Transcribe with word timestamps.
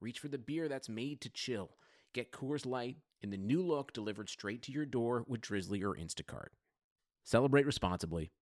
reach 0.00 0.18
for 0.18 0.28
the 0.28 0.38
beer 0.38 0.68
that's 0.68 0.88
made 0.88 1.20
to 1.20 1.28
chill. 1.28 1.76
Get 2.14 2.32
Coors 2.32 2.66
Light 2.66 2.96
in 3.20 3.30
the 3.30 3.36
new 3.36 3.62
look 3.62 3.92
delivered 3.92 4.28
straight 4.28 4.62
to 4.62 4.72
your 4.72 4.86
door 4.86 5.24
with 5.26 5.42
Drizly 5.42 5.82
or 5.82 5.94
Instacart. 5.94 6.48
Celebrate 7.24 7.66
responsibly. 7.66 8.32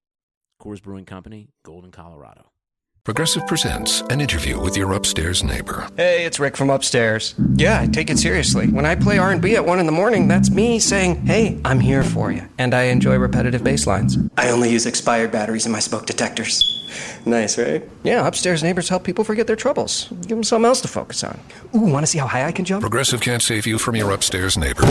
Coors 0.63 0.83
Brewing 0.83 1.05
Company, 1.05 1.51
Golden, 1.65 1.91
Colorado. 1.91 2.53
Progressive 3.05 3.47
presents 3.47 4.03
an 4.11 4.21
interview 4.21 4.61
with 4.61 4.77
your 4.77 4.93
upstairs 4.93 5.43
neighbor. 5.43 5.89
Hey, 5.97 6.27
it's 6.27 6.39
Rick 6.39 6.57
from 6.57 6.69
upstairs. 6.69 7.35
Yeah, 7.55 7.81
I 7.81 7.87
take 7.87 8.11
it 8.11 8.19
seriously. 8.19 8.69
When 8.69 8.85
I 8.85 8.95
play 8.97 9.19
R&B 9.19 9.57
at 9.57 9.65
1 9.65 9.79
in 9.81 9.87
the 9.87 9.93
morning, 9.93 10.29
that's 10.29 10.51
me 10.51 10.79
saying, 10.79 11.25
"Hey, 11.25 11.59
I'm 11.65 11.81
here 11.81 12.03
for 12.03 12.31
you." 12.31 12.47
And 12.59 12.75
I 12.75 12.85
enjoy 12.85 13.17
repetitive 13.17 13.65
bass 13.65 13.87
lines. 13.87 14.19
I 14.37 14.51
only 14.51 14.71
use 14.71 14.85
expired 14.85 15.33
batteries 15.33 15.65
in 15.65 15.73
my 15.73 15.81
smoke 15.81 16.05
detectors. 16.05 16.78
Nice, 17.27 17.59
right? 17.59 17.83
Yeah, 18.03 18.27
upstairs 18.27 18.63
neighbors 18.63 18.89
help 18.89 19.05
people 19.05 19.25
forget 19.25 19.47
their 19.47 19.57
troubles. 19.57 20.09
Give 20.23 20.29
them 20.31 20.45
something 20.45 20.67
else 20.67 20.81
to 20.83 20.89
focus 20.89 21.23
on. 21.25 21.39
Ooh, 21.75 21.81
want 21.93 22.05
to 22.05 22.07
see 22.07 22.19
how 22.19 22.27
high 22.27 22.45
I 22.47 22.53
can 22.53 22.65
jump? 22.65 22.81
Progressive 22.83 23.21
can't 23.21 23.43
save 23.43 23.67
you 23.67 23.79
from 23.79 23.97
your 23.97 24.11
upstairs 24.13 24.57
neighbor, 24.57 24.83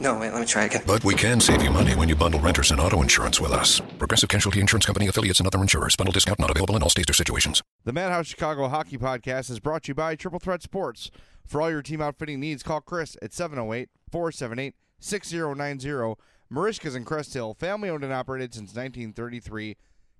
No, 0.00 0.18
wait, 0.18 0.32
let 0.32 0.40
me 0.40 0.46
try 0.46 0.64
again. 0.64 0.82
but 0.86 1.04
we 1.04 1.14
can 1.14 1.40
save 1.40 1.62
you 1.62 1.70
money 1.70 1.94
when 1.94 2.08
you 2.08 2.16
bundle 2.16 2.40
renters 2.40 2.70
and 2.70 2.80
auto 2.80 3.02
insurance 3.02 3.40
with 3.40 3.52
us. 3.52 3.80
Progressive 3.98 4.28
Casualty 4.28 4.60
Insurance 4.60 4.86
Company 4.86 5.06
affiliates 5.08 5.40
and 5.40 5.46
other 5.46 5.60
insurers. 5.60 5.96
Bundle 5.96 6.12
discount 6.12 6.38
not 6.38 6.50
available 6.50 6.76
in 6.76 6.82
all 6.82 6.90
states 6.90 7.10
or 7.10 7.14
situations. 7.14 7.62
The 7.84 7.92
Madhouse 7.92 8.26
Chicago 8.26 8.68
Hockey 8.68 8.98
Podcast 8.98 9.50
is 9.50 9.60
brought 9.60 9.84
to 9.84 9.88
you 9.90 9.94
by 9.94 10.16
Triple 10.16 10.38
Threat 10.40 10.62
Sports. 10.62 11.10
For 11.46 11.62
all 11.62 11.70
your 11.70 11.82
team 11.82 12.02
outfitting 12.02 12.40
needs, 12.40 12.62
call 12.62 12.80
Chris 12.80 13.16
at 13.22 13.32
708 13.32 13.88
478 14.10 14.74
6090. 14.98 16.14
Merichka's 16.52 16.94
in 16.94 17.04
Crest 17.04 17.34
Hill, 17.34 17.54
family 17.54 17.88
owned 17.88 18.04
and 18.04 18.12
operated 18.12 18.54
since 18.54 18.68
1933. 18.74 19.76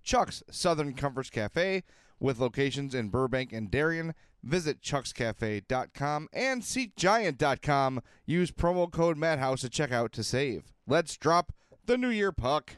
Chuck's 0.06 0.42
Southern 0.50 0.94
Comforts 0.94 1.28
Cafe 1.28 1.82
with 2.18 2.38
locations 2.38 2.94
in 2.94 3.10
Burbank 3.10 3.52
and 3.52 3.70
Darien. 3.70 4.14
Visit 4.42 4.80
chuckscafe.com 4.80 6.28
and 6.32 6.62
seatgiant.com. 6.62 8.00
Use 8.24 8.52
promo 8.52 8.90
code 8.90 9.18
Madhouse 9.18 9.64
at 9.64 9.72
checkout 9.72 10.12
to 10.12 10.22
save. 10.22 10.72
Let's 10.86 11.16
drop 11.16 11.52
the 11.84 11.98
New 11.98 12.10
Year 12.10 12.30
puck. 12.30 12.76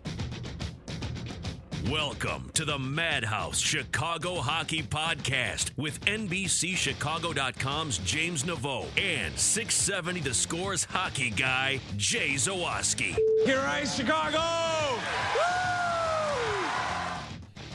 Welcome 1.90 2.50
to 2.54 2.64
the 2.64 2.78
Madhouse 2.78 3.58
Chicago 3.60 4.36
Hockey 4.36 4.82
Podcast 4.82 5.70
with 5.76 6.00
NBCChicago.com's 6.06 7.98
James 7.98 8.42
Neveau 8.44 8.86
and 9.00 9.38
670 9.38 10.20
The 10.20 10.34
Scores 10.34 10.84
hockey 10.84 11.30
guy, 11.30 11.80
Jay 11.96 12.34
Zawaski. 12.34 13.16
Here 13.44 13.60
I 13.60 13.84
Chicago! 13.84 15.77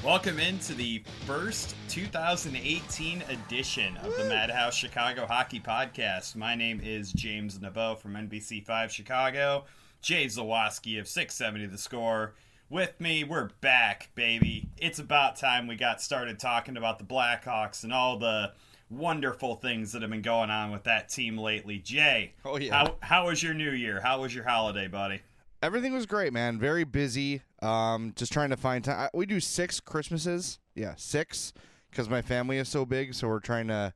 Welcome 0.04 0.38
into 0.40 0.74
the 0.74 1.02
first 1.26 1.76
2018 1.88 3.24
edition 3.30 3.96
of 3.98 4.16
the 4.18 4.26
Madhouse 4.26 4.76
Chicago 4.76 5.26
Hockey 5.26 5.62
Podcast. 5.62 6.36
My 6.36 6.56
name 6.56 6.82
is 6.84 7.14
James 7.14 7.58
Neveau 7.58 7.98
from 7.98 8.14
NBC5 8.14 8.90
Chicago. 8.90 9.64
Jay 10.02 10.26
Zawaski 10.26 11.00
of 11.00 11.08
670 11.08 11.68
The 11.68 11.78
Score. 11.78 12.34
With 12.70 13.00
me, 13.00 13.24
we're 13.24 13.50
back, 13.62 14.10
baby. 14.16 14.68
It's 14.78 15.00
about 15.00 15.38
time 15.38 15.68
we 15.68 15.76
got 15.78 16.02
started 16.02 16.38
talking 16.38 16.76
about 16.76 17.00
the 17.00 17.06
Blackhawks 17.06 17.86
and 17.86 17.94
all 17.94 18.18
the 18.18 18.52
wonderful 18.90 19.56
things 19.56 19.94
that 19.94 20.02
have 20.02 20.12
been 20.12 20.22
going 20.22 20.50
on 20.50 20.72
with 20.72 20.84
that 20.84 21.08
team 21.08 21.38
lately. 21.38 21.78
Jay, 21.80 22.34
Oh, 22.44 22.58
yeah. 22.58 22.74
how, 22.76 22.96
how 23.00 23.28
was 23.28 23.42
your 23.42 23.54
new 23.54 23.72
year? 23.72 24.02
How 24.02 24.22
was 24.22 24.36
your 24.36 24.44
holiday, 24.44 24.88
buddy? 24.88 25.22
Everything 25.62 25.94
was 25.94 26.06
great, 26.06 26.34
man. 26.34 26.60
Very 26.60 26.84
busy. 26.84 27.42
Um, 27.64 28.14
just 28.16 28.34
trying 28.34 28.50
to 28.50 28.58
find 28.58 28.84
time. 28.84 29.10
We 29.14 29.26
do 29.26 29.40
six 29.40 29.80
Christmases. 29.80 30.60
Yeah, 30.76 30.96
six, 30.98 31.54
because 31.90 32.10
my 32.10 32.22
family 32.22 32.58
is 32.58 32.68
so 32.68 32.86
big. 32.86 33.14
So 33.14 33.28
we're 33.28 33.40
trying 33.40 33.68
to 33.70 33.94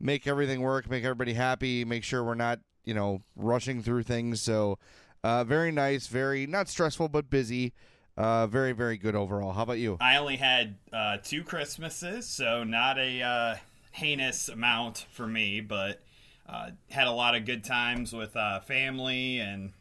make 0.00 0.26
everything 0.26 0.60
work, 0.60 0.90
make 0.90 1.04
everybody 1.04 1.34
happy, 1.34 1.84
make 1.84 2.04
sure 2.04 2.24
we're 2.24 2.34
not, 2.34 2.60
you 2.84 2.94
know, 2.94 3.22
rushing 3.36 3.82
through 3.82 4.02
things. 4.02 4.40
So, 4.40 4.78
uh, 5.22 5.44
very 5.44 5.72
nice, 5.72 6.06
very 6.08 6.46
not 6.46 6.68
stressful, 6.68 7.08
but 7.08 7.30
busy. 7.30 7.72
Uh, 8.16 8.46
very, 8.46 8.72
very 8.72 8.96
good 8.96 9.14
overall. 9.14 9.52
How 9.52 9.62
about 9.62 9.78
you? 9.78 9.98
I 10.00 10.16
only 10.16 10.36
had 10.36 10.76
uh, 10.90 11.18
two 11.22 11.44
Christmases, 11.44 12.26
so 12.26 12.64
not 12.64 12.98
a 12.98 13.22
uh, 13.22 13.56
heinous 13.92 14.48
amount 14.48 15.06
for 15.10 15.26
me, 15.26 15.60
but 15.60 16.00
uh, 16.48 16.70
had 16.90 17.08
a 17.08 17.12
lot 17.12 17.34
of 17.34 17.44
good 17.44 17.62
times 17.62 18.14
with 18.14 18.34
uh, 18.34 18.60
family 18.60 19.38
and 19.38 19.72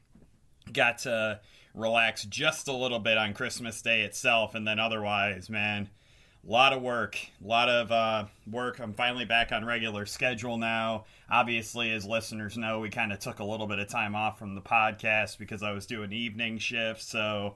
got 0.73 0.97
to 0.99 1.39
relax 1.75 2.23
just 2.25 2.67
a 2.67 2.73
little 2.73 2.99
bit 2.99 3.17
on 3.17 3.33
Christmas 3.33 3.81
Day 3.81 4.01
itself, 4.01 4.55
and 4.55 4.67
then 4.67 4.79
otherwise, 4.79 5.49
man, 5.49 5.89
a 6.47 6.51
lot 6.51 6.73
of 6.73 6.81
work, 6.81 7.17
a 7.43 7.47
lot 7.47 7.69
of 7.69 7.91
uh, 7.91 8.25
work. 8.49 8.79
I'm 8.79 8.93
finally 8.93 9.25
back 9.25 9.51
on 9.51 9.65
regular 9.65 10.05
schedule 10.05 10.57
now. 10.57 11.05
Obviously, 11.29 11.91
as 11.91 12.05
listeners 12.05 12.57
know, 12.57 12.79
we 12.79 12.89
kind 12.89 13.11
of 13.11 13.19
took 13.19 13.39
a 13.39 13.45
little 13.45 13.67
bit 13.67 13.79
of 13.79 13.87
time 13.87 14.15
off 14.15 14.39
from 14.39 14.55
the 14.55 14.61
podcast 14.61 15.37
because 15.37 15.61
I 15.63 15.71
was 15.71 15.85
doing 15.85 16.11
evening 16.11 16.57
shifts, 16.57 17.07
so. 17.07 17.55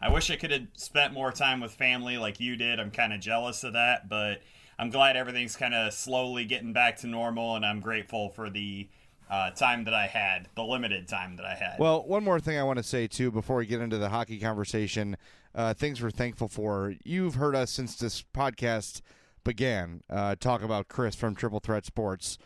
I 0.00 0.12
wish 0.12 0.30
I 0.30 0.36
could 0.36 0.52
have 0.52 0.68
spent 0.74 1.12
more 1.12 1.32
time 1.32 1.58
with 1.58 1.72
family 1.72 2.18
like 2.18 2.38
you 2.38 2.54
did. 2.54 2.78
I'm 2.78 2.92
kind 2.92 3.12
of 3.12 3.18
jealous 3.18 3.64
of 3.64 3.72
that, 3.72 4.08
but 4.08 4.42
I'm 4.78 4.90
glad 4.90 5.16
everything's 5.16 5.56
kind 5.56 5.74
of 5.74 5.92
slowly 5.92 6.44
getting 6.44 6.72
back 6.72 6.98
to 6.98 7.08
normal, 7.08 7.56
and 7.56 7.66
I'm 7.66 7.80
grateful 7.80 8.28
for 8.28 8.48
the 8.48 8.88
uh, 9.30 9.50
time 9.50 9.84
that 9.84 9.94
I 9.94 10.06
had, 10.06 10.48
the 10.54 10.62
limited 10.62 11.08
time 11.08 11.36
that 11.36 11.44
I 11.44 11.54
had. 11.54 11.76
Well, 11.78 12.06
one 12.06 12.24
more 12.24 12.40
thing 12.40 12.58
I 12.58 12.62
want 12.62 12.78
to 12.78 12.82
say 12.82 13.06
too 13.06 13.30
before 13.30 13.56
we 13.56 13.66
get 13.66 13.80
into 13.80 13.98
the 13.98 14.08
hockey 14.08 14.38
conversation. 14.38 15.16
Uh, 15.54 15.74
things 15.74 16.02
we're 16.02 16.10
thankful 16.10 16.48
for. 16.48 16.94
You've 17.04 17.34
heard 17.34 17.56
us 17.56 17.70
since 17.70 17.96
this 17.96 18.22
podcast 18.34 19.00
began. 19.44 20.02
Uh, 20.08 20.36
talk 20.36 20.62
about 20.62 20.88
Chris 20.88 21.14
from 21.14 21.34
Triple 21.34 21.60
Threat 21.60 21.84
Sports, 21.84 22.38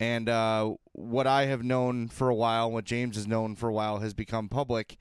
and 0.00 0.28
uh, 0.28 0.74
what 0.92 1.26
I 1.26 1.46
have 1.46 1.62
known 1.62 2.08
for 2.08 2.28
a 2.28 2.34
while, 2.34 2.70
what 2.70 2.84
James 2.84 3.16
has 3.16 3.26
known 3.26 3.56
for 3.56 3.68
a 3.68 3.72
while, 3.72 3.98
has 3.98 4.14
become 4.14 4.48
public. 4.48 4.96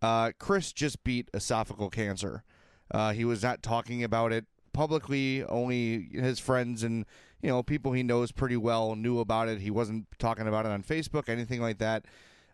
Uh, 0.00 0.32
Chris 0.38 0.72
just 0.72 1.02
beat 1.02 1.30
esophageal 1.32 1.90
cancer. 1.90 2.44
Uh, 2.90 3.12
he 3.12 3.24
was 3.24 3.42
not 3.42 3.62
talking 3.62 4.02
about 4.04 4.32
it 4.32 4.46
publicly. 4.72 5.44
Only 5.44 6.08
his 6.12 6.38
friends 6.38 6.82
and 6.82 7.04
you 7.42 7.48
know 7.48 7.62
people 7.62 7.92
he 7.92 8.02
knows 8.02 8.32
pretty 8.32 8.56
well 8.56 8.96
knew 8.96 9.20
about 9.20 9.48
it. 9.48 9.60
He 9.60 9.70
wasn't 9.70 10.06
talking 10.18 10.46
about 10.46 10.66
it 10.66 10.70
on 10.70 10.82
Facebook, 10.82 11.28
anything 11.28 11.60
like 11.60 11.78
that. 11.78 12.04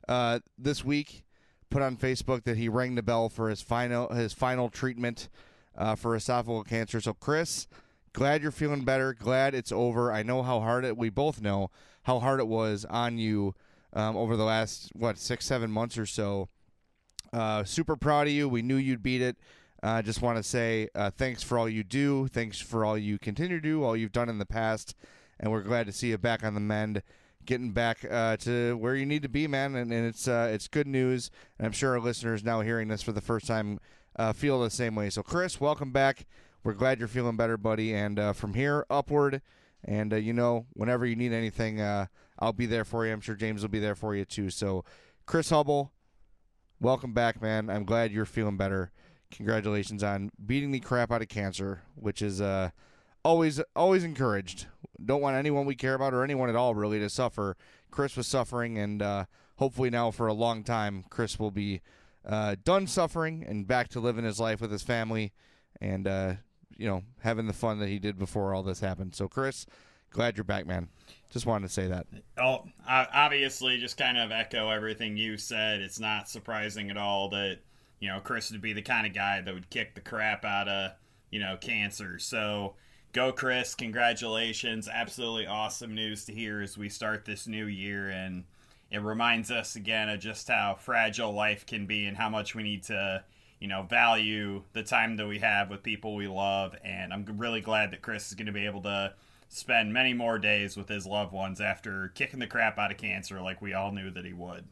Uh, 0.08 0.40
this 0.58 0.84
week, 0.84 1.24
put 1.70 1.82
on 1.82 1.96
Facebook 1.96 2.44
that 2.44 2.56
he 2.56 2.68
rang 2.68 2.94
the 2.94 3.02
bell 3.02 3.28
for 3.28 3.48
his 3.48 3.62
final 3.62 4.12
his 4.12 4.32
final 4.32 4.68
treatment 4.68 5.28
uh, 5.76 5.94
for 5.94 6.16
esophageal 6.16 6.66
cancer. 6.66 7.00
So, 7.00 7.14
Chris, 7.14 7.66
glad 8.12 8.42
you're 8.42 8.50
feeling 8.52 8.84
better. 8.84 9.14
Glad 9.14 9.54
it's 9.54 9.72
over. 9.72 10.12
I 10.12 10.22
know 10.22 10.42
how 10.42 10.60
hard 10.60 10.84
it. 10.84 10.96
We 10.96 11.10
both 11.10 11.40
know 11.40 11.70
how 12.04 12.20
hard 12.20 12.40
it 12.40 12.46
was 12.46 12.84
on 12.84 13.18
you 13.18 13.54
um, 13.92 14.16
over 14.16 14.36
the 14.36 14.44
last 14.44 14.90
what 14.94 15.18
six 15.18 15.46
seven 15.46 15.70
months 15.70 15.98
or 15.98 16.06
so. 16.06 16.48
Uh, 17.32 17.64
super 17.64 17.96
proud 17.96 18.26
of 18.26 18.32
you. 18.32 18.48
We 18.48 18.62
knew 18.62 18.76
you'd 18.76 19.02
beat 19.02 19.22
it. 19.22 19.36
I 19.84 19.98
uh, 19.98 20.02
just 20.02 20.22
want 20.22 20.38
to 20.38 20.42
say 20.42 20.88
uh, 20.94 21.10
thanks 21.10 21.42
for 21.42 21.58
all 21.58 21.68
you 21.68 21.84
do. 21.84 22.26
Thanks 22.28 22.58
for 22.58 22.86
all 22.86 22.96
you 22.96 23.18
continue 23.18 23.58
to 23.58 23.62
do, 23.62 23.84
all 23.84 23.94
you've 23.94 24.12
done 24.12 24.30
in 24.30 24.38
the 24.38 24.46
past. 24.46 24.94
And 25.38 25.52
we're 25.52 25.60
glad 25.60 25.84
to 25.84 25.92
see 25.92 26.08
you 26.08 26.16
back 26.16 26.42
on 26.42 26.54
the 26.54 26.60
mend, 26.60 27.02
getting 27.44 27.72
back 27.72 27.98
uh, 28.10 28.38
to 28.38 28.78
where 28.78 28.96
you 28.96 29.04
need 29.04 29.20
to 29.24 29.28
be, 29.28 29.46
man. 29.46 29.74
And, 29.76 29.92
and 29.92 30.06
it's 30.06 30.26
uh, 30.26 30.48
it's 30.50 30.68
good 30.68 30.86
news. 30.86 31.30
And 31.58 31.66
I'm 31.66 31.72
sure 31.72 31.90
our 31.92 32.00
listeners 32.00 32.42
now 32.42 32.62
hearing 32.62 32.88
this 32.88 33.02
for 33.02 33.12
the 33.12 33.20
first 33.20 33.46
time 33.46 33.78
uh, 34.16 34.32
feel 34.32 34.58
the 34.58 34.70
same 34.70 34.94
way. 34.94 35.10
So, 35.10 35.22
Chris, 35.22 35.60
welcome 35.60 35.92
back. 35.92 36.24
We're 36.62 36.72
glad 36.72 36.98
you're 36.98 37.06
feeling 37.06 37.36
better, 37.36 37.58
buddy. 37.58 37.94
And 37.94 38.18
uh, 38.18 38.32
from 38.32 38.54
here 38.54 38.86
upward, 38.88 39.42
and 39.84 40.14
uh, 40.14 40.16
you 40.16 40.32
know, 40.32 40.64
whenever 40.72 41.04
you 41.04 41.14
need 41.14 41.34
anything, 41.34 41.82
uh, 41.82 42.06
I'll 42.38 42.54
be 42.54 42.64
there 42.64 42.86
for 42.86 43.04
you. 43.04 43.12
I'm 43.12 43.20
sure 43.20 43.34
James 43.34 43.60
will 43.60 43.68
be 43.68 43.80
there 43.80 43.94
for 43.94 44.14
you 44.14 44.24
too. 44.24 44.48
So, 44.48 44.82
Chris 45.26 45.50
Hubble, 45.50 45.92
welcome 46.80 47.12
back, 47.12 47.42
man. 47.42 47.68
I'm 47.68 47.84
glad 47.84 48.12
you're 48.12 48.24
feeling 48.24 48.56
better. 48.56 48.90
Congratulations 49.36 50.04
on 50.04 50.30
beating 50.46 50.70
the 50.70 50.78
crap 50.78 51.10
out 51.10 51.20
of 51.20 51.28
cancer, 51.28 51.82
which 51.96 52.22
is 52.22 52.40
uh, 52.40 52.70
always 53.24 53.60
always 53.74 54.04
encouraged. 54.04 54.66
Don't 55.04 55.20
want 55.20 55.36
anyone 55.36 55.66
we 55.66 55.74
care 55.74 55.94
about 55.94 56.14
or 56.14 56.22
anyone 56.22 56.48
at 56.48 56.54
all 56.54 56.74
really 56.74 57.00
to 57.00 57.10
suffer. 57.10 57.56
Chris 57.90 58.16
was 58.16 58.28
suffering, 58.28 58.78
and 58.78 59.02
uh, 59.02 59.24
hopefully 59.56 59.90
now 59.90 60.12
for 60.12 60.28
a 60.28 60.32
long 60.32 60.62
time, 60.62 61.04
Chris 61.10 61.38
will 61.38 61.50
be 61.50 61.80
uh, 62.24 62.54
done 62.62 62.86
suffering 62.86 63.44
and 63.46 63.66
back 63.66 63.88
to 63.88 64.00
living 64.00 64.24
his 64.24 64.38
life 64.38 64.60
with 64.60 64.70
his 64.70 64.84
family, 64.84 65.32
and 65.80 66.06
uh, 66.06 66.34
you 66.76 66.86
know 66.88 67.02
having 67.20 67.48
the 67.48 67.52
fun 67.52 67.80
that 67.80 67.88
he 67.88 67.98
did 67.98 68.16
before 68.16 68.54
all 68.54 68.62
this 68.62 68.78
happened. 68.78 69.16
So, 69.16 69.26
Chris, 69.26 69.66
glad 70.10 70.36
you're 70.36 70.44
back, 70.44 70.64
man. 70.64 70.88
Just 71.32 71.44
wanted 71.44 71.66
to 71.66 71.72
say 71.72 71.88
that. 71.88 72.06
Oh, 72.38 72.66
obviously, 72.88 73.78
just 73.78 73.96
kind 73.96 74.16
of 74.16 74.30
echo 74.30 74.70
everything 74.70 75.16
you 75.16 75.38
said. 75.38 75.80
It's 75.80 75.98
not 75.98 76.28
surprising 76.28 76.90
at 76.90 76.96
all 76.96 77.30
that 77.30 77.58
you 78.04 78.10
know 78.10 78.20
Chris 78.20 78.52
would 78.52 78.60
be 78.60 78.74
the 78.74 78.82
kind 78.82 79.06
of 79.06 79.14
guy 79.14 79.40
that 79.40 79.54
would 79.54 79.70
kick 79.70 79.94
the 79.94 80.00
crap 80.02 80.44
out 80.44 80.68
of 80.68 80.92
you 81.30 81.40
know 81.40 81.56
cancer. 81.58 82.18
So 82.18 82.74
go, 83.14 83.32
Chris! 83.32 83.74
Congratulations! 83.74 84.90
Absolutely 84.92 85.46
awesome 85.46 85.94
news 85.94 86.26
to 86.26 86.34
hear 86.34 86.60
as 86.60 86.76
we 86.76 86.90
start 86.90 87.24
this 87.24 87.46
new 87.46 87.64
year, 87.64 88.10
and 88.10 88.44
it 88.90 88.98
reminds 88.98 89.50
us 89.50 89.74
again 89.74 90.10
of 90.10 90.20
just 90.20 90.48
how 90.48 90.76
fragile 90.78 91.32
life 91.32 91.64
can 91.64 91.86
be 91.86 92.04
and 92.04 92.14
how 92.14 92.28
much 92.28 92.54
we 92.54 92.62
need 92.62 92.82
to 92.84 93.24
you 93.58 93.68
know 93.68 93.84
value 93.84 94.62
the 94.74 94.82
time 94.82 95.16
that 95.16 95.26
we 95.26 95.38
have 95.38 95.70
with 95.70 95.82
people 95.82 96.14
we 96.14 96.28
love. 96.28 96.76
And 96.84 97.10
I'm 97.10 97.24
really 97.38 97.62
glad 97.62 97.90
that 97.92 98.02
Chris 98.02 98.28
is 98.28 98.34
going 98.34 98.48
to 98.48 98.52
be 98.52 98.66
able 98.66 98.82
to 98.82 99.14
spend 99.48 99.94
many 99.94 100.12
more 100.12 100.38
days 100.38 100.76
with 100.76 100.90
his 100.90 101.06
loved 101.06 101.32
ones 101.32 101.58
after 101.58 102.12
kicking 102.14 102.40
the 102.40 102.46
crap 102.46 102.78
out 102.78 102.90
of 102.90 102.98
cancer 102.98 103.40
like 103.40 103.62
we 103.62 103.72
all 103.72 103.92
knew 103.92 104.10
that 104.10 104.26
he 104.26 104.34
would. 104.34 104.66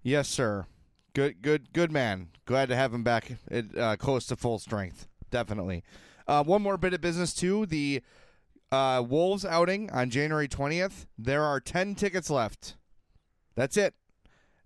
Yes, 0.00 0.28
sir. 0.28 0.66
Good, 1.14 1.42
good, 1.42 1.72
good 1.72 1.92
man. 1.92 2.28
Glad 2.44 2.68
to 2.68 2.76
have 2.76 2.92
him 2.92 3.04
back 3.04 3.32
at, 3.50 3.76
uh, 3.78 3.96
close 3.96 4.26
to 4.26 4.36
full 4.36 4.58
strength. 4.58 5.06
Definitely. 5.30 5.84
Uh, 6.26 6.42
one 6.42 6.62
more 6.62 6.76
bit 6.76 6.92
of 6.92 7.00
business 7.00 7.32
too. 7.32 7.66
The 7.66 8.02
uh, 8.72 9.02
Wolves 9.06 9.44
outing 9.44 9.90
on 9.90 10.10
January 10.10 10.48
twentieth. 10.48 11.06
There 11.16 11.42
are 11.42 11.60
ten 11.60 11.94
tickets 11.94 12.30
left. 12.30 12.76
That's 13.54 13.76
it. 13.76 13.94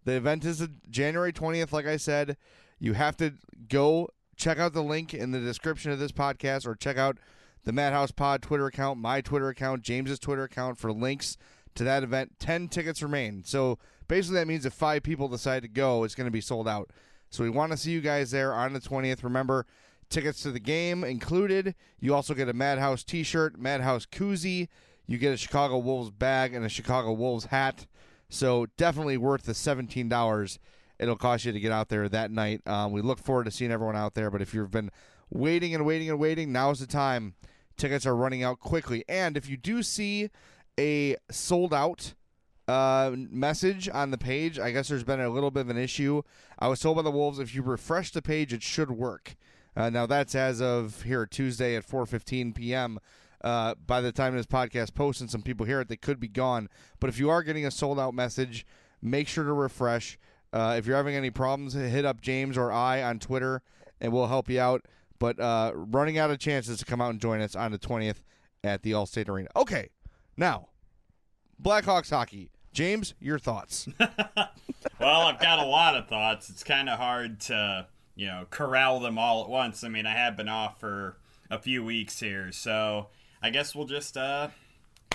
The 0.04 0.12
event 0.12 0.44
is 0.44 0.66
January 0.88 1.32
twentieth. 1.32 1.72
Like 1.72 1.86
I 1.86 1.96
said, 1.98 2.36
you 2.78 2.94
have 2.94 3.16
to 3.18 3.34
go 3.68 4.08
check 4.36 4.58
out 4.58 4.72
the 4.72 4.82
link 4.82 5.12
in 5.12 5.32
the 5.32 5.40
description 5.40 5.90
of 5.90 5.98
this 5.98 6.12
podcast, 6.12 6.66
or 6.66 6.74
check 6.74 6.96
out 6.96 7.18
the 7.64 7.72
Madhouse 7.72 8.12
Pod 8.12 8.40
Twitter 8.40 8.66
account, 8.66 8.98
my 8.98 9.20
Twitter 9.20 9.48
account, 9.48 9.82
James's 9.82 10.18
Twitter 10.18 10.44
account 10.44 10.78
for 10.78 10.92
links 10.92 11.36
to 11.74 11.84
that 11.84 12.02
event. 12.02 12.38
10 12.38 12.68
tickets 12.68 13.02
remain. 13.02 13.44
So 13.44 13.78
basically, 14.08 14.36
that 14.36 14.48
means 14.48 14.66
if 14.66 14.72
five 14.72 15.02
people 15.02 15.28
decide 15.28 15.62
to 15.62 15.68
go, 15.68 16.04
it's 16.04 16.14
going 16.14 16.26
to 16.26 16.32
be 16.32 16.40
sold 16.40 16.66
out. 16.66 16.90
So 17.30 17.44
we 17.44 17.50
want 17.50 17.72
to 17.72 17.78
see 17.78 17.90
you 17.90 18.00
guys 18.00 18.30
there 18.30 18.52
on 18.54 18.72
the 18.72 18.80
20th. 18.80 19.22
Remember, 19.22 19.66
tickets 20.08 20.42
to 20.42 20.50
the 20.50 20.60
game 20.60 21.04
included. 21.04 21.74
You 22.00 22.14
also 22.14 22.34
get 22.34 22.48
a 22.48 22.54
Madhouse 22.54 23.04
t 23.04 23.22
shirt, 23.22 23.58
Madhouse 23.58 24.06
koozie. 24.06 24.68
You 25.06 25.18
get 25.18 25.32
a 25.32 25.36
Chicago 25.36 25.78
Wolves 25.78 26.10
bag 26.10 26.54
and 26.54 26.64
a 26.64 26.68
Chicago 26.68 27.12
Wolves 27.12 27.46
hat. 27.46 27.86
So 28.28 28.66
definitely 28.76 29.16
worth 29.16 29.44
the 29.44 29.52
$17 29.52 30.58
it'll 30.98 31.16
cost 31.16 31.44
you 31.44 31.52
to 31.52 31.60
get 31.60 31.72
out 31.72 31.88
there 31.88 32.08
that 32.08 32.30
night. 32.30 32.66
Um, 32.66 32.92
we 32.92 33.00
look 33.00 33.18
forward 33.18 33.44
to 33.44 33.50
seeing 33.50 33.70
everyone 33.70 33.96
out 33.96 34.14
there. 34.14 34.30
But 34.30 34.42
if 34.42 34.52
you've 34.52 34.70
been 34.70 34.90
waiting 35.30 35.74
and 35.74 35.86
waiting 35.86 36.10
and 36.10 36.18
waiting, 36.18 36.52
now's 36.52 36.80
the 36.80 36.86
time 36.86 37.34
tickets 37.76 38.06
are 38.06 38.16
running 38.16 38.42
out 38.42 38.58
quickly. 38.58 39.04
And 39.08 39.36
if 39.36 39.48
you 39.48 39.56
do 39.56 39.82
see 39.82 40.30
a 40.78 41.16
sold 41.30 41.72
out 41.72 42.14
uh, 42.68 43.12
message 43.14 43.88
on 43.92 44.10
the 44.10 44.18
page, 44.18 44.58
I 44.58 44.70
guess 44.70 44.88
there's 44.88 45.04
been 45.04 45.20
a 45.20 45.28
little 45.28 45.50
bit 45.50 45.60
of 45.60 45.70
an 45.70 45.78
issue. 45.78 46.22
I 46.58 46.68
was 46.68 46.80
told 46.80 46.96
by 46.96 47.02
the 47.02 47.10
Wolves 47.10 47.38
if 47.38 47.54
you 47.54 47.62
refresh 47.62 48.10
the 48.10 48.22
page, 48.22 48.52
it 48.52 48.62
should 48.62 48.90
work. 48.90 49.36
Uh, 49.76 49.90
now 49.90 50.06
that's 50.06 50.34
as 50.34 50.60
of 50.60 51.02
here 51.02 51.26
Tuesday 51.26 51.76
at 51.76 51.86
4:15 51.86 52.54
p.m. 52.54 52.98
Uh, 53.42 53.74
by 53.86 54.00
the 54.00 54.12
time 54.12 54.36
this 54.36 54.46
podcast 54.46 54.94
posts 54.94 55.20
and 55.20 55.30
some 55.30 55.42
people 55.42 55.64
hear 55.64 55.80
it, 55.80 55.88
they 55.88 55.96
could 55.96 56.18
be 56.18 56.28
gone. 56.28 56.68
But 57.00 57.08
if 57.08 57.18
you 57.18 57.30
are 57.30 57.42
getting 57.42 57.64
a 57.64 57.70
sold 57.70 57.98
out 57.98 58.14
message, 58.14 58.66
make 59.00 59.28
sure 59.28 59.44
to 59.44 59.52
refresh. 59.52 60.18
Uh, 60.52 60.74
if 60.76 60.86
you're 60.86 60.96
having 60.96 61.14
any 61.14 61.30
problems, 61.30 61.74
hit 61.74 62.04
up 62.04 62.20
James 62.20 62.58
or 62.58 62.72
I 62.72 63.02
on 63.02 63.18
Twitter, 63.18 63.62
and 64.00 64.12
we'll 64.12 64.26
help 64.26 64.48
you 64.48 64.60
out 64.60 64.86
but 65.18 65.38
uh, 65.40 65.72
running 65.74 66.18
out 66.18 66.30
of 66.30 66.38
chances 66.38 66.78
to 66.78 66.84
come 66.84 67.00
out 67.00 67.10
and 67.10 67.20
join 67.20 67.40
us 67.40 67.56
on 67.56 67.72
the 67.72 67.78
20th 67.78 68.22
at 68.62 68.82
the 68.82 68.92
Allstate 68.92 69.28
Arena. 69.28 69.48
Okay, 69.56 69.90
now, 70.36 70.68
Blackhawks 71.60 72.10
hockey. 72.10 72.50
James, 72.78 73.14
your 73.18 73.40
thoughts? 73.40 73.88
well, 73.98 75.22
I've 75.22 75.40
got 75.40 75.58
a 75.58 75.66
lot 75.66 75.96
of 75.96 76.06
thoughts. 76.06 76.48
It's 76.48 76.62
kind 76.62 76.88
of 76.88 76.96
hard 76.96 77.40
to, 77.40 77.88
you 78.14 78.28
know, 78.28 78.46
corral 78.50 79.00
them 79.00 79.18
all 79.18 79.42
at 79.42 79.50
once. 79.50 79.82
I 79.82 79.88
mean, 79.88 80.06
I 80.06 80.12
have 80.12 80.36
been 80.36 80.48
off 80.48 80.78
for 80.78 81.16
a 81.50 81.58
few 81.58 81.84
weeks 81.84 82.20
here, 82.20 82.52
so 82.52 83.08
I 83.42 83.50
guess 83.50 83.74
we'll 83.74 83.88
just, 83.88 84.16
uh, 84.16 84.50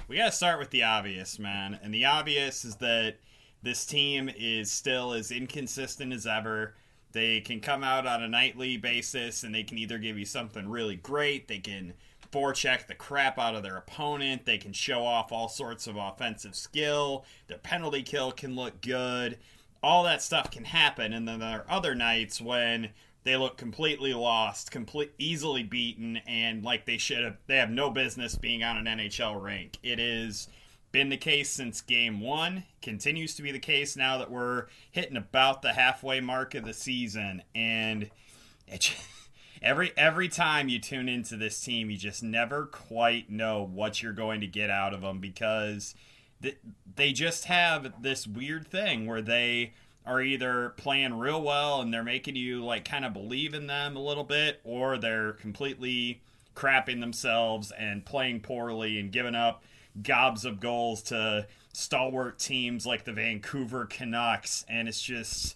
we 0.10 0.18
got 0.18 0.26
to 0.26 0.32
start 0.34 0.60
with 0.60 0.72
the 0.72 0.84
obvious, 0.84 1.40
man. 1.40 1.80
And 1.82 1.94
the 1.94 2.04
obvious 2.04 2.66
is 2.66 2.76
that 2.76 3.16
this 3.62 3.86
team 3.86 4.30
is 4.38 4.70
still 4.70 5.14
as 5.14 5.32
inconsistent 5.32 6.12
as 6.12 6.28
ever. 6.28 6.76
They 7.14 7.40
can 7.40 7.62
come 7.62 7.82
out 7.82 8.06
on 8.06 8.22
a 8.22 8.28
nightly 8.28 8.76
basis 8.76 9.44
and 9.44 9.56
they 9.56 9.64
can 9.64 9.78
either 9.78 10.00
give 10.00 10.20
you 10.20 10.26
something 10.26 10.68
really 10.68 10.98
great, 10.98 11.48
they 11.48 11.60
can 11.60 11.94
forecheck 12.34 12.88
the 12.88 12.96
crap 12.96 13.38
out 13.38 13.56
of 13.56 13.64
their 13.64 13.78
opponent, 13.78 14.46
they 14.46 14.58
can 14.58 14.74
show 14.74 15.06
off 15.06 15.32
all 15.32 15.48
sorts 15.48 15.88
of 15.88 15.96
offensive 15.96 16.56
skill, 16.56 17.26
their 17.48 17.58
penalty 17.58 18.02
kill 18.02 18.32
can 18.32 18.56
look 18.56 18.82
good. 18.82 19.38
All 19.82 20.04
that 20.04 20.22
stuff 20.22 20.50
can 20.50 20.64
happen, 20.64 21.12
and 21.12 21.28
then 21.28 21.40
there 21.40 21.60
are 21.60 21.66
other 21.70 21.94
nights 21.94 22.40
when 22.40 22.90
they 23.26 23.36
look 23.36 23.58
completely 23.58 24.14
lost, 24.14 24.72
complete 24.72 25.12
easily 25.18 25.64
beaten, 25.64 26.18
and 26.26 26.64
like 26.64 26.86
they 26.86 26.98
should 26.98 27.24
have 27.24 27.38
they 27.48 27.58
have 27.58 27.70
no 27.70 27.90
business 27.90 28.36
being 28.36 28.64
on 28.64 28.78
an 28.78 28.98
NHL 28.98 29.42
rink. 29.42 29.78
It 29.84 30.00
is 30.00 30.48
been 30.94 31.10
the 31.10 31.18
case 31.18 31.50
since 31.50 31.82
game 31.82 32.22
one, 32.22 32.64
continues 32.82 33.36
to 33.36 33.42
be 33.42 33.52
the 33.52 33.60
case 33.60 33.98
now 33.98 34.20
that 34.20 34.32
we're 34.32 34.68
hitting 34.92 35.18
about 35.18 35.62
the 35.62 35.74
halfway 35.74 36.22
mark 36.22 36.54
of 36.54 36.64
the 36.64 36.74
season. 36.74 37.42
And 37.54 38.10
it, 38.68 38.96
every 39.64 39.94
every 39.98 40.30
time 40.30 40.70
you 40.70 40.80
tune 40.80 41.10
into 41.10 41.38
this 41.38 41.60
team, 41.60 41.90
you 41.90 41.98
just 41.98 42.22
never 42.22 42.66
quite 42.66 43.30
know 43.30 43.64
what 43.64 44.04
you're 44.04 44.14
going 44.14 44.42
to 44.42 44.48
get 44.48 44.70
out 44.70 44.94
of 44.94 45.02
them 45.02 45.20
because 45.20 45.96
they 46.96 47.14
just 47.14 47.46
have 47.46 48.02
this 48.02 48.28
weird 48.28 48.68
thing 48.68 49.08
where 49.08 49.22
they 49.22 49.74
are 50.06 50.22
either 50.22 50.74
playing 50.76 51.18
real 51.18 51.42
well 51.42 51.80
and 51.82 51.94
they're 51.94 52.04
making 52.04 52.36
you 52.36 52.64
like 52.64 52.84
kind 52.84 53.06
of 53.06 53.14
believe 53.14 53.54
in 53.54 53.68
them 53.68 53.96
a 53.96 54.02
little 54.02 54.26
bit, 54.26 54.60
or 54.64 54.98
they're 54.98 55.34
completely 55.34 56.22
crapping 56.56 57.00
themselves 57.00 57.72
and 57.80 58.06
playing 58.06 58.42
poorly 58.42 59.00
and 59.00 59.12
giving 59.12 59.36
up 59.36 59.64
gobs 60.02 60.44
of 60.44 60.60
goals 60.60 61.02
to 61.02 61.48
stalwart 61.72 62.38
teams 62.38 62.86
like 62.86 63.06
the 63.06 63.14
Vancouver 63.14 63.86
Canucks, 63.86 64.66
and 64.68 64.88
it's 64.88 65.02
just 65.02 65.56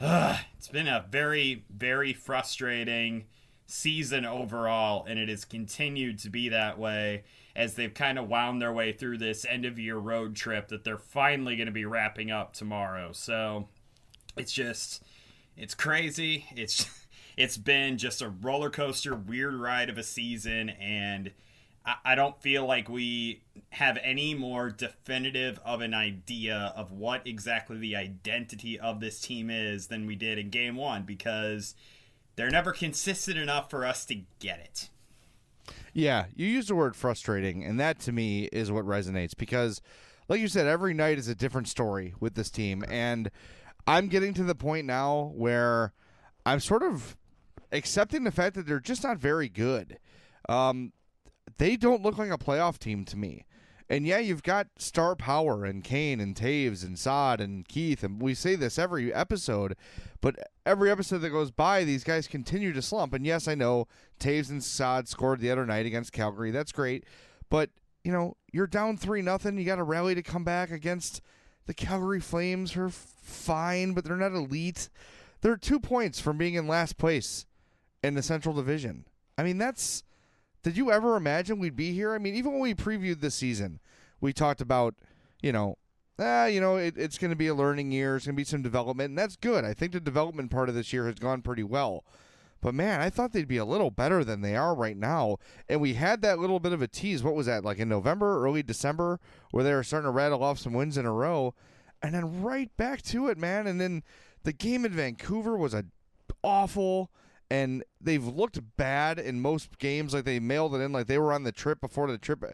uh, 0.00 0.38
it's 0.58 0.68
been 0.68 0.88
a 0.88 1.04
very 1.08 1.62
very 1.70 2.12
frustrating 2.12 3.24
season 3.66 4.24
overall, 4.24 5.04
and 5.08 5.18
it 5.18 5.28
has 5.28 5.44
continued 5.44 6.18
to 6.20 6.30
be 6.30 6.48
that 6.50 6.78
way 6.78 7.24
as 7.56 7.74
they've 7.74 7.94
kind 7.94 8.18
of 8.18 8.28
wound 8.28 8.60
their 8.60 8.72
way 8.72 8.92
through 8.92 9.18
this 9.18 9.46
end 9.48 9.64
of 9.64 9.78
year 9.78 9.96
road 9.96 10.34
trip 10.34 10.68
that 10.68 10.84
they're 10.84 10.98
finally 10.98 11.56
going 11.56 11.66
to 11.66 11.72
be 11.72 11.84
wrapping 11.84 12.30
up 12.30 12.52
tomorrow. 12.52 13.12
So 13.12 13.68
it's 14.36 14.52
just 14.52 15.02
it's 15.56 15.74
crazy. 15.74 16.46
It's 16.56 16.86
it's 17.36 17.56
been 17.56 17.98
just 17.98 18.22
a 18.22 18.28
roller 18.28 18.70
coaster 18.70 19.14
weird 19.14 19.54
ride 19.54 19.88
of 19.88 19.98
a 19.98 20.02
season 20.02 20.70
and 20.70 21.32
I 22.02 22.14
don't 22.14 22.40
feel 22.40 22.64
like 22.64 22.88
we 22.88 23.42
have 23.68 23.98
any 24.02 24.32
more 24.32 24.70
definitive 24.70 25.60
of 25.66 25.82
an 25.82 25.92
idea 25.92 26.72
of 26.74 26.92
what 26.92 27.26
exactly 27.26 27.76
the 27.76 27.94
identity 27.94 28.80
of 28.80 29.00
this 29.00 29.20
team 29.20 29.50
is 29.50 29.88
than 29.88 30.06
we 30.06 30.14
did 30.16 30.38
in 30.38 30.48
game 30.48 30.76
one 30.76 31.02
because 31.02 31.74
they're 32.36 32.50
never 32.50 32.72
consistent 32.72 33.38
enough 33.38 33.70
for 33.70 33.84
us 33.84 34.04
to 34.06 34.22
get 34.38 34.58
it. 34.60 34.90
Yeah, 35.92 36.26
you 36.34 36.46
use 36.46 36.66
the 36.66 36.74
word 36.74 36.96
frustrating, 36.96 37.64
and 37.64 37.78
that 37.78 38.00
to 38.00 38.12
me 38.12 38.44
is 38.52 38.72
what 38.72 38.84
resonates 38.84 39.36
because, 39.36 39.80
like 40.28 40.40
you 40.40 40.48
said, 40.48 40.66
every 40.66 40.92
night 40.92 41.18
is 41.18 41.28
a 41.28 41.34
different 41.34 41.68
story 41.68 42.14
with 42.18 42.34
this 42.34 42.50
team. 42.50 42.84
And 42.88 43.30
I'm 43.86 44.08
getting 44.08 44.34
to 44.34 44.42
the 44.42 44.54
point 44.54 44.86
now 44.86 45.32
where 45.34 45.92
I'm 46.44 46.60
sort 46.60 46.82
of 46.82 47.16
accepting 47.70 48.24
the 48.24 48.32
fact 48.32 48.56
that 48.56 48.66
they're 48.66 48.80
just 48.80 49.04
not 49.04 49.18
very 49.18 49.48
good. 49.48 49.98
Um, 50.48 50.92
they 51.58 51.76
don't 51.76 52.02
look 52.02 52.18
like 52.18 52.30
a 52.30 52.38
playoff 52.38 52.78
team 52.78 53.04
to 53.06 53.16
me. 53.16 53.44
And 53.88 54.06
yeah, 54.06 54.18
you've 54.18 54.42
got 54.42 54.68
star 54.78 55.14
power 55.14 55.64
and 55.64 55.84
Kane 55.84 56.20
and 56.20 56.34
Toews 56.34 56.84
and 56.84 56.98
Saad 56.98 57.40
and 57.40 57.68
Keith, 57.68 58.02
and 58.02 58.20
we 58.20 58.34
say 58.34 58.56
this 58.56 58.78
every 58.78 59.12
episode, 59.12 59.76
but 60.22 60.36
every 60.64 60.90
episode 60.90 61.18
that 61.18 61.30
goes 61.30 61.50
by, 61.50 61.84
these 61.84 62.02
guys 62.02 62.26
continue 62.26 62.72
to 62.72 62.80
slump. 62.80 63.12
And 63.12 63.26
yes, 63.26 63.46
I 63.46 63.54
know 63.54 63.86
Toews 64.18 64.48
and 64.48 64.64
Saad 64.64 65.06
scored 65.06 65.40
the 65.40 65.50
other 65.50 65.66
night 65.66 65.84
against 65.84 66.12
Calgary. 66.12 66.50
That's 66.50 66.72
great, 66.72 67.04
but 67.50 67.70
you 68.02 68.12
know 68.12 68.36
you're 68.52 68.66
down 68.66 68.96
three 68.96 69.20
nothing. 69.20 69.58
You 69.58 69.64
got 69.64 69.76
to 69.76 69.82
rally 69.82 70.14
to 70.14 70.22
come 70.22 70.44
back 70.44 70.70
against 70.70 71.20
the 71.66 71.74
Calgary 71.74 72.20
Flames. 72.20 72.76
Are 72.76 72.88
fine, 72.90 73.92
but 73.92 74.04
they're 74.04 74.16
not 74.16 74.32
elite. 74.32 74.88
They're 75.42 75.56
two 75.58 75.78
points 75.78 76.20
from 76.20 76.38
being 76.38 76.54
in 76.54 76.66
last 76.66 76.96
place 76.96 77.44
in 78.02 78.14
the 78.14 78.22
Central 78.22 78.54
Division. 78.54 79.04
I 79.36 79.42
mean, 79.42 79.58
that's 79.58 80.04
did 80.64 80.78
you 80.78 80.90
ever 80.90 81.14
imagine 81.14 81.58
we'd 81.58 81.76
be 81.76 81.92
here? 81.92 82.14
I 82.14 82.18
mean, 82.18 82.34
even 82.34 82.52
when 82.52 82.62
we 82.62 82.74
previewed 82.74 83.20
this 83.20 83.34
season, 83.34 83.80
we 84.20 84.32
talked 84.32 84.62
about, 84.62 84.94
you 85.42 85.52
know, 85.52 85.76
ah, 86.18 86.46
you 86.46 86.60
know, 86.60 86.76
it, 86.76 86.94
it's 86.96 87.18
going 87.18 87.30
to 87.30 87.36
be 87.36 87.48
a 87.48 87.54
learning 87.54 87.92
year. 87.92 88.16
It's 88.16 88.24
going 88.24 88.34
to 88.34 88.40
be 88.40 88.44
some 88.44 88.62
development, 88.62 89.10
and 89.10 89.18
that's 89.18 89.36
good. 89.36 89.64
I 89.64 89.74
think 89.74 89.92
the 89.92 90.00
development 90.00 90.50
part 90.50 90.70
of 90.70 90.74
this 90.74 90.90
year 90.92 91.04
has 91.06 91.16
gone 91.16 91.42
pretty 91.42 91.62
well. 91.62 92.02
But 92.62 92.74
man, 92.74 93.02
I 93.02 93.10
thought 93.10 93.32
they'd 93.32 93.46
be 93.46 93.58
a 93.58 93.64
little 93.66 93.90
better 93.90 94.24
than 94.24 94.40
they 94.40 94.56
are 94.56 94.74
right 94.74 94.96
now. 94.96 95.36
And 95.68 95.82
we 95.82 95.94
had 95.94 96.22
that 96.22 96.38
little 96.38 96.60
bit 96.60 96.72
of 96.72 96.80
a 96.80 96.88
tease. 96.88 97.22
What 97.22 97.34
was 97.34 97.44
that, 97.44 97.62
like 97.62 97.78
in 97.78 97.90
November, 97.90 98.42
early 98.42 98.62
December, 98.62 99.20
where 99.50 99.62
they 99.62 99.74
were 99.74 99.82
starting 99.82 100.08
to 100.08 100.12
rattle 100.12 100.42
off 100.42 100.58
some 100.58 100.72
wins 100.72 100.96
in 100.96 101.04
a 101.04 101.12
row. 101.12 101.54
And 102.00 102.14
then 102.14 102.42
right 102.42 102.74
back 102.78 103.02
to 103.02 103.28
it, 103.28 103.36
man. 103.36 103.66
And 103.66 103.78
then 103.78 104.02
the 104.44 104.54
game 104.54 104.86
in 104.86 104.92
Vancouver 104.92 105.58
was 105.58 105.74
a 105.74 105.84
awful 106.42 107.10
and 107.50 107.84
they've 108.00 108.24
looked 108.24 108.60
bad 108.76 109.18
in 109.18 109.40
most 109.40 109.78
games. 109.78 110.14
Like 110.14 110.24
they 110.24 110.40
mailed 110.40 110.74
it 110.74 110.78
in 110.78 110.92
like 110.92 111.06
they 111.06 111.18
were 111.18 111.32
on 111.32 111.42
the 111.42 111.52
trip 111.52 111.80
before 111.80 112.10
the 112.10 112.18
trip 112.18 112.44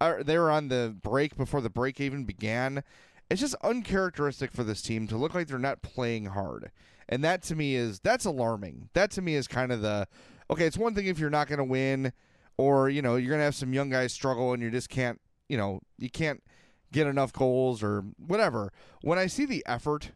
or 0.00 0.22
they 0.22 0.38
were 0.38 0.50
on 0.50 0.68
the 0.68 0.96
break 1.02 1.36
before 1.36 1.60
the 1.60 1.70
break 1.70 2.00
even 2.00 2.24
began. 2.24 2.82
It's 3.30 3.40
just 3.40 3.56
uncharacteristic 3.62 4.52
for 4.52 4.62
this 4.62 4.82
team 4.82 5.08
to 5.08 5.16
look 5.16 5.34
like 5.34 5.48
they're 5.48 5.58
not 5.58 5.82
playing 5.82 6.26
hard. 6.26 6.70
And 7.08 7.24
that 7.24 7.42
to 7.44 7.56
me 7.56 7.74
is 7.74 8.00
that's 8.00 8.24
alarming. 8.24 8.88
That 8.94 9.10
to 9.12 9.22
me 9.22 9.34
is 9.34 9.48
kind 9.48 9.72
of 9.72 9.82
the 9.82 10.06
okay 10.50 10.66
it's 10.66 10.78
one 10.78 10.94
thing 10.94 11.06
if 11.06 11.18
you're 11.18 11.30
not 11.30 11.48
going 11.48 11.58
to 11.58 11.64
win 11.64 12.12
or 12.56 12.88
you 12.88 13.02
know 13.02 13.16
you're 13.16 13.30
going 13.30 13.40
to 13.40 13.44
have 13.44 13.54
some 13.54 13.72
young 13.72 13.90
guys 13.90 14.12
struggle 14.12 14.52
and 14.52 14.62
you 14.62 14.70
just 14.70 14.88
can't 14.88 15.20
you 15.48 15.56
know 15.56 15.80
you 15.98 16.10
can't 16.10 16.42
get 16.92 17.06
enough 17.06 17.32
goals 17.32 17.82
or 17.82 18.04
whatever. 18.18 18.72
When 19.02 19.18
i 19.18 19.26
see 19.26 19.44
the 19.44 19.64
effort 19.66 20.12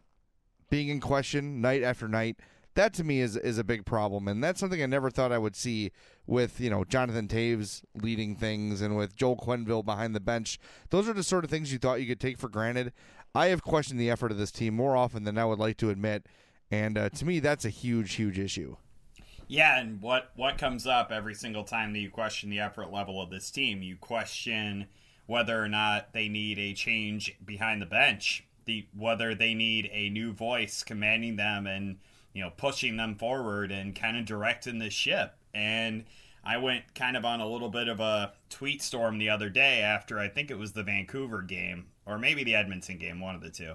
being 0.69 0.89
in 0.89 1.01
question 1.01 1.61
night 1.61 1.83
after 1.83 2.09
night 2.09 2.39
that 2.81 2.95
to 2.95 3.05
me 3.05 3.21
is 3.21 3.37
is 3.37 3.59
a 3.59 3.65
big 3.65 3.85
problem, 3.85 4.27
and 4.27 4.43
that's 4.43 4.59
something 4.59 4.83
I 4.83 4.87
never 4.87 5.11
thought 5.11 5.33
I 5.33 5.39
would 5.39 5.55
see 5.55 5.93
with 6.27 6.61
you 6.61 6.71
know 6.71 6.83
Jonathan 6.85 7.29
Toews 7.29 7.83
leading 7.95 8.35
things 8.37 8.81
and 8.81 8.97
with 8.97 9.15
Joel 9.15 9.37
Quenneville 9.37 9.85
behind 9.85 10.15
the 10.15 10.21
bench. 10.21 10.59
Those 10.89 11.07
are 11.07 11.13
the 11.13 11.23
sort 11.23 11.45
of 11.45 11.51
things 11.51 11.73
you 11.73 11.79
thought 11.79 12.01
you 12.01 12.07
could 12.07 12.21
take 12.21 12.39
for 12.39 12.49
granted. 12.49 12.93
I 13.35 13.49
have 13.49 13.63
questioned 13.63 14.01
the 14.01 14.11
effort 14.11 14.33
of 14.33 14.39
this 14.39 14.51
team 14.51 14.75
more 14.75 14.97
often 14.97 15.25
than 15.25 15.37
I 15.37 15.45
would 15.45 15.59
like 15.59 15.77
to 15.79 15.91
admit, 15.91 16.27
and 16.71 16.97
uh, 16.97 17.11
to 17.11 17.25
me, 17.27 17.39
that's 17.39 17.67
a 17.67 17.71
huge, 17.71 18.15
huge 18.15 18.39
issue. 18.39 18.77
Yeah, 19.47 19.79
and 19.79 20.01
what 20.01 20.31
what 20.35 20.57
comes 20.57 20.87
up 20.87 21.13
every 21.13 21.35
single 21.35 21.65
time 21.65 21.93
that 21.93 21.99
you 21.99 22.11
question 22.11 22.49
the 22.49 22.61
effort 22.61 22.91
level 22.91 23.21
of 23.21 23.29
this 23.29 23.51
team, 23.51 23.83
you 23.83 23.97
question 23.97 24.87
whether 25.27 25.63
or 25.63 25.69
not 25.69 26.15
they 26.15 26.29
need 26.29 26.59
a 26.59 26.73
change 26.73 27.37
behind 27.45 27.83
the 27.83 27.87
bench, 27.87 28.45
the 28.65 28.87
whether 28.97 29.35
they 29.35 29.53
need 29.53 29.91
a 29.93 30.09
new 30.09 30.33
voice 30.33 30.83
commanding 30.83 31.37
them 31.37 31.67
and 31.67 31.99
you 32.33 32.43
know, 32.43 32.51
pushing 32.57 32.97
them 32.97 33.17
forward 33.17 33.73
and 33.73 33.95
kind 33.95 34.17
of 34.17 34.25
directing 34.25 34.79
the 34.79 34.91
ship. 34.91 35.35
And 35.53 36.05
I 36.45 36.57
went 36.59 36.95
kind 36.95 37.17
of 37.17 37.25
on 37.25 37.41
a 37.41 37.49
little 37.49 37.69
bit 37.69 37.89
of 37.89 38.01
a 38.01 38.33
tweet 38.49 38.83
storm 38.83 39.19
the 39.19 39.31
other 39.31 39.49
day 39.49 39.81
after 39.81 40.19
I 40.19 40.29
think 40.29 40.51
it 40.51 40.59
was 40.59 40.73
the 40.73 40.83
Vancouver 40.83 41.43
game 41.43 41.87
or 42.07 42.19
maybe 42.19 42.45
the 42.45 42.55
Edmonton 42.55 42.99
game, 42.99 43.21
one 43.21 43.35
of 43.35 43.43
the 43.43 43.51
two. 43.51 43.75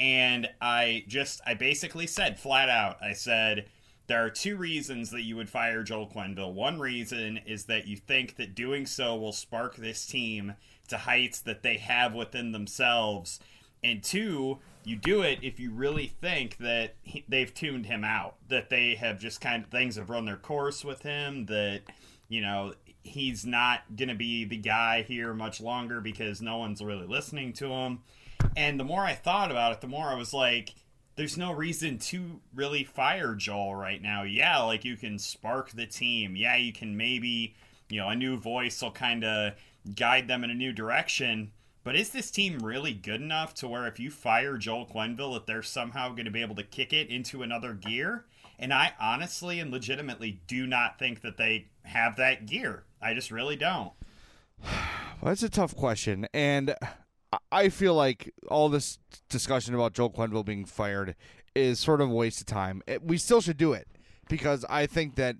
And 0.00 0.48
I 0.60 1.04
just, 1.08 1.40
I 1.46 1.54
basically 1.54 2.06
said 2.06 2.38
flat 2.38 2.68
out, 2.68 2.98
I 3.02 3.12
said, 3.12 3.66
there 4.06 4.24
are 4.24 4.30
two 4.30 4.56
reasons 4.56 5.10
that 5.10 5.22
you 5.22 5.36
would 5.36 5.50
fire 5.50 5.82
Joel 5.82 6.08
Quenneville. 6.08 6.54
One 6.54 6.78
reason 6.78 7.40
is 7.46 7.66
that 7.66 7.86
you 7.86 7.96
think 7.96 8.36
that 8.36 8.54
doing 8.54 8.86
so 8.86 9.14
will 9.16 9.32
spark 9.32 9.76
this 9.76 10.06
team 10.06 10.54
to 10.88 10.96
heights 10.96 11.40
that 11.40 11.62
they 11.62 11.76
have 11.76 12.14
within 12.14 12.52
themselves. 12.52 13.38
And 13.82 14.02
two, 14.02 14.58
you 14.84 14.96
do 14.96 15.22
it 15.22 15.40
if 15.42 15.60
you 15.60 15.70
really 15.70 16.06
think 16.06 16.56
that 16.58 16.94
he, 17.02 17.24
they've 17.28 17.52
tuned 17.52 17.86
him 17.86 18.04
out, 18.04 18.36
that 18.48 18.70
they 18.70 18.94
have 18.94 19.18
just 19.18 19.40
kind 19.40 19.64
of 19.64 19.70
things 19.70 19.96
have 19.96 20.10
run 20.10 20.24
their 20.24 20.36
course 20.36 20.84
with 20.84 21.02
him, 21.02 21.46
that 21.46 21.82
you 22.28 22.40
know 22.40 22.74
he's 23.02 23.44
not 23.44 23.80
going 23.96 24.08
to 24.08 24.14
be 24.14 24.44
the 24.44 24.56
guy 24.56 25.02
here 25.02 25.32
much 25.34 25.60
longer 25.60 26.00
because 26.00 26.40
no 26.40 26.58
one's 26.58 26.82
really 26.82 27.06
listening 27.06 27.52
to 27.54 27.68
him. 27.68 28.00
And 28.56 28.78
the 28.78 28.84
more 28.84 29.02
I 29.02 29.14
thought 29.14 29.50
about 29.50 29.72
it, 29.72 29.80
the 29.80 29.86
more 29.86 30.06
I 30.06 30.14
was 30.14 30.32
like, 30.32 30.74
there's 31.16 31.36
no 31.36 31.52
reason 31.52 31.98
to 31.98 32.40
really 32.54 32.84
fire 32.84 33.34
Joel 33.34 33.74
right 33.74 34.00
now. 34.00 34.22
Yeah, 34.22 34.60
like 34.60 34.84
you 34.84 34.96
can 34.96 35.18
spark 35.18 35.70
the 35.70 35.86
team. 35.86 36.36
Yeah, 36.36 36.56
you 36.56 36.72
can 36.72 36.96
maybe, 36.96 37.54
you 37.88 38.00
know, 38.00 38.08
a 38.08 38.14
new 38.14 38.36
voice 38.36 38.80
will 38.80 38.92
kind 38.92 39.24
of 39.24 39.54
guide 39.96 40.28
them 40.28 40.44
in 40.44 40.50
a 40.50 40.54
new 40.54 40.72
direction. 40.72 41.50
But 41.88 41.96
is 41.96 42.10
this 42.10 42.30
team 42.30 42.58
really 42.58 42.92
good 42.92 43.22
enough 43.22 43.54
to 43.54 43.66
where 43.66 43.86
if 43.86 43.98
you 43.98 44.10
fire 44.10 44.58
Joel 44.58 44.84
Quenneville, 44.84 45.32
that 45.32 45.46
they're 45.46 45.62
somehow 45.62 46.10
going 46.10 46.26
to 46.26 46.30
be 46.30 46.42
able 46.42 46.56
to 46.56 46.62
kick 46.62 46.92
it 46.92 47.08
into 47.08 47.42
another 47.42 47.72
gear? 47.72 48.26
And 48.58 48.74
I 48.74 48.92
honestly 49.00 49.58
and 49.58 49.70
legitimately 49.70 50.42
do 50.46 50.66
not 50.66 50.98
think 50.98 51.22
that 51.22 51.38
they 51.38 51.68
have 51.84 52.16
that 52.16 52.44
gear. 52.44 52.82
I 53.00 53.14
just 53.14 53.30
really 53.30 53.56
don't. 53.56 53.92
Well, 54.62 54.70
that's 55.22 55.42
a 55.42 55.48
tough 55.48 55.74
question. 55.74 56.26
And 56.34 56.74
I 57.50 57.70
feel 57.70 57.94
like 57.94 58.34
all 58.48 58.68
this 58.68 58.98
discussion 59.30 59.74
about 59.74 59.94
Joel 59.94 60.10
Quenneville 60.10 60.44
being 60.44 60.66
fired 60.66 61.16
is 61.54 61.80
sort 61.80 62.02
of 62.02 62.10
a 62.10 62.14
waste 62.14 62.42
of 62.42 62.46
time. 62.48 62.82
We 63.00 63.16
still 63.16 63.40
should 63.40 63.56
do 63.56 63.72
it 63.72 63.88
because 64.28 64.62
I 64.68 64.84
think 64.84 65.14
that 65.14 65.36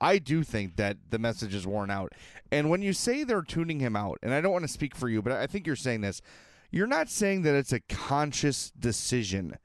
I 0.00 0.18
do 0.18 0.42
think 0.42 0.76
that 0.76 0.96
the 1.10 1.18
message 1.18 1.54
is 1.54 1.66
worn 1.66 1.90
out. 1.90 2.12
And 2.50 2.70
when 2.70 2.82
you 2.82 2.92
say 2.92 3.24
they're 3.24 3.42
tuning 3.42 3.80
him 3.80 3.96
out, 3.96 4.18
and 4.22 4.32
I 4.32 4.40
don't 4.40 4.52
want 4.52 4.64
to 4.64 4.72
speak 4.72 4.94
for 4.94 5.08
you, 5.08 5.22
but 5.22 5.32
I 5.32 5.46
think 5.46 5.66
you're 5.66 5.76
saying 5.76 6.00
this, 6.00 6.22
you're 6.70 6.86
not 6.86 7.08
saying 7.08 7.42
that 7.42 7.54
it's 7.54 7.72
a 7.72 7.80
conscious 7.80 8.70
decision 8.70 9.58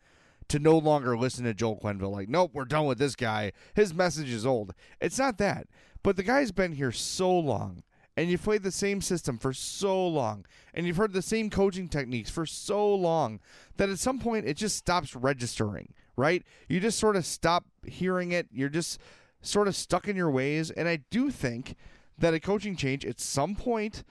to 0.47 0.59
no 0.59 0.77
longer 0.77 1.17
listen 1.17 1.45
to 1.45 1.53
Joel 1.53 1.79
Quenneville. 1.79 2.11
Like, 2.11 2.29
nope, 2.29 2.51
we're 2.53 2.65
done 2.65 2.85
with 2.85 2.97
this 2.97 3.15
guy. 3.15 3.53
His 3.73 3.93
message 3.93 4.29
is 4.29 4.45
old. 4.45 4.73
It's 4.99 5.17
not 5.17 5.37
that. 5.37 5.67
But 6.03 6.15
the 6.15 6.23
guy's 6.23 6.51
been 6.51 6.73
here 6.73 6.91
so 6.91 7.31
long, 7.31 7.83
and 8.17 8.29
you've 8.29 8.43
played 8.43 8.63
the 8.63 8.71
same 8.71 9.01
system 9.01 9.37
for 9.37 9.53
so 9.53 10.07
long, 10.07 10.45
and 10.73 10.85
you've 10.85 10.97
heard 10.97 11.13
the 11.13 11.21
same 11.21 11.49
coaching 11.49 11.87
techniques 11.87 12.29
for 12.29 12.45
so 12.45 12.93
long 12.93 13.39
that 13.77 13.89
at 13.89 13.99
some 13.99 14.19
point 14.19 14.47
it 14.47 14.57
just 14.57 14.75
stops 14.77 15.15
registering, 15.15 15.93
right? 16.15 16.43
You 16.67 16.79
just 16.79 16.99
sort 16.99 17.15
of 17.15 17.25
stop 17.25 17.65
hearing 17.85 18.31
it. 18.31 18.47
You're 18.51 18.69
just 18.69 18.99
sort 19.41 19.67
of 19.67 19.75
stuck 19.75 20.07
in 20.07 20.15
your 20.15 20.31
ways. 20.31 20.71
And 20.71 20.87
I 20.87 20.97
do 21.09 21.31
think 21.31 21.75
that 22.21 22.33
a 22.33 22.39
coaching 22.39 22.75
change 22.75 23.05
at 23.05 23.19
some 23.19 23.55
point 23.55 24.03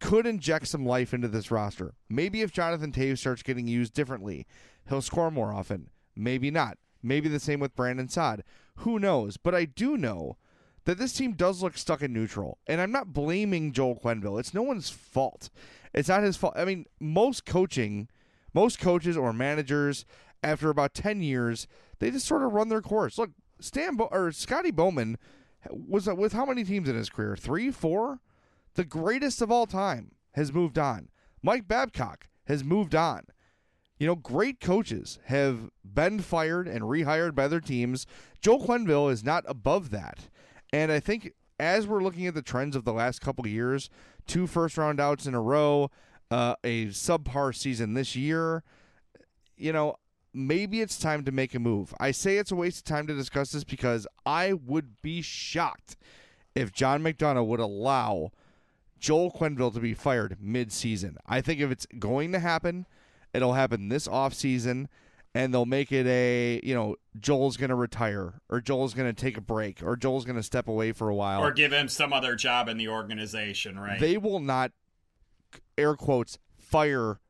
could 0.00 0.26
inject 0.26 0.68
some 0.68 0.84
life 0.84 1.14
into 1.14 1.28
this 1.28 1.50
roster. 1.50 1.94
Maybe 2.08 2.42
if 2.42 2.52
Jonathan 2.52 2.92
Toews 2.92 3.18
starts 3.18 3.42
getting 3.42 3.66
used 3.66 3.94
differently, 3.94 4.46
he'll 4.88 5.02
score 5.02 5.30
more 5.30 5.52
often. 5.52 5.90
Maybe 6.14 6.50
not. 6.50 6.78
Maybe 7.02 7.28
the 7.28 7.40
same 7.40 7.60
with 7.60 7.76
Brandon 7.76 8.08
Saad. 8.08 8.42
Who 8.76 8.98
knows? 8.98 9.36
But 9.36 9.54
I 9.54 9.64
do 9.64 9.96
know 9.96 10.36
that 10.84 10.98
this 10.98 11.12
team 11.12 11.32
does 11.32 11.62
look 11.62 11.76
stuck 11.76 12.02
in 12.02 12.12
neutral. 12.12 12.58
And 12.66 12.80
I'm 12.80 12.92
not 12.92 13.12
blaming 13.12 13.72
Joel 13.72 13.96
Quenneville. 13.96 14.38
It's 14.40 14.54
no 14.54 14.62
one's 14.62 14.90
fault. 14.90 15.50
It's 15.94 16.08
not 16.08 16.22
his 16.22 16.36
fault. 16.36 16.54
I 16.56 16.64
mean, 16.64 16.86
most 17.00 17.44
coaching, 17.44 18.08
most 18.54 18.78
coaches 18.78 19.16
or 19.16 19.32
managers, 19.32 20.04
after 20.42 20.70
about 20.70 20.94
10 20.94 21.22
years, 21.22 21.66
they 21.98 22.10
just 22.10 22.26
sort 22.26 22.42
of 22.42 22.52
run 22.52 22.68
their 22.68 22.82
course. 22.82 23.18
Look, 23.18 23.30
Stan 23.60 23.96
Bo- 23.96 24.08
or 24.12 24.30
Scotty 24.32 24.70
Bowman 24.70 25.18
was 25.70 26.06
with 26.06 26.32
how 26.32 26.46
many 26.46 26.64
teams 26.64 26.88
in 26.88 26.96
his 26.96 27.10
career? 27.10 27.36
Three, 27.36 27.70
four. 27.70 28.20
The 28.74 28.84
greatest 28.84 29.40
of 29.40 29.50
all 29.50 29.66
time 29.66 30.12
has 30.32 30.52
moved 30.52 30.78
on. 30.78 31.08
Mike 31.42 31.66
Babcock 31.66 32.28
has 32.46 32.62
moved 32.62 32.94
on. 32.94 33.22
You 33.98 34.06
know, 34.06 34.14
great 34.14 34.60
coaches 34.60 35.18
have 35.26 35.70
been 35.82 36.20
fired 36.20 36.68
and 36.68 36.82
rehired 36.82 37.34
by 37.34 37.48
their 37.48 37.60
teams. 37.60 38.06
Joe 38.42 38.58
Quenneville 38.58 39.10
is 39.10 39.24
not 39.24 39.44
above 39.46 39.90
that. 39.90 40.28
And 40.72 40.92
I 40.92 41.00
think 41.00 41.32
as 41.58 41.86
we're 41.86 42.02
looking 42.02 42.26
at 42.26 42.34
the 42.34 42.42
trends 42.42 42.76
of 42.76 42.84
the 42.84 42.92
last 42.92 43.20
couple 43.20 43.46
years, 43.46 43.88
two 44.26 44.46
first 44.46 44.76
round 44.76 45.00
outs 45.00 45.26
in 45.26 45.34
a 45.34 45.40
row, 45.40 45.90
uh, 46.30 46.56
a 46.62 46.86
subpar 46.86 47.54
season 47.54 47.94
this 47.94 48.14
year, 48.14 48.62
you 49.56 49.72
know, 49.72 49.96
maybe 50.36 50.82
it's 50.82 50.98
time 50.98 51.24
to 51.24 51.32
make 51.32 51.54
a 51.54 51.58
move. 51.58 51.94
I 51.98 52.10
say 52.10 52.36
it's 52.36 52.52
a 52.52 52.56
waste 52.56 52.78
of 52.78 52.84
time 52.84 53.06
to 53.06 53.14
discuss 53.14 53.52
this 53.52 53.64
because 53.64 54.06
I 54.26 54.52
would 54.52 55.00
be 55.02 55.22
shocked 55.22 55.96
if 56.54 56.72
John 56.72 57.02
McDonough 57.02 57.46
would 57.46 57.60
allow 57.60 58.32
Joel 59.00 59.32
Quenneville 59.32 59.72
to 59.72 59.80
be 59.80 59.94
fired 59.94 60.36
mid-season. 60.40 61.16
I 61.26 61.40
think 61.40 61.60
if 61.60 61.70
it's 61.70 61.86
going 61.98 62.32
to 62.32 62.38
happen, 62.38 62.86
it'll 63.32 63.54
happen 63.54 63.88
this 63.88 64.06
off-season 64.06 64.88
and 65.34 65.52
they'll 65.52 65.66
make 65.66 65.90
it 65.90 66.06
a, 66.06 66.60
you 66.62 66.74
know, 66.74 66.96
Joel's 67.18 67.56
going 67.56 67.70
to 67.70 67.74
retire 67.74 68.34
or 68.48 68.60
Joel's 68.60 68.94
going 68.94 69.12
to 69.12 69.18
take 69.18 69.36
a 69.36 69.42
break 69.42 69.82
or 69.82 69.96
Joel's 69.96 70.24
going 70.24 70.36
to 70.36 70.42
step 70.42 70.68
away 70.68 70.92
for 70.92 71.08
a 71.08 71.14
while 71.14 71.42
or 71.42 71.50
give 71.50 71.72
him 71.72 71.88
some 71.88 72.12
other 72.12 72.34
job 72.36 72.68
in 72.68 72.76
the 72.76 72.88
organization, 72.88 73.78
right? 73.78 74.00
They 74.00 74.18
will 74.18 74.40
not 74.40 74.72
air 75.78 75.94
quotes 75.94 76.38
fire 76.58 77.20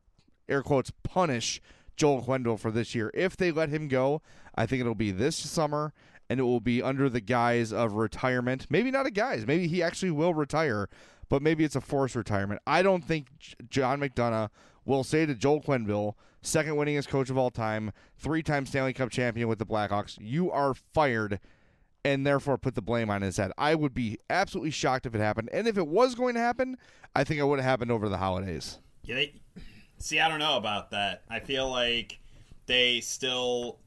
air 0.49 0.63
quotes 0.63 0.91
punish 1.03 1.61
Joel 1.97 2.23
Quenneville 2.23 2.59
for 2.59 2.71
this 2.71 2.95
year. 2.95 3.11
If 3.13 3.35
they 3.35 3.51
let 3.51 3.69
him 3.69 3.87
go, 3.87 4.21
I 4.55 4.65
think 4.65 4.79
it'll 4.79 4.95
be 4.95 5.11
this 5.11 5.35
summer 5.35 5.93
and 6.29 6.39
it 6.39 6.43
will 6.43 6.61
be 6.61 6.81
under 6.81 7.09
the 7.09 7.21
guise 7.21 7.73
of 7.73 7.93
retirement. 7.93 8.67
Maybe 8.69 8.91
not 8.91 9.05
a 9.05 9.11
guise. 9.11 9.45
Maybe 9.45 9.67
he 9.67 9.81
actually 9.81 10.11
will 10.11 10.33
retire, 10.33 10.89
but 11.29 11.41
maybe 11.41 11.63
it's 11.63 11.75
a 11.75 11.81
forced 11.81 12.15
retirement. 12.15 12.61
I 12.67 12.81
don't 12.81 13.03
think 13.03 13.27
John 13.69 13.99
McDonough 13.99 14.49
will 14.85 15.03
say 15.03 15.25
to 15.25 15.33
Joel 15.33 15.61
Quenneville, 15.61 16.13
second 16.41 16.75
winningest 16.75 17.07
coach 17.07 17.29
of 17.29 17.37
all 17.37 17.49
time, 17.49 17.91
three 18.17 18.43
time 18.43 18.65
Stanley 18.65 18.93
Cup 18.93 19.09
champion 19.09 19.47
with 19.47 19.59
the 19.59 19.65
Blackhawks, 19.65 20.17
you 20.19 20.51
are 20.51 20.73
fired 20.73 21.39
and 22.05 22.25
therefore 22.25 22.57
put 22.57 22.75
the 22.75 22.81
blame 22.81 23.09
on 23.09 23.21
his 23.21 23.37
head. 23.37 23.51
I 23.57 23.75
would 23.75 23.93
be 23.93 24.19
absolutely 24.29 24.71
shocked 24.71 25.05
if 25.05 25.15
it 25.15 25.19
happened. 25.19 25.49
And 25.51 25.67
if 25.67 25.77
it 25.77 25.87
was 25.87 26.15
going 26.15 26.35
to 26.35 26.39
happen, 26.39 26.77
I 27.15 27.23
think 27.23 27.39
it 27.39 27.43
would 27.43 27.59
have 27.59 27.65
happened 27.65 27.91
over 27.91 28.07
the 28.07 28.17
holidays. 28.17 28.79
Yeah, 29.03 29.25
See, 29.99 30.19
I 30.19 30.29
don't 30.29 30.39
know 30.39 30.57
about 30.57 30.91
that. 30.91 31.23
I 31.29 31.39
feel 31.39 31.69
like 31.69 32.19
they 32.67 33.01
still 33.01 33.79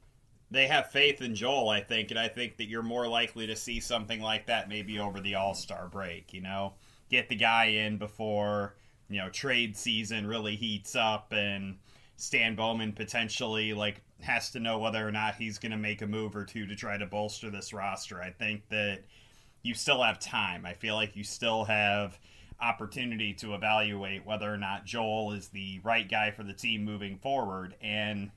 they 0.51 0.67
have 0.67 0.91
faith 0.91 1.21
in 1.21 1.33
Joel, 1.33 1.69
I 1.69 1.79
think, 1.79 2.11
and 2.11 2.19
I 2.19 2.27
think 2.27 2.57
that 2.57 2.65
you're 2.65 2.83
more 2.83 3.07
likely 3.07 3.47
to 3.47 3.55
see 3.55 3.79
something 3.79 4.21
like 4.21 4.47
that 4.47 4.67
maybe 4.67 4.99
over 4.99 5.21
the 5.21 5.35
All 5.35 5.53
Star 5.53 5.87
break. 5.87 6.33
You 6.33 6.41
know, 6.41 6.73
get 7.09 7.29
the 7.29 7.35
guy 7.35 7.65
in 7.65 7.97
before 7.97 8.75
you 9.09 9.19
know 9.19 9.29
trade 9.29 9.77
season 9.77 10.27
really 10.27 10.55
heats 10.57 10.95
up, 10.95 11.31
and 11.31 11.77
Stan 12.17 12.55
Bowman 12.55 12.91
potentially 12.91 13.73
like 13.73 14.01
has 14.19 14.51
to 14.51 14.59
know 14.59 14.77
whether 14.77 15.07
or 15.07 15.11
not 15.11 15.35
he's 15.35 15.57
going 15.57 15.71
to 15.71 15.77
make 15.77 16.01
a 16.01 16.07
move 16.07 16.35
or 16.35 16.45
two 16.45 16.67
to 16.67 16.75
try 16.75 16.97
to 16.97 17.05
bolster 17.05 17.49
this 17.49 17.73
roster. 17.73 18.21
I 18.21 18.31
think 18.31 18.67
that 18.69 18.99
you 19.63 19.73
still 19.73 20.03
have 20.03 20.19
time. 20.19 20.65
I 20.65 20.73
feel 20.73 20.95
like 20.95 21.15
you 21.15 21.23
still 21.23 21.63
have 21.63 22.19
opportunity 22.61 23.33
to 23.35 23.53
evaluate 23.53 24.25
whether 24.25 24.51
or 24.51 24.57
not 24.57 24.85
Joel 24.85 25.33
is 25.33 25.49
the 25.49 25.79
right 25.83 26.09
guy 26.09 26.31
for 26.31 26.43
the 26.43 26.53
team 26.53 26.83
moving 26.83 27.17
forward. 27.17 27.75
And 27.81 28.31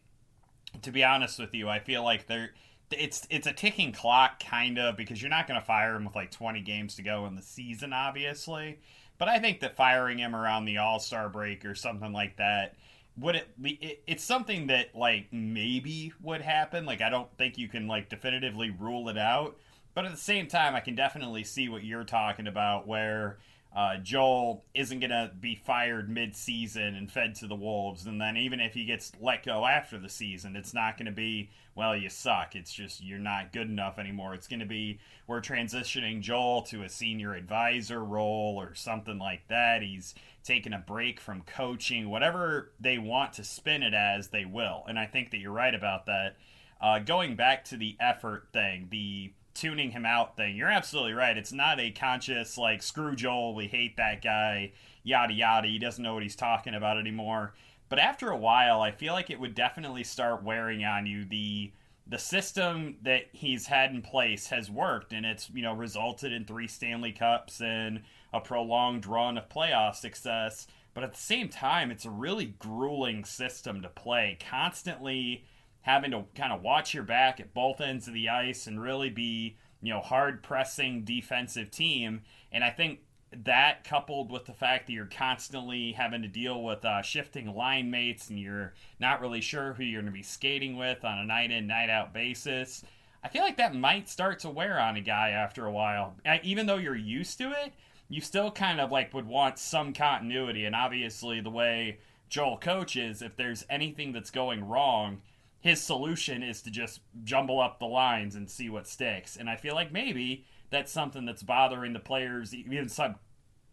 to 0.82 0.90
be 0.90 1.04
honest 1.04 1.38
with 1.38 1.54
you, 1.54 1.68
I 1.68 1.78
feel 1.78 2.02
like 2.02 2.26
there 2.26 2.50
it's 2.90 3.26
it's 3.30 3.46
a 3.46 3.52
ticking 3.52 3.92
clock 3.92 4.40
kind 4.40 4.78
of 4.78 4.96
because 4.96 5.20
you're 5.20 5.30
not 5.30 5.48
going 5.48 5.58
to 5.58 5.66
fire 5.66 5.96
him 5.96 6.04
with 6.04 6.14
like 6.14 6.30
20 6.30 6.60
games 6.60 6.94
to 6.96 7.02
go 7.02 7.26
in 7.26 7.34
the 7.34 7.42
season 7.42 7.92
obviously. 7.92 8.78
But 9.18 9.28
I 9.28 9.38
think 9.38 9.60
that 9.60 9.76
firing 9.76 10.18
him 10.18 10.34
around 10.34 10.64
the 10.64 10.78
All-Star 10.78 11.28
break 11.28 11.64
or 11.64 11.74
something 11.74 12.12
like 12.12 12.36
that 12.36 12.74
would 13.16 13.36
it, 13.36 13.48
it 13.62 14.02
it's 14.06 14.24
something 14.24 14.66
that 14.68 14.94
like 14.94 15.28
maybe 15.32 16.12
would 16.22 16.40
happen. 16.40 16.84
Like 16.84 17.00
I 17.00 17.10
don't 17.10 17.34
think 17.36 17.58
you 17.58 17.68
can 17.68 17.86
like 17.86 18.08
definitively 18.08 18.70
rule 18.70 19.08
it 19.08 19.18
out. 19.18 19.56
But 19.94 20.06
at 20.06 20.10
the 20.10 20.18
same 20.18 20.48
time, 20.48 20.74
I 20.74 20.80
can 20.80 20.96
definitely 20.96 21.44
see 21.44 21.68
what 21.68 21.84
you're 21.84 22.04
talking 22.04 22.48
about 22.48 22.88
where 22.88 23.38
uh, 23.74 23.96
Joel 23.96 24.64
isn't 24.74 25.00
going 25.00 25.10
to 25.10 25.32
be 25.38 25.54
fired 25.54 26.08
mid-season 26.08 26.94
and 26.94 27.10
fed 27.10 27.34
to 27.36 27.46
the 27.46 27.56
wolves, 27.56 28.06
and 28.06 28.20
then 28.20 28.36
even 28.36 28.60
if 28.60 28.74
he 28.74 28.84
gets 28.84 29.12
let 29.20 29.44
go 29.44 29.66
after 29.66 29.98
the 29.98 30.08
season, 30.08 30.56
it's 30.56 30.74
not 30.74 30.96
going 30.96 31.06
to 31.06 31.12
be 31.12 31.50
well, 31.76 31.96
you 31.96 32.08
suck. 32.08 32.54
It's 32.54 32.72
just 32.72 33.02
you're 33.02 33.18
not 33.18 33.52
good 33.52 33.68
enough 33.68 33.98
anymore. 33.98 34.34
It's 34.34 34.46
going 34.46 34.60
to 34.60 34.66
be 34.66 35.00
we're 35.26 35.40
transitioning 35.40 36.20
Joel 36.20 36.62
to 36.62 36.84
a 36.84 36.88
senior 36.88 37.34
advisor 37.34 38.04
role 38.04 38.56
or 38.58 38.74
something 38.74 39.18
like 39.18 39.48
that. 39.48 39.82
He's 39.82 40.14
taking 40.44 40.72
a 40.72 40.78
break 40.78 41.20
from 41.20 41.42
coaching, 41.42 42.10
whatever 42.10 42.72
they 42.78 42.98
want 42.98 43.32
to 43.34 43.44
spin 43.44 43.82
it 43.82 43.94
as, 43.94 44.28
they 44.28 44.44
will. 44.44 44.84
And 44.86 44.98
I 44.98 45.06
think 45.06 45.30
that 45.30 45.38
you're 45.38 45.52
right 45.52 45.74
about 45.74 46.06
that. 46.06 46.36
Uh, 46.80 46.98
going 46.98 47.34
back 47.34 47.64
to 47.64 47.76
the 47.76 47.96
effort 47.98 48.48
thing, 48.52 48.88
the 48.90 49.32
tuning 49.54 49.90
him 49.90 50.04
out 50.04 50.36
thing. 50.36 50.56
You're 50.56 50.68
absolutely 50.68 51.12
right. 51.12 51.36
It's 51.36 51.52
not 51.52 51.80
a 51.80 51.90
conscious 51.90 52.58
like 52.58 52.82
screw 52.82 53.14
Joel, 53.14 53.54
we 53.54 53.66
hate 53.66 53.96
that 53.96 54.22
guy, 54.22 54.72
yada 55.02 55.32
yada. 55.32 55.68
He 55.68 55.78
doesn't 55.78 56.02
know 56.02 56.14
what 56.14 56.22
he's 56.22 56.36
talking 56.36 56.74
about 56.74 56.98
anymore. 56.98 57.54
But 57.88 57.98
after 57.98 58.30
a 58.30 58.36
while, 58.36 58.80
I 58.80 58.90
feel 58.90 59.12
like 59.12 59.30
it 59.30 59.38
would 59.38 59.54
definitely 59.54 60.04
start 60.04 60.42
wearing 60.42 60.84
on 60.84 61.06
you. 61.06 61.24
The 61.24 61.72
the 62.06 62.18
system 62.18 62.96
that 63.02 63.28
he's 63.32 63.66
had 63.66 63.90
in 63.90 64.02
place 64.02 64.48
has 64.48 64.70
worked, 64.70 65.12
and 65.12 65.24
it's 65.24 65.48
you 65.50 65.62
know 65.62 65.74
resulted 65.74 66.32
in 66.32 66.44
three 66.44 66.68
Stanley 66.68 67.12
Cups 67.12 67.60
and 67.60 68.02
a 68.32 68.40
prolonged 68.40 69.06
run 69.06 69.38
of 69.38 69.48
playoff 69.48 69.94
success. 69.94 70.66
But 70.92 71.04
at 71.04 71.12
the 71.12 71.18
same 71.18 71.48
time, 71.48 71.90
it's 71.90 72.04
a 72.04 72.10
really 72.10 72.54
grueling 72.58 73.24
system 73.24 73.82
to 73.82 73.88
play. 73.88 74.38
Constantly 74.48 75.44
having 75.84 76.10
to 76.10 76.24
kind 76.34 76.52
of 76.52 76.62
watch 76.62 76.94
your 76.94 77.02
back 77.02 77.40
at 77.40 77.52
both 77.52 77.80
ends 77.80 78.08
of 78.08 78.14
the 78.14 78.28
ice 78.28 78.66
and 78.66 78.82
really 78.82 79.10
be, 79.10 79.56
you 79.82 79.92
know, 79.92 80.00
hard 80.00 80.42
pressing 80.42 81.04
defensive 81.04 81.70
team. 81.70 82.22
And 82.50 82.64
I 82.64 82.70
think 82.70 83.00
that 83.44 83.84
coupled 83.84 84.30
with 84.30 84.46
the 84.46 84.54
fact 84.54 84.86
that 84.86 84.94
you're 84.94 85.04
constantly 85.06 85.92
having 85.92 86.22
to 86.22 86.28
deal 86.28 86.62
with 86.62 86.84
uh, 86.86 87.02
shifting 87.02 87.54
line 87.54 87.90
mates 87.90 88.30
and 88.30 88.40
you're 88.40 88.72
not 88.98 89.20
really 89.20 89.42
sure 89.42 89.74
who 89.74 89.82
you're 89.82 90.00
going 90.00 90.10
to 90.10 90.16
be 90.16 90.22
skating 90.22 90.78
with 90.78 91.04
on 91.04 91.18
a 91.18 91.24
night 91.24 91.50
in, 91.50 91.66
night 91.66 91.90
out 91.90 92.14
basis, 92.14 92.82
I 93.22 93.28
feel 93.28 93.42
like 93.42 93.58
that 93.58 93.74
might 93.74 94.08
start 94.08 94.38
to 94.40 94.50
wear 94.50 94.80
on 94.80 94.96
a 94.96 95.02
guy 95.02 95.30
after 95.30 95.66
a 95.66 95.72
while. 95.72 96.16
Even 96.42 96.64
though 96.64 96.76
you're 96.76 96.96
used 96.96 97.36
to 97.38 97.50
it, 97.50 97.74
you 98.08 98.22
still 98.22 98.50
kind 98.50 98.80
of 98.80 98.90
like 98.90 99.12
would 99.12 99.26
want 99.26 99.58
some 99.58 99.92
continuity. 99.92 100.64
And 100.64 100.74
obviously, 100.74 101.40
the 101.40 101.50
way 101.50 101.98
Joel 102.30 102.58
coaches, 102.58 103.20
if 103.20 103.36
there's 103.36 103.64
anything 103.68 104.12
that's 104.12 104.30
going 104.30 104.66
wrong, 104.66 105.22
his 105.64 105.80
solution 105.80 106.42
is 106.42 106.60
to 106.60 106.70
just 106.70 107.00
jumble 107.24 107.58
up 107.58 107.78
the 107.78 107.86
lines 107.86 108.34
and 108.34 108.50
see 108.50 108.68
what 108.68 108.86
sticks. 108.86 109.34
And 109.34 109.48
I 109.48 109.56
feel 109.56 109.74
like 109.74 109.90
maybe 109.90 110.44
that's 110.68 110.92
something 110.92 111.24
that's 111.24 111.42
bothering 111.42 111.94
the 111.94 112.00
players, 112.00 112.54
even 112.54 112.90
sub, 112.90 113.14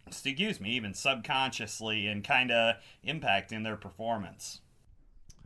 excuse 0.08 0.62
me, 0.62 0.70
even 0.72 0.94
subconsciously, 0.94 2.08
and 2.08 2.24
kind 2.24 2.50
of 2.50 2.76
impacting 3.06 3.66
their 3.66 3.76
performance. 3.76 4.62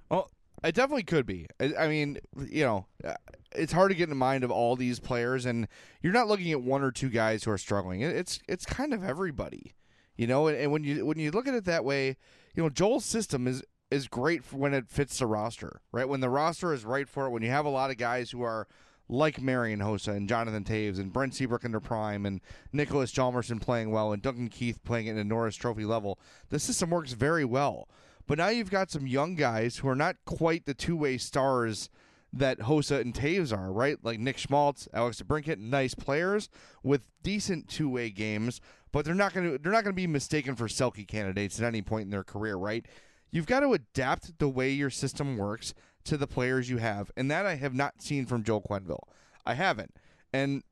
Well, 0.07 0.29
it 0.63 0.75
definitely 0.75 1.01
could 1.01 1.25
be. 1.25 1.47
I, 1.59 1.73
I 1.79 1.87
mean, 1.87 2.19
you 2.47 2.63
know, 2.63 2.85
uh, 3.03 3.15
it's 3.51 3.73
hard 3.73 3.89
to 3.89 3.95
get 3.95 4.03
in 4.03 4.09
the 4.09 4.15
mind 4.15 4.43
of 4.43 4.51
all 4.51 4.75
these 4.75 4.99
players, 4.99 5.47
and 5.47 5.67
you're 6.03 6.13
not 6.13 6.27
looking 6.27 6.51
at 6.51 6.61
one 6.61 6.83
or 6.83 6.91
two 6.91 7.09
guys 7.09 7.43
who 7.43 7.49
are 7.49 7.57
struggling. 7.57 8.01
It's 8.01 8.39
it's 8.47 8.67
kind 8.67 8.93
of 8.93 9.03
everybody, 9.03 9.73
you 10.15 10.27
know. 10.27 10.45
And, 10.45 10.55
and 10.55 10.71
when 10.71 10.83
you 10.83 11.07
when 11.07 11.17
you 11.17 11.31
look 11.31 11.47
at 11.47 11.55
it 11.55 11.65
that 11.65 11.83
way, 11.83 12.17
you 12.53 12.61
know, 12.61 12.69
Joel's 12.69 13.03
system 13.03 13.47
is 13.47 13.63
is 13.95 14.07
great 14.07 14.51
when 14.53 14.73
it 14.73 14.89
fits 14.89 15.19
the 15.19 15.25
roster, 15.25 15.81
right? 15.91 16.07
When 16.07 16.19
the 16.19 16.29
roster 16.29 16.73
is 16.73 16.85
right 16.85 17.07
for 17.07 17.25
it, 17.25 17.29
when 17.29 17.41
you 17.43 17.49
have 17.49 17.65
a 17.65 17.69
lot 17.69 17.91
of 17.91 17.97
guys 17.97 18.31
who 18.31 18.41
are 18.43 18.67
like 19.07 19.41
Marian 19.41 19.79
Hossa 19.79 20.15
and 20.15 20.27
Jonathan 20.27 20.63
Toews 20.63 20.99
and 20.99 21.13
Brent 21.13 21.35
Seabrook 21.35 21.63
in 21.63 21.71
their 21.71 21.79
prime 21.79 22.25
and 22.25 22.41
Nicholas 22.73 23.11
Hjalmarsson 23.11 23.61
playing 23.61 23.91
well 23.91 24.11
and 24.11 24.21
Duncan 24.21 24.49
Keith 24.49 24.83
playing 24.83 25.07
at 25.07 25.15
a 25.15 25.23
Norris 25.23 25.55
Trophy 25.55 25.85
level, 25.85 26.19
the 26.49 26.59
system 26.59 26.89
works 26.89 27.13
very 27.13 27.45
well. 27.45 27.87
But 28.27 28.39
now 28.39 28.49
you've 28.49 28.71
got 28.71 28.91
some 28.91 29.07
young 29.07 29.35
guys 29.35 29.77
who 29.77 29.87
are 29.87 29.95
not 29.95 30.17
quite 30.25 30.65
the 30.65 30.73
two 30.73 30.97
way 30.97 31.17
stars 31.17 31.89
that 32.33 32.59
Hossa 32.59 32.99
and 32.99 33.13
Toews 33.13 33.55
are, 33.55 33.71
right? 33.71 33.97
Like 34.03 34.19
Nick 34.19 34.37
Schmaltz, 34.37 34.89
Alex 34.93 35.21
DeBrincat, 35.21 35.57
nice 35.57 35.93
players 35.93 36.49
with 36.83 37.01
decent 37.23 37.69
two 37.69 37.89
way 37.89 38.09
games, 38.09 38.59
but 38.91 39.05
they're 39.05 39.13
not 39.13 39.33
gonna 39.33 39.57
they're 39.57 39.71
not 39.71 39.83
gonna 39.83 39.93
be 39.93 40.07
mistaken 40.07 40.55
for 40.55 40.67
Selke 40.67 41.07
candidates 41.07 41.59
at 41.59 41.65
any 41.65 41.81
point 41.81 42.05
in 42.05 42.11
their 42.11 42.23
career, 42.23 42.55
right? 42.55 42.85
You've 43.35 43.45
got 43.45 43.59
to 43.59 43.73
adapt 43.73 44.39
the 44.39 44.47
way 44.47 44.71
your 44.71 44.89
system 44.89 45.35
works 45.35 45.73
to 46.05 46.15
the 46.15 46.25
players 46.25 46.69
you 46.69 46.77
have, 46.77 47.11
and 47.17 47.29
that 47.29 47.45
I 47.45 47.55
have 47.55 47.73
not 47.73 48.01
seen 48.01 48.25
from 48.25 48.45
Joel 48.45 48.61
Quenneville. 48.61 49.09
I 49.45 49.55
haven't, 49.55 49.93
and 50.31 50.63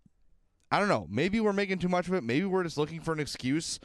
I 0.71 0.79
don't 0.79 0.87
know. 0.87 1.05
Maybe 1.09 1.41
we're 1.41 1.51
making 1.51 1.79
too 1.79 1.89
much 1.89 2.07
of 2.07 2.13
it. 2.13 2.23
Maybe 2.23 2.45
we're 2.45 2.63
just 2.63 2.77
looking 2.77 3.01
for 3.01 3.11
an 3.11 3.19
excuse 3.19 3.81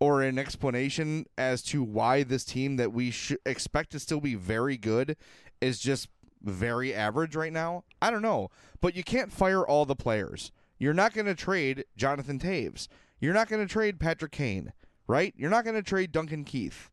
or 0.00 0.20
an 0.20 0.38
explanation 0.38 1.24
as 1.38 1.62
to 1.62 1.82
why 1.82 2.22
this 2.22 2.44
team 2.44 2.76
that 2.76 2.92
we 2.92 3.14
expect 3.46 3.92
to 3.92 3.98
still 3.98 4.20
be 4.20 4.34
very 4.34 4.76
good 4.76 5.16
is 5.62 5.78
just 5.78 6.10
very 6.42 6.92
average 6.92 7.34
right 7.34 7.54
now. 7.54 7.84
I 8.02 8.10
don't 8.10 8.20
know, 8.20 8.50
but 8.82 8.94
you 8.94 9.02
can't 9.02 9.32
fire 9.32 9.66
all 9.66 9.86
the 9.86 9.96
players. 9.96 10.52
You're 10.78 10.92
not 10.92 11.14
going 11.14 11.24
to 11.26 11.34
trade 11.34 11.86
Jonathan 11.96 12.38
Toews. 12.38 12.86
You're 13.18 13.32
not 13.32 13.48
going 13.48 13.66
to 13.66 13.72
trade 13.72 13.98
Patrick 13.98 14.32
Kane, 14.32 14.74
right? 15.06 15.32
You're 15.38 15.48
not 15.48 15.64
going 15.64 15.76
to 15.76 15.82
trade 15.82 16.12
Duncan 16.12 16.44
Keith. 16.44 16.90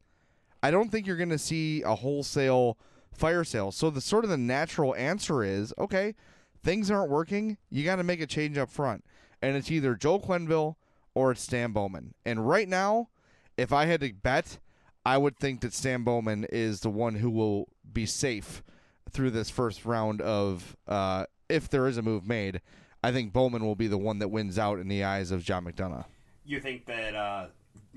I 0.64 0.72
don't 0.72 0.90
think 0.90 1.06
you're 1.06 1.18
going 1.18 1.30
to 1.30 1.38
see 1.38 1.82
a 1.84 1.96
wholesale 1.96 2.78
fire 3.14 3.44
sale. 3.44 3.72
So 3.72 3.90
the 3.90 4.02
sort 4.02 4.24
of 4.24 4.30
the 4.30 4.38
natural 4.38 4.96
answer 4.96 5.44
is, 5.44 5.74
okay, 5.78 6.16
things 6.64 6.92
aren't 6.92 7.10
working. 7.10 7.58
You 7.70 7.84
got 7.84 7.98
to 7.98 8.04
make 8.04 8.22
a 8.22 8.28
change 8.28 8.58
up 8.58 8.70
front, 8.70 9.04
and 9.42 9.56
it's 9.56 9.72
either 9.72 9.96
Joel 9.96 10.22
Quenneville 10.22 10.76
or 11.14 11.32
it's 11.32 11.42
Stan 11.42 11.72
Bowman. 11.72 12.14
And 12.26 12.48
right 12.48 12.68
now, 12.68 13.10
if 13.58 13.74
I 13.74 13.86
had 13.86 14.02
to 14.02 14.14
bet, 14.14 14.60
I 15.06 15.18
would 15.18 15.38
think 15.38 15.62
that 15.62 15.74
Stan 15.74 16.04
Bowman 16.04 16.46
is 16.52 16.82
the 16.82 16.90
one 16.90 17.16
who 17.16 17.30
will 17.30 17.70
be 17.92 18.06
safe 18.06 18.62
through 19.10 19.32
this 19.32 19.50
first 19.50 19.86
round 19.86 20.22
of 20.22 20.76
uh, 20.88 21.26
if 21.50 21.70
there 21.70 21.88
is 21.88 21.98
a 21.98 22.02
move 22.02 22.28
made. 22.28 22.62
I 23.04 23.12
think 23.12 23.32
Bowman 23.32 23.64
will 23.64 23.76
be 23.76 23.88
the 23.88 23.98
one 23.98 24.20
that 24.20 24.28
wins 24.28 24.60
out 24.60 24.80
in 24.80 24.88
the 24.88 25.04
eyes 25.04 25.32
of 25.32 25.44
John 25.44 25.66
McDonough. 25.66 26.06
You 26.44 26.60
think 26.60 26.86
that 26.86 27.16
uh, 27.16 27.48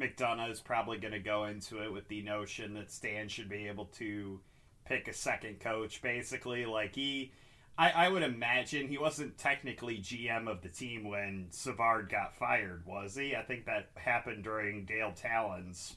McDonough 0.01 0.51
is 0.51 0.61
probably 0.61 0.99
going 0.99 1.13
to 1.13 1.21
go 1.21 1.45
into 1.45 1.83
it 1.83 1.93
with 1.93 2.09
the 2.09 2.23
notion 2.23 2.75
that 2.75 2.91
Stan 2.91 3.29
should 3.29 3.49
be 3.49 3.69
able 3.69 3.87
to 3.99 4.41
pick 4.85 5.09
a 5.09 5.13
second 5.13 5.61
coach, 5.61 6.03
basically. 6.03 6.67
Like, 6.67 6.95
he. 6.95 7.33
I, 7.79 7.91
I 7.91 8.09
would 8.09 8.23
imagine 8.23 8.89
he 8.89 8.99
wasn't 8.99 9.39
technically 9.39 9.99
GM 9.99 10.49
of 10.49 10.61
the 10.61 10.69
team 10.69 11.09
when 11.09 11.47
Savard 11.51 12.11
got 12.11 12.37
fired, 12.37 12.85
was 12.85 13.15
he? 13.15 13.35
I 13.35 13.43
think 13.43 13.65
that 13.67 13.89
happened 13.95 14.45
during 14.45 14.85
Dale 14.85 15.13
Tallon's 15.17 15.97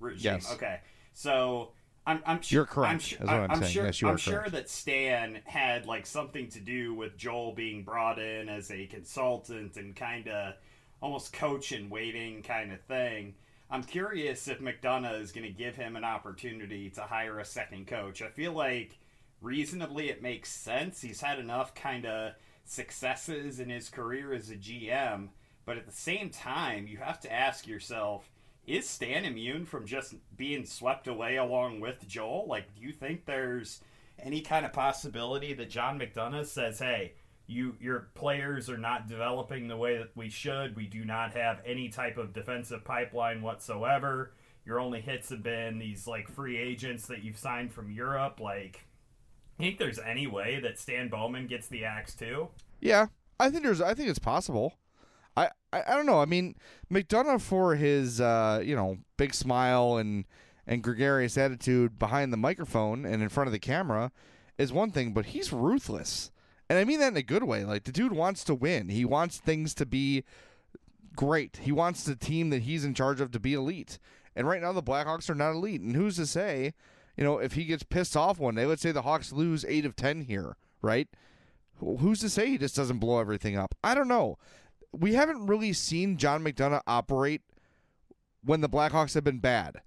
regime. 0.00 0.34
Yes. 0.34 0.52
Okay. 0.52 0.80
So 1.12 1.72
I'm, 2.06 2.22
I'm 2.26 2.42
sure 2.42 2.58
you're 2.58 2.66
correct. 2.66 2.92
I'm, 2.92 3.00
su- 3.00 3.16
I'm, 3.26 3.50
I'm 3.50 3.62
sure. 3.62 3.84
yes, 3.84 4.02
I'm 4.02 4.08
are 4.10 4.18
sure 4.18 4.46
that 4.48 4.68
Stan 4.68 5.40
had 5.44 5.86
like 5.86 6.06
something 6.06 6.48
to 6.48 6.60
do 6.60 6.94
with 6.94 7.16
Joel 7.16 7.52
being 7.52 7.84
brought 7.84 8.18
in 8.18 8.48
as 8.48 8.70
a 8.70 8.86
consultant 8.86 9.76
and 9.76 9.94
kind 9.94 10.26
of 10.26 10.54
almost 11.00 11.32
coach 11.32 11.72
and 11.72 11.90
waiting 11.90 12.42
kind 12.42 12.72
of 12.72 12.80
thing. 12.82 13.34
I'm 13.70 13.84
curious 13.84 14.48
if 14.48 14.58
McDonough 14.58 15.20
is 15.20 15.32
going 15.32 15.46
to 15.46 15.52
give 15.52 15.76
him 15.76 15.96
an 15.96 16.04
opportunity 16.04 16.90
to 16.90 17.02
hire 17.02 17.38
a 17.38 17.44
second 17.44 17.86
coach. 17.86 18.20
I 18.20 18.28
feel 18.28 18.52
like 18.52 18.98
reasonably 19.40 20.10
it 20.10 20.22
makes 20.22 20.50
sense. 20.50 21.00
He's 21.00 21.20
had 21.20 21.38
enough 21.38 21.74
kind 21.74 22.04
of 22.04 22.32
successes 22.64 23.60
in 23.60 23.68
his 23.68 23.88
career 23.88 24.32
as 24.32 24.50
a 24.50 24.56
GM, 24.56 25.28
but 25.64 25.76
at 25.76 25.86
the 25.86 25.92
same 25.92 26.30
time, 26.30 26.86
you 26.86 26.98
have 26.98 27.20
to 27.20 27.32
ask 27.32 27.66
yourself 27.66 28.30
is 28.66 28.88
Stan 28.88 29.24
immune 29.24 29.66
from 29.66 29.86
just 29.86 30.14
being 30.36 30.64
swept 30.64 31.08
away 31.08 31.36
along 31.36 31.80
with 31.80 32.06
Joel? 32.06 32.46
Like, 32.46 32.74
do 32.74 32.82
you 32.82 32.92
think 32.92 33.24
there's 33.24 33.80
any 34.18 34.42
kind 34.42 34.66
of 34.66 34.72
possibility 34.72 35.54
that 35.54 35.70
John 35.70 35.98
McDonough 35.98 36.46
says, 36.46 36.78
"Hey, 36.78 37.14
you 37.50 37.74
your 37.80 38.10
players 38.14 38.70
are 38.70 38.78
not 38.78 39.08
developing 39.08 39.68
the 39.68 39.76
way 39.76 39.98
that 39.98 40.10
we 40.14 40.30
should. 40.30 40.76
We 40.76 40.86
do 40.86 41.04
not 41.04 41.34
have 41.34 41.60
any 41.66 41.88
type 41.88 42.16
of 42.16 42.32
defensive 42.32 42.84
pipeline 42.84 43.42
whatsoever. 43.42 44.32
Your 44.64 44.78
only 44.78 45.00
hits 45.00 45.30
have 45.30 45.42
been 45.42 45.78
these 45.78 46.06
like 46.06 46.28
free 46.28 46.56
agents 46.56 47.06
that 47.06 47.24
you've 47.24 47.38
signed 47.38 47.72
from 47.72 47.90
Europe. 47.90 48.40
Like, 48.40 48.86
I 49.58 49.62
think 49.62 49.78
there's 49.78 49.98
any 49.98 50.26
way 50.26 50.60
that 50.60 50.78
Stan 50.78 51.08
Bowman 51.08 51.46
gets 51.46 51.66
the 51.66 51.84
axe 51.84 52.14
too. 52.14 52.48
Yeah, 52.80 53.06
I 53.38 53.50
think 53.50 53.64
there's. 53.64 53.80
I 53.80 53.94
think 53.94 54.08
it's 54.08 54.18
possible. 54.18 54.74
I, 55.36 55.50
I, 55.72 55.82
I 55.88 55.96
don't 55.96 56.06
know. 56.06 56.20
I 56.20 56.26
mean, 56.26 56.54
McDonough 56.92 57.40
for 57.40 57.74
his 57.74 58.20
uh, 58.20 58.62
you 58.64 58.76
know 58.76 58.98
big 59.16 59.34
smile 59.34 59.96
and 59.96 60.24
and 60.66 60.82
gregarious 60.82 61.36
attitude 61.36 61.98
behind 61.98 62.32
the 62.32 62.36
microphone 62.36 63.04
and 63.04 63.22
in 63.22 63.28
front 63.28 63.48
of 63.48 63.52
the 63.52 63.58
camera 63.58 64.12
is 64.56 64.72
one 64.72 64.92
thing, 64.92 65.12
but 65.12 65.26
he's 65.26 65.52
ruthless. 65.52 66.30
And 66.70 66.78
I 66.78 66.84
mean 66.84 67.00
that 67.00 67.08
in 67.08 67.16
a 67.16 67.22
good 67.22 67.42
way. 67.42 67.64
Like 67.64 67.82
the 67.82 67.90
dude 67.90 68.12
wants 68.12 68.44
to 68.44 68.54
win. 68.54 68.90
He 68.90 69.04
wants 69.04 69.38
things 69.38 69.74
to 69.74 69.84
be 69.84 70.22
great. 71.16 71.58
He 71.60 71.72
wants 71.72 72.04
the 72.04 72.14
team 72.14 72.50
that 72.50 72.62
he's 72.62 72.84
in 72.84 72.94
charge 72.94 73.20
of 73.20 73.32
to 73.32 73.40
be 73.40 73.54
elite. 73.54 73.98
And 74.36 74.46
right 74.46 74.62
now 74.62 74.72
the 74.72 74.80
Blackhawks 74.80 75.28
are 75.28 75.34
not 75.34 75.50
elite. 75.50 75.80
And 75.80 75.96
who's 75.96 76.14
to 76.14 76.26
say, 76.26 76.72
you 77.16 77.24
know, 77.24 77.38
if 77.38 77.54
he 77.54 77.64
gets 77.64 77.82
pissed 77.82 78.16
off 78.16 78.38
one 78.38 78.54
day, 78.54 78.66
let's 78.66 78.82
say 78.82 78.92
the 78.92 79.02
Hawks 79.02 79.32
lose 79.32 79.64
8 79.64 79.84
of 79.84 79.96
10 79.96 80.22
here, 80.22 80.56
right? 80.80 81.08
Who's 81.80 82.20
to 82.20 82.30
say 82.30 82.46
he 82.46 82.56
just 82.56 82.76
doesn't 82.76 83.00
blow 83.00 83.18
everything 83.18 83.58
up? 83.58 83.74
I 83.82 83.96
don't 83.96 84.06
know. 84.06 84.38
We 84.92 85.14
haven't 85.14 85.46
really 85.46 85.72
seen 85.72 86.18
John 86.18 86.44
McDonough 86.44 86.82
operate 86.86 87.42
when 88.44 88.60
the 88.60 88.68
Blackhawks 88.68 89.14
have 89.14 89.24
been 89.24 89.40
bad, 89.40 89.80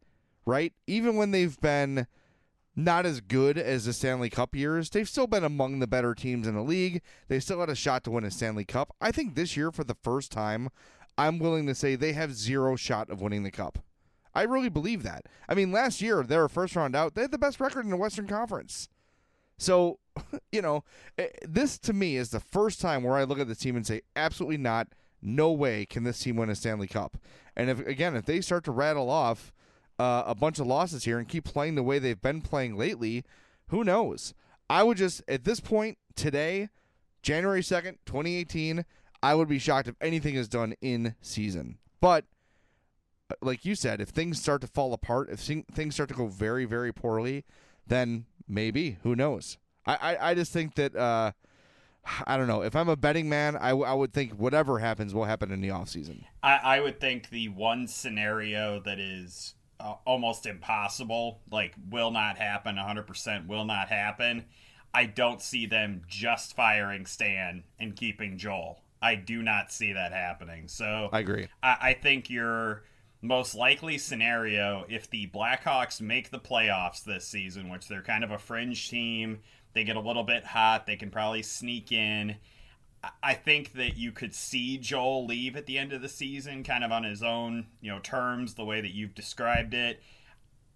right? 0.45 0.73
Even 0.85 1.15
when 1.15 1.31
they've 1.31 1.57
been 1.61 2.07
not 2.75 3.05
as 3.05 3.21
good 3.21 3.57
as 3.57 3.85
the 3.85 3.93
Stanley 3.93 4.29
Cup 4.29 4.55
years. 4.55 4.89
They've 4.89 5.07
still 5.07 5.27
been 5.27 5.43
among 5.43 5.79
the 5.79 5.87
better 5.87 6.15
teams 6.15 6.47
in 6.47 6.55
the 6.55 6.61
league. 6.61 7.01
They 7.27 7.39
still 7.39 7.59
had 7.59 7.69
a 7.69 7.75
shot 7.75 8.03
to 8.05 8.11
win 8.11 8.23
a 8.23 8.31
Stanley 8.31 8.65
Cup. 8.65 8.95
I 8.99 9.11
think 9.11 9.35
this 9.35 9.55
year, 9.55 9.71
for 9.71 9.83
the 9.83 9.97
first 10.01 10.31
time, 10.31 10.69
I'm 11.17 11.39
willing 11.39 11.67
to 11.67 11.75
say 11.75 11.95
they 11.95 12.13
have 12.13 12.33
zero 12.33 12.75
shot 12.75 13.09
of 13.09 13.21
winning 13.21 13.43
the 13.43 13.51
Cup. 13.51 13.79
I 14.35 14.43
really 14.43 14.69
believe 14.69 15.03
that. 15.03 15.27
I 15.47 15.53
mean, 15.53 15.71
last 15.71 16.01
year, 16.01 16.23
they 16.23 16.37
were 16.37 16.49
first 16.49 16.75
round 16.75 16.95
out. 16.95 17.13
They 17.13 17.21
had 17.21 17.31
the 17.31 17.37
best 17.37 17.59
record 17.59 17.85
in 17.85 17.91
the 17.91 17.97
Western 17.97 18.27
Conference. 18.27 18.89
So, 19.59 19.99
you 20.51 20.61
know, 20.61 20.83
eh, 21.19 21.27
this 21.47 21.77
to 21.79 21.93
me 21.93 22.15
is 22.15 22.31
the 22.31 22.39
first 22.39 22.81
time 22.81 23.03
where 23.03 23.15
I 23.15 23.23
look 23.23 23.39
at 23.39 23.47
the 23.47 23.55
team 23.55 23.75
and 23.75 23.85
say, 23.85 24.01
absolutely 24.15 24.57
not. 24.57 24.87
No 25.21 25.51
way 25.51 25.85
can 25.85 26.03
this 26.03 26.19
team 26.19 26.35
win 26.35 26.49
a 26.49 26.55
Stanley 26.55 26.87
Cup. 26.87 27.17
And 27.55 27.69
if 27.69 27.79
again, 27.87 28.15
if 28.15 28.25
they 28.25 28.41
start 28.41 28.65
to 28.65 28.71
rattle 28.71 29.09
off 29.09 29.53
uh, 30.03 30.23
a 30.27 30.35
bunch 30.35 30.59
of 30.59 30.67
losses 30.67 31.05
here 31.05 31.17
and 31.17 31.29
keep 31.29 31.45
playing 31.45 31.75
the 31.75 31.83
way 31.83 31.97
they've 31.97 32.21
been 32.21 32.41
playing 32.41 32.77
lately, 32.77 33.23
who 33.69 33.85
knows? 33.85 34.33
I 34.69 34.83
would 34.83 34.97
just, 34.97 35.21
at 35.29 35.45
this 35.45 35.61
point 35.61 35.97
today, 36.13 36.67
January 37.21 37.61
2nd, 37.61 37.99
2018, 38.05 38.83
I 39.21 39.33
would 39.33 39.47
be 39.47 39.59
shocked 39.59 39.87
if 39.87 39.95
anything 40.01 40.35
is 40.35 40.49
done 40.49 40.73
in 40.81 41.15
season. 41.21 41.77
But, 42.01 42.25
uh, 43.31 43.35
like 43.41 43.63
you 43.63 43.75
said, 43.75 44.01
if 44.01 44.09
things 44.09 44.41
start 44.41 44.59
to 44.61 44.67
fall 44.67 44.91
apart, 44.91 45.29
if 45.29 45.39
things 45.39 45.93
start 45.93 46.09
to 46.09 46.15
go 46.15 46.27
very, 46.27 46.65
very 46.65 46.91
poorly, 46.91 47.45
then 47.87 48.25
maybe, 48.45 48.97
who 49.03 49.15
knows? 49.15 49.57
I, 49.85 49.95
I, 49.95 50.29
I 50.31 50.33
just 50.33 50.51
think 50.51 50.75
that, 50.75 50.97
uh, 50.97 51.31
I 52.27 52.35
don't 52.35 52.47
know. 52.47 52.61
If 52.61 52.75
I'm 52.75 52.89
a 52.89 52.97
betting 52.97 53.29
man, 53.29 53.55
I, 53.55 53.69
w- 53.69 53.87
I 53.87 53.93
would 53.93 54.11
think 54.11 54.33
whatever 54.33 54.79
happens 54.79 55.13
will 55.13 55.23
happen 55.23 55.49
in 55.49 55.61
the 55.61 55.69
offseason. 55.69 56.25
I, 56.41 56.55
I 56.55 56.79
would 56.81 56.99
think 56.99 57.29
the 57.29 57.47
one 57.47 57.87
scenario 57.87 58.81
that 58.81 58.99
is 58.99 59.55
uh, 59.79 59.95
almost 60.05 60.45
impossible, 60.45 61.39
like 61.51 61.73
will 61.89 62.11
not 62.11 62.37
happen, 62.37 62.75
100% 62.75 63.47
will 63.47 63.65
not 63.65 63.89
happen. 63.89 64.45
I 64.93 65.05
don't 65.05 65.41
see 65.41 65.65
them 65.65 66.03
just 66.07 66.55
firing 66.55 67.05
Stan 67.05 67.63
and 67.79 67.95
keeping 67.95 68.37
Joel. 68.37 68.79
I 69.01 69.15
do 69.15 69.41
not 69.41 69.71
see 69.71 69.93
that 69.93 70.13
happening. 70.13 70.67
So 70.67 71.09
I 71.11 71.19
agree. 71.19 71.47
I, 71.61 71.77
I 71.81 71.93
think 71.93 72.29
your 72.29 72.83
most 73.21 73.55
likely 73.55 73.97
scenario, 73.97 74.85
if 74.87 75.09
the 75.09 75.27
Blackhawks 75.27 75.99
make 75.99 76.29
the 76.29 76.39
playoffs 76.39 77.03
this 77.03 77.25
season, 77.25 77.69
which 77.69 77.87
they're 77.87 78.01
kind 78.01 78.23
of 78.23 78.31
a 78.31 78.37
fringe 78.37 78.89
team, 78.89 79.39
they 79.73 79.83
get 79.83 79.95
a 79.95 80.01
little 80.01 80.23
bit 80.23 80.45
hot, 80.45 80.85
they 80.85 80.95
can 80.95 81.09
probably 81.09 81.41
sneak 81.41 81.91
in 81.91 82.35
I 83.21 83.33
think 83.33 83.73
that 83.73 83.97
you 83.97 84.11
could 84.11 84.33
see 84.33 84.77
Joel 84.77 85.25
leave 85.25 85.55
at 85.55 85.65
the 85.65 85.77
end 85.77 85.91
of 85.91 86.01
the 86.01 86.09
season, 86.09 86.63
kind 86.63 86.83
of 86.83 86.91
on 86.91 87.03
his 87.03 87.21
own, 87.21 87.67
you 87.81 87.91
know, 87.91 87.99
terms, 87.99 88.53
the 88.53 88.63
way 88.63 88.79
that 88.79 88.93
you've 88.93 89.15
described 89.15 89.73
it. 89.73 90.01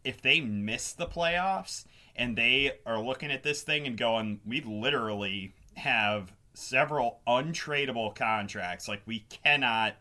If 0.04 0.22
they 0.22 0.42
miss 0.42 0.92
the 0.92 1.06
playoffs 1.06 1.86
and 2.16 2.38
they 2.38 2.74
are 2.86 3.00
looking 3.00 3.32
at 3.32 3.44
this 3.44 3.62
thing 3.62 3.88
and 3.88 3.98
going, 3.98 4.42
we 4.46 4.62
literally 4.62 5.54
have 5.76 6.34
several 6.54 7.22
untradeable 7.28 8.13
contracts. 8.16 8.88
Like 8.88 9.04
we 9.06 9.20
cannot 9.30 9.96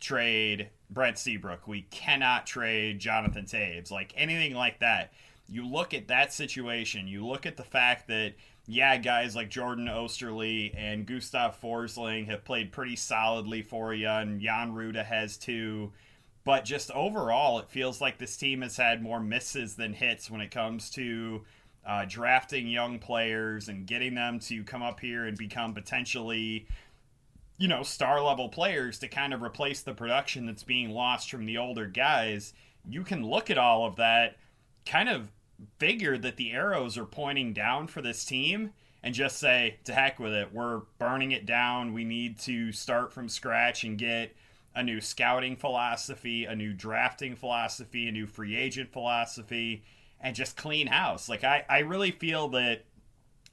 trade 0.00 0.70
Brent 0.90 1.18
Seabrook. 1.18 1.66
We 1.66 1.82
cannot 1.90 2.46
trade 2.46 3.00
Jonathan 3.00 3.46
Toews. 3.46 3.90
Like 3.90 4.12
anything 4.16 4.54
like 4.54 4.80
that. 4.80 5.12
You 5.48 5.66
look 5.66 5.92
at 5.92 6.08
that 6.08 6.32
situation. 6.32 7.08
You 7.08 7.26
look 7.26 7.46
at 7.46 7.56
the 7.56 7.64
fact 7.64 8.08
that 8.08 8.34
yeah, 8.66 8.96
guys 8.96 9.36
like 9.36 9.50
Jordan 9.50 9.86
Oesterle 9.86 10.72
and 10.76 11.06
Gustav 11.06 11.60
Forsling 11.60 12.28
have 12.28 12.44
played 12.44 12.72
pretty 12.72 12.96
solidly 12.96 13.62
for 13.62 13.92
you, 13.92 14.08
and 14.08 14.40
Jan 14.40 14.72
Rutta 14.72 15.04
has 15.04 15.36
too. 15.36 15.92
But 16.44 16.64
just 16.64 16.90
overall, 16.90 17.58
it 17.58 17.70
feels 17.70 18.00
like 18.00 18.18
this 18.18 18.36
team 18.36 18.62
has 18.62 18.76
had 18.76 19.02
more 19.02 19.20
misses 19.20 19.76
than 19.76 19.92
hits 19.92 20.30
when 20.30 20.40
it 20.40 20.50
comes 20.50 20.90
to 20.90 21.42
uh, 21.86 22.06
drafting 22.06 22.66
young 22.66 22.98
players 22.98 23.68
and 23.68 23.86
getting 23.86 24.14
them 24.14 24.38
to 24.40 24.64
come 24.64 24.82
up 24.82 25.00
here 25.00 25.26
and 25.26 25.36
become 25.36 25.74
potentially, 25.74 26.66
you 27.58 27.68
know, 27.68 27.82
star 27.82 28.22
level 28.22 28.48
players 28.48 28.98
to 28.98 29.08
kind 29.08 29.34
of 29.34 29.42
replace 29.42 29.82
the 29.82 29.94
production 29.94 30.46
that's 30.46 30.62
being 30.62 30.90
lost 30.90 31.30
from 31.30 31.44
the 31.44 31.58
older 31.58 31.86
guys. 31.86 32.54
You 32.88 33.04
can 33.04 33.26
look 33.26 33.50
at 33.50 33.58
all 33.58 33.86
of 33.86 33.96
that 33.96 34.36
kind 34.86 35.08
of 35.08 35.30
figure 35.78 36.18
that 36.18 36.36
the 36.36 36.52
arrows 36.52 36.98
are 36.98 37.04
pointing 37.04 37.52
down 37.52 37.86
for 37.86 38.02
this 38.02 38.24
team 38.24 38.70
and 39.02 39.14
just 39.14 39.38
say, 39.38 39.78
to 39.84 39.92
heck 39.92 40.18
with 40.18 40.32
it. 40.32 40.52
We're 40.52 40.82
burning 40.98 41.32
it 41.32 41.44
down. 41.44 41.92
We 41.92 42.04
need 42.04 42.38
to 42.40 42.72
start 42.72 43.12
from 43.12 43.28
scratch 43.28 43.84
and 43.84 43.98
get 43.98 44.34
a 44.74 44.82
new 44.82 45.00
scouting 45.00 45.56
philosophy, 45.56 46.46
a 46.46 46.56
new 46.56 46.72
drafting 46.72 47.36
philosophy, 47.36 48.08
a 48.08 48.12
new 48.12 48.26
free 48.26 48.56
agent 48.56 48.92
philosophy, 48.92 49.84
and 50.20 50.34
just 50.34 50.56
clean 50.56 50.86
house. 50.86 51.28
Like, 51.28 51.44
I, 51.44 51.64
I 51.68 51.80
really 51.80 52.10
feel 52.10 52.48
that 52.48 52.84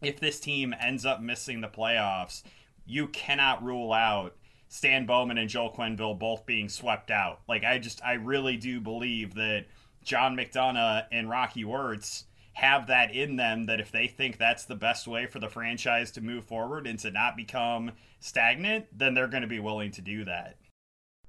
if 0.01 0.19
this 0.19 0.39
team 0.39 0.73
ends 0.79 1.05
up 1.05 1.21
missing 1.21 1.61
the 1.61 1.67
playoffs, 1.67 2.43
you 2.85 3.07
cannot 3.07 3.63
rule 3.63 3.93
out 3.93 4.35
Stan 4.69 5.05
Bowman 5.05 5.37
and 5.37 5.49
Joel 5.49 5.73
Quenneville 5.73 6.17
both 6.17 6.45
being 6.45 6.69
swept 6.69 7.11
out. 7.11 7.41
Like, 7.47 7.65
I 7.65 7.77
just, 7.77 8.03
I 8.03 8.13
really 8.13 8.55
do 8.55 8.79
believe 8.79 9.35
that 9.35 9.65
John 10.03 10.35
McDonough 10.35 11.05
and 11.11 11.29
Rocky 11.29 11.63
Wirtz 11.63 12.25
have 12.53 12.87
that 12.87 13.13
in 13.13 13.37
them 13.37 13.65
that 13.65 13.79
if 13.79 13.91
they 13.91 14.07
think 14.07 14.37
that's 14.37 14.65
the 14.65 14.75
best 14.75 15.07
way 15.07 15.25
for 15.25 15.39
the 15.39 15.49
franchise 15.49 16.11
to 16.11 16.21
move 16.21 16.43
forward 16.43 16.85
and 16.85 16.99
to 16.99 17.11
not 17.11 17.37
become 17.37 17.91
stagnant, 18.19 18.85
then 18.91 19.13
they're 19.13 19.27
going 19.27 19.41
to 19.41 19.47
be 19.47 19.59
willing 19.59 19.91
to 19.91 20.01
do 20.01 20.25
that. 20.25 20.57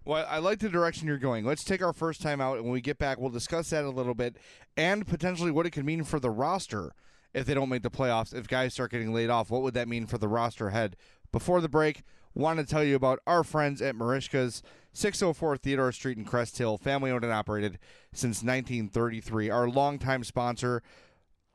Well, 0.04 0.26
I 0.28 0.38
like 0.38 0.58
the 0.58 0.68
direction 0.68 1.06
you're 1.06 1.18
going. 1.18 1.44
Let's 1.44 1.62
take 1.62 1.80
our 1.80 1.92
first 1.92 2.20
time 2.20 2.40
out, 2.40 2.56
and 2.56 2.64
when 2.64 2.72
we 2.72 2.80
get 2.80 2.98
back, 2.98 3.18
we'll 3.18 3.30
discuss 3.30 3.70
that 3.70 3.84
a 3.84 3.90
little 3.90 4.14
bit 4.14 4.36
and 4.76 5.06
potentially 5.06 5.52
what 5.52 5.64
it 5.64 5.70
could 5.70 5.84
mean 5.84 6.02
for 6.02 6.18
the 6.18 6.30
roster 6.30 6.92
if 7.32 7.46
they 7.46 7.54
don't 7.54 7.68
make 7.68 7.82
the 7.82 7.90
playoffs. 7.90 8.34
If 8.34 8.48
guys 8.48 8.74
start 8.74 8.90
getting 8.90 9.14
laid 9.14 9.30
off, 9.30 9.50
what 9.50 9.62
would 9.62 9.74
that 9.74 9.88
mean 9.88 10.06
for 10.06 10.18
the 10.18 10.28
roster 10.28 10.70
head? 10.70 10.96
Before 11.30 11.60
the 11.60 11.68
break, 11.68 12.02
want 12.34 12.58
to 12.58 12.66
tell 12.66 12.82
you 12.82 12.96
about 12.96 13.20
our 13.28 13.44
friends 13.44 13.80
at 13.80 13.94
Merichka's. 13.94 14.62
604 14.92 15.56
Theodore 15.56 15.92
Street 15.92 16.18
in 16.18 16.24
Crest 16.24 16.58
Hill, 16.58 16.78
family 16.78 17.10
owned 17.10 17.24
and 17.24 17.32
operated 17.32 17.78
since 18.12 18.42
1933. 18.42 19.50
Our 19.50 19.68
longtime 19.68 20.24
sponsor, 20.24 20.82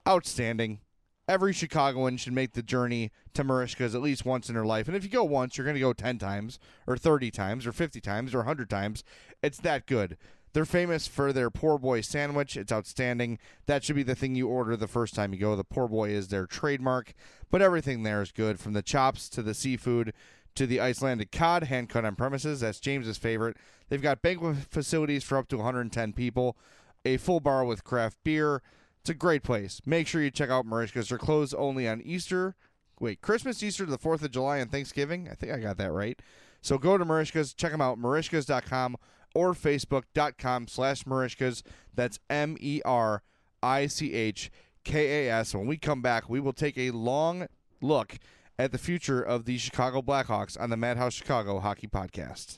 outstanding. 0.08 0.80
Every 1.28 1.52
Chicagoan 1.52 2.16
should 2.18 2.34
make 2.34 2.54
the 2.54 2.64
journey 2.64 3.12
to 3.34 3.44
Merichka's 3.44 3.94
at 3.94 4.02
least 4.02 4.26
once 4.26 4.48
in 4.48 4.56
their 4.56 4.66
life. 4.66 4.88
And 4.88 4.96
if 4.96 5.04
you 5.04 5.10
go 5.10 5.26
once, 5.26 5.58
you're 5.58 5.66
going 5.66 5.76
to 5.76 5.82
go 5.82 5.92
10 5.92 6.18
times, 6.18 6.58
or 6.88 6.96
30 6.96 7.32
times, 7.32 7.68
or 7.68 7.74
50 7.74 8.00
times, 8.00 8.34
or 8.34 8.40
100 8.40 8.70
times. 8.70 9.04
It's 9.44 9.60
that 9.60 9.86
good. 9.86 10.18
They're 10.54 10.66
famous 10.66 11.06
for 11.06 11.34
their 11.34 11.50
poor 11.50 11.78
boy 11.78 12.02
sandwich. 12.02 12.58
It's 12.58 12.72
outstanding. 12.72 13.38
That 13.66 13.84
should 13.84 13.98
be 13.98 14.04
the 14.04 14.16
thing 14.16 14.36
you 14.36 14.48
order 14.48 14.76
the 14.76 14.88
first 14.88 15.14
time 15.14 15.34
you 15.34 15.40
go. 15.40 15.56
The 15.56 15.64
poor 15.64 15.88
boy 15.88 16.10
is 16.10 16.30
their 16.30 16.48
trademark, 16.48 17.14
but 17.52 17.62
everything 17.62 18.04
there 18.04 18.22
is 18.22 18.32
good 18.32 18.60
from 18.60 18.74
the 18.74 18.82
chops 18.82 19.30
to 19.30 19.44
the 19.44 19.54
seafood 19.54 20.14
to 20.58 20.66
the 20.66 20.82
Icelandic 20.82 21.32
cod, 21.32 21.66
hand 21.66 21.88
cut 21.88 22.04
on 22.04 22.16
premises. 22.16 22.62
That's 22.62 22.80
James's 22.80 23.18
favorite. 23.18 23.58
They've 23.90 24.02
got 24.02 24.24
banquet 24.24 24.58
facilities 24.70 25.24
for 25.24 25.38
up 25.38 25.48
to 25.50 25.58
110 25.58 26.14
people, 26.14 26.58
a 27.06 27.18
full 27.18 27.40
bar 27.40 27.64
with 27.64 27.84
craft 27.84 28.18
beer. 28.24 28.64
It's 29.02 29.10
a 29.10 29.14
great 29.14 29.44
place. 29.44 29.82
Make 29.86 30.08
sure 30.08 30.22
you 30.22 30.32
check 30.32 30.50
out 30.50 30.66
Merichka's. 30.66 31.10
They're 31.10 31.20
closed 31.20 31.54
only 31.58 31.88
on 31.88 32.02
Easter. 32.02 32.56
Wait, 33.00 33.22
Christmas, 33.22 33.62
Easter, 33.62 33.86
to 33.86 33.92
the 33.92 34.00
4th 34.00 34.24
of 34.24 34.32
July, 34.32 34.58
and 34.58 34.72
Thanksgiving. 34.72 35.30
I 35.32 35.36
think 35.36 35.54
I 35.54 35.60
got 35.60 35.78
that 35.78 35.92
right. 35.92 36.20
So 36.62 36.80
go 36.80 36.98
to 36.98 37.06
Merichka's. 37.06 37.54
Check 37.54 37.72
them 37.72 37.82
out, 37.82 38.00
merichkas.com 38.00 38.98
or 39.36 39.54
facebook.com 39.54 40.68
slash 40.68 41.04
Merichkas. 41.04 41.62
That's 41.94 42.20
M 42.32 42.58
E 42.60 42.82
R 42.84 43.22
I 43.62 43.86
C 43.86 44.14
H 44.14 44.50
K 44.84 45.28
A 45.28 45.34
S. 45.34 45.54
When 45.54 45.68
we 45.68 45.78
come 45.78 46.02
back, 46.02 46.28
we 46.28 46.40
will 46.40 46.54
take 46.54 46.80
a 46.80 46.90
long 46.90 47.48
look 47.80 48.18
at 48.60 48.72
the 48.72 48.78
future 48.78 49.22
of 49.22 49.46
the 49.46 49.58
Chicago 49.58 50.02
Blackhawks 50.02 50.60
on 50.60 50.72
the 50.72 50.78
Madhouse 50.78 51.14
Chicago 51.14 51.60
Hockey 51.60 51.88
Podcast. 51.88 52.58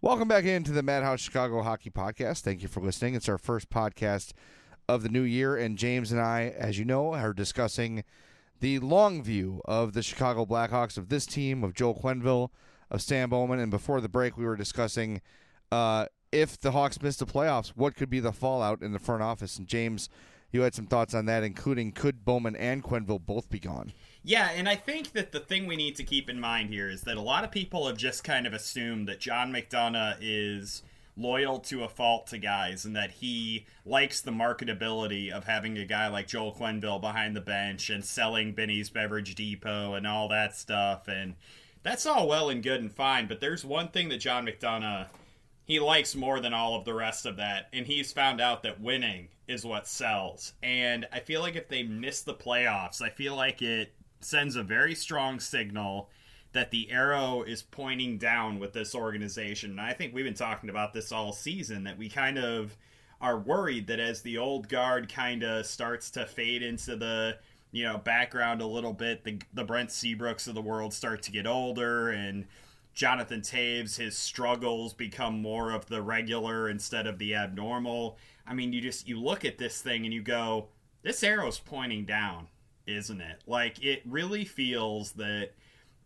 Welcome 0.00 0.28
back 0.28 0.44
into 0.44 0.70
the 0.70 0.84
Madhouse 0.84 1.20
Chicago 1.20 1.62
Hockey 1.62 1.90
Podcast. 1.90 2.42
Thank 2.42 2.62
you 2.62 2.68
for 2.68 2.80
listening. 2.80 3.16
It's 3.16 3.28
our 3.28 3.38
first 3.38 3.70
podcast 3.70 4.32
of 4.88 5.02
the 5.02 5.08
new 5.08 5.22
year, 5.22 5.56
and 5.56 5.76
James 5.76 6.12
and 6.12 6.20
I, 6.20 6.54
as 6.56 6.78
you 6.78 6.84
know, 6.84 7.12
are 7.12 7.32
discussing 7.32 8.04
the 8.60 8.78
long 8.78 9.20
view 9.20 9.62
of 9.64 9.94
the 9.94 10.02
Chicago 10.02 10.46
Blackhawks, 10.46 10.96
of 10.96 11.08
this 11.08 11.26
team, 11.26 11.64
of 11.64 11.74
Joel 11.74 12.00
Quenneville, 12.00 12.50
of 12.88 13.02
Stan 13.02 13.28
Bowman. 13.28 13.58
And 13.58 13.70
before 13.70 14.00
the 14.00 14.08
break, 14.08 14.36
we 14.36 14.44
were 14.44 14.54
discussing 14.54 15.22
uh, 15.72 16.06
if 16.30 16.56
the 16.56 16.70
Hawks 16.70 17.02
miss 17.02 17.16
the 17.16 17.26
playoffs, 17.26 17.70
what 17.70 17.96
could 17.96 18.10
be 18.10 18.20
the 18.20 18.32
fallout 18.32 18.80
in 18.80 18.92
the 18.92 19.00
front 19.00 19.22
office. 19.22 19.58
And 19.58 19.66
James, 19.66 20.08
you 20.52 20.62
had 20.62 20.74
some 20.74 20.86
thoughts 20.86 21.14
on 21.14 21.26
that, 21.26 21.42
including 21.42 21.92
could 21.92 22.24
Bowman 22.24 22.56
and 22.56 22.82
Quenneville 22.82 23.20
both 23.20 23.50
be 23.50 23.58
gone? 23.58 23.92
Yeah, 24.28 24.50
and 24.52 24.68
I 24.68 24.74
think 24.74 25.12
that 25.12 25.30
the 25.30 25.38
thing 25.38 25.68
we 25.68 25.76
need 25.76 25.94
to 25.96 26.02
keep 26.02 26.28
in 26.28 26.40
mind 26.40 26.70
here 26.70 26.90
is 26.90 27.02
that 27.02 27.16
a 27.16 27.20
lot 27.20 27.44
of 27.44 27.52
people 27.52 27.86
have 27.86 27.96
just 27.96 28.24
kind 28.24 28.44
of 28.44 28.52
assumed 28.52 29.06
that 29.06 29.20
John 29.20 29.52
McDonough 29.52 30.16
is 30.20 30.82
loyal 31.16 31.60
to 31.60 31.84
a 31.84 31.88
fault 31.88 32.26
to 32.26 32.38
guys 32.38 32.84
and 32.84 32.96
that 32.96 33.12
he 33.12 33.66
likes 33.84 34.20
the 34.20 34.32
marketability 34.32 35.30
of 35.30 35.44
having 35.44 35.78
a 35.78 35.84
guy 35.84 36.08
like 36.08 36.26
Joel 36.26 36.52
Quenneville 36.52 37.00
behind 37.00 37.36
the 37.36 37.40
bench 37.40 37.88
and 37.88 38.04
selling 38.04 38.52
Binny's 38.52 38.90
Beverage 38.90 39.36
Depot 39.36 39.94
and 39.94 40.08
all 40.08 40.26
that 40.30 40.56
stuff. 40.56 41.06
And 41.06 41.36
that's 41.84 42.04
all 42.04 42.26
well 42.26 42.50
and 42.50 42.64
good 42.64 42.80
and 42.80 42.92
fine, 42.92 43.28
but 43.28 43.40
there's 43.40 43.64
one 43.64 43.90
thing 43.90 44.08
that 44.08 44.18
John 44.18 44.44
McDonough 44.44 45.06
he 45.66 45.78
likes 45.78 46.16
more 46.16 46.40
than 46.40 46.52
all 46.52 46.74
of 46.74 46.84
the 46.84 46.94
rest 46.94 47.26
of 47.26 47.36
that, 47.36 47.68
and 47.72 47.86
he's 47.86 48.12
found 48.12 48.40
out 48.40 48.64
that 48.64 48.80
winning 48.80 49.28
is 49.46 49.64
what 49.64 49.86
sells. 49.86 50.52
And 50.64 51.06
I 51.12 51.20
feel 51.20 51.40
like 51.40 51.54
if 51.54 51.68
they 51.68 51.84
miss 51.84 52.22
the 52.22 52.34
playoffs, 52.34 53.02
I 53.02 53.10
feel 53.10 53.36
like 53.36 53.62
it 53.62 53.92
sends 54.26 54.56
a 54.56 54.62
very 54.62 54.94
strong 54.94 55.40
signal 55.40 56.10
that 56.52 56.70
the 56.70 56.90
arrow 56.90 57.42
is 57.42 57.62
pointing 57.62 58.18
down 58.18 58.58
with 58.58 58.72
this 58.72 58.94
organization. 58.94 59.72
And 59.72 59.80
I 59.80 59.92
think 59.92 60.14
we've 60.14 60.24
been 60.24 60.34
talking 60.34 60.70
about 60.70 60.94
this 60.94 61.12
all 61.12 61.32
season 61.32 61.84
that 61.84 61.98
we 61.98 62.08
kind 62.08 62.38
of 62.38 62.76
are 63.20 63.38
worried 63.38 63.86
that 63.86 64.00
as 64.00 64.22
the 64.22 64.38
old 64.38 64.68
guard 64.68 65.12
kind 65.12 65.42
of 65.42 65.66
starts 65.66 66.10
to 66.12 66.26
fade 66.26 66.62
into 66.62 66.96
the 66.96 67.38
you 67.72 67.84
know 67.84 67.98
background 67.98 68.62
a 68.62 68.66
little 68.66 68.92
bit, 68.92 69.24
the 69.24 69.38
the 69.52 69.64
Brent 69.64 69.90
Seabrooks 69.90 70.48
of 70.48 70.54
the 70.54 70.62
world 70.62 70.92
start 70.94 71.22
to 71.22 71.30
get 71.30 71.46
older 71.46 72.10
and 72.10 72.46
Jonathan 72.94 73.42
Toews 73.42 73.96
his 73.96 74.16
struggles 74.16 74.94
become 74.94 75.42
more 75.42 75.72
of 75.72 75.86
the 75.86 76.00
regular 76.00 76.68
instead 76.70 77.06
of 77.06 77.18
the 77.18 77.34
abnormal. 77.34 78.16
I 78.46 78.54
mean, 78.54 78.72
you 78.72 78.80
just 78.80 79.06
you 79.06 79.20
look 79.20 79.44
at 79.44 79.58
this 79.58 79.82
thing 79.82 80.04
and 80.04 80.14
you 80.14 80.22
go, 80.22 80.68
this 81.02 81.22
arrow's 81.22 81.58
pointing 81.58 82.06
down 82.06 82.48
isn't 82.86 83.20
it? 83.20 83.42
Like 83.46 83.82
it 83.82 84.02
really 84.04 84.44
feels 84.44 85.12
that 85.12 85.50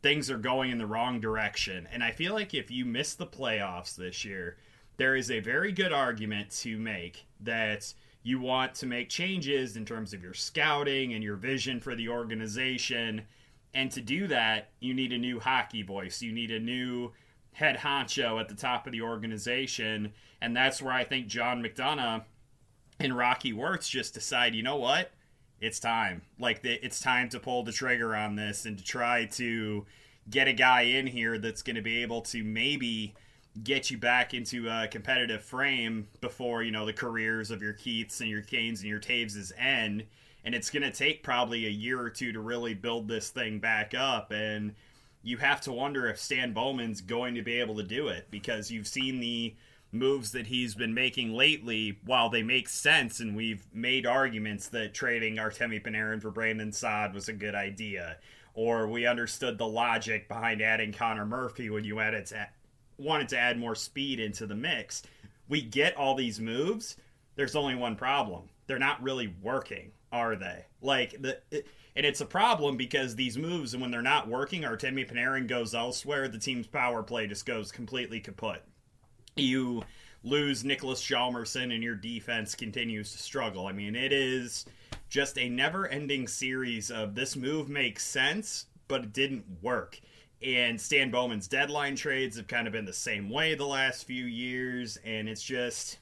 things 0.03 0.31
are 0.31 0.38
going 0.38 0.71
in 0.71 0.79
the 0.79 0.87
wrong 0.87 1.21
direction. 1.21 1.87
And 1.93 2.03
I 2.03 2.11
feel 2.11 2.33
like 2.33 2.55
if 2.55 2.71
you 2.71 2.85
miss 2.85 3.14
the 3.14 3.27
playoffs 3.27 3.95
this 3.95 4.25
year, 4.25 4.57
there 4.97 5.16
is 5.16 5.31
a 5.31 5.40
very 5.40 5.73
good 5.73 5.93
argument 5.93 6.51
to 6.51 6.79
make 6.79 7.27
that 7.40 7.93
you 8.23 8.40
want 8.40 8.75
to 8.75 8.87
make 8.87 9.09
changes 9.09 9.77
in 9.77 9.85
terms 9.85 10.12
of 10.12 10.23
your 10.23 10.35
scouting 10.35 11.14
and 11.14 11.25
your 11.25 11.37
vision 11.37 11.81
for 11.81 11.95
the 11.95 12.09
organization. 12.09 13.23
And 13.73 13.90
to 13.93 14.01
do 14.01 14.27
that, 14.27 14.71
you 14.81 14.95
need 14.95 15.12
a 15.12 15.19
new 15.19 15.40
hockey 15.40 15.83
voice. 15.83 16.21
You 16.21 16.33
need 16.33 16.51
a 16.51 16.61
new 16.61 17.12
head 17.53 17.79
honcho 17.79 18.40
at 18.40 18.49
the 18.49 18.55
top 18.55 18.87
of 18.87 18.93
the 18.93 19.03
organization. 19.03 20.12
And 20.40 20.57
that's 20.57 20.83
where 20.83 20.93
I 20.93 21.05
think 21.05 21.29
John 21.29 21.62
McDonough 21.62 22.25
and 22.99 23.16
Rocky 23.16 23.53
Wirtz 23.53 23.88
just 23.88 24.14
decide, 24.14 24.55
you 24.55 24.62
know 24.62 24.77
what? 24.77 25.11
It's 25.61 25.79
time. 25.79 26.23
Like 26.38 26.61
it's 26.64 27.01
time 27.01 27.29
to 27.31 27.40
pull 27.40 27.62
the 27.62 27.73
trigger 27.73 28.16
on 28.16 28.37
this 28.37 28.64
and 28.64 28.79
to 28.79 28.85
try 28.85 29.27
to 29.27 29.85
get 30.29 30.49
a 30.49 30.53
guy 30.53 30.83
in 30.83 31.07
here 31.07 31.38
that's 31.38 31.62
going 31.62 31.77
to 31.77 31.83
be 31.83 32.03
able 32.03 32.23
to 32.23 32.42
maybe 32.42 33.14
get 33.62 33.90
you 33.90 33.99
back 33.99 34.33
into 34.33 34.68
a 34.68 34.88
competitive 34.88 35.42
frame 35.42 36.09
before 36.20 36.62
you 36.62 36.70
know 36.70 36.87
the 36.87 36.92
careers 36.92 37.51
of 37.51 37.62
your 37.62 37.73
Keiths 37.73 38.20
and 38.20 38.31
your 38.31 38.42
Kanes 38.42 38.81
and 38.81 38.88
your 38.88 39.01
Toews' 39.01 39.53
end. 39.59 40.05
And 40.44 40.55
it's 40.55 40.70
going 40.70 40.83
to 40.83 40.90
take 40.90 41.23
probably 41.23 41.66
a 41.66 41.70
year 41.70 42.01
or 42.01 42.09
two 42.09 42.33
to 42.33 42.40
really 42.40 42.73
build 42.73 43.09
this 43.09 43.29
thing 43.29 43.59
back 43.59 43.92
up. 43.94 44.31
And 44.31 44.75
you 45.23 45.37
have 45.37 45.61
to 45.62 45.73
wonder 45.73 46.09
if 46.09 46.18
Stan 46.18 46.55
Bowman's 46.55 47.03
going 47.03 47.35
to 47.35 47.42
be 47.42 47.61
able 47.61 47.77
to 47.77 47.83
do 47.83 48.09
it 48.09 48.29
because 48.31 48.70
you've 48.70 48.88
seen 48.88 49.20
the 49.20 49.55
moves 49.92 50.33
that 50.33 50.46
he's 50.46 50.74
been 50.74 50.94
making 50.94 51.33
lately, 51.33 51.98
while 52.05 52.29
they 52.29 52.42
make 52.42 52.68
sense, 52.68 53.20
and 53.20 53.35
we've 53.35 53.66
made 53.72 54.07
arguments 54.07 54.68
that 54.68 54.94
trading 54.94 55.37
Artemi 55.37 55.83
Panarin 55.83 56.22
for 56.22 56.31
Brandon 56.31 56.72
Saad 56.72 57.14
was 57.14 57.29
a 57.29 57.33
good 57.33 57.55
idea, 57.55 58.16
or 58.55 58.87
we 58.87 59.07
understood 59.07 59.59
the 59.59 59.66
logic 59.66 60.29
behind 60.29 60.62
adding 60.62 60.92
Connor 60.92 61.26
Murphy 61.26 61.70
when 61.70 61.85
you 61.85 61.98
added 62.00 62.26
to, 62.26 62.48
wanted 62.98 63.29
to 63.31 63.38
add 63.38 63.59
more 63.59 63.74
speed 63.74 64.20
into 64.20 64.46
the 64.46 64.55
mix. 64.55 65.03
We 65.48 65.62
get 65.62 65.96
all 65.96 66.14
these 66.14 66.38
moves. 66.38 66.96
There's 67.35 67.57
only 67.57 67.74
one 67.74 67.96
problem: 67.96 68.48
they're 68.66 68.79
not 68.79 69.03
really 69.03 69.35
working, 69.42 69.90
are 70.12 70.37
they? 70.37 70.66
Like 70.81 71.20
the. 71.20 71.40
It, 71.50 71.66
and 71.96 72.07
it's 72.07 72.20
a 72.20 72.26
problem 72.26 72.76
because 72.76 73.16
these 73.16 73.37
moves, 73.37 73.74
and 73.74 73.83
when 73.83 73.90
they're 73.90 74.00
not 74.00 74.29
working, 74.29 74.62
Artemi 74.62 75.11
Panarin 75.11 75.48
goes 75.48 75.74
elsewhere. 75.74 76.29
The 76.29 76.38
team's 76.38 76.68
power 76.68 77.03
play 77.03 77.26
just 77.26 77.44
goes 77.44 77.72
completely 77.72 78.20
kaput 78.20 78.62
you 79.40 79.83
lose 80.22 80.64
Nicholas 80.64 81.03
Hjalmarsson 81.03 81.74
and 81.74 81.83
your 81.83 81.94
defense 81.94 82.55
continues 82.55 83.12
to 83.12 83.18
struggle. 83.18 83.66
I 83.66 83.72
mean, 83.72 83.96
it 83.96 84.12
is 84.12 84.66
just 85.09 85.38
a 85.38 85.48
never 85.48 85.88
ending 85.88 86.29
series 86.29 86.90
of 86.90 87.14
this 87.14 87.37
move 87.37 87.68
makes 87.68 88.05
sense, 88.05 88.66
but 88.88 89.05
it 89.05 89.12
didn't 89.12 89.44
work. 89.62 89.98
And 90.42 90.81
Stan 90.81 91.11
Bowman's 91.11 91.48
deadline 91.48 91.96
trades 91.96 92.37
have 92.37 92.46
kind 92.46 92.66
of 92.66 92.72
been 92.72 92.85
the 92.85 92.92
same 92.92 93.29
way 93.29 93.55
the 93.55 93.66
last 93.66 94.07
few 94.07 94.24
years. 94.24 94.98
And 95.05 95.29
it's 95.29 95.42
just, 95.42 95.98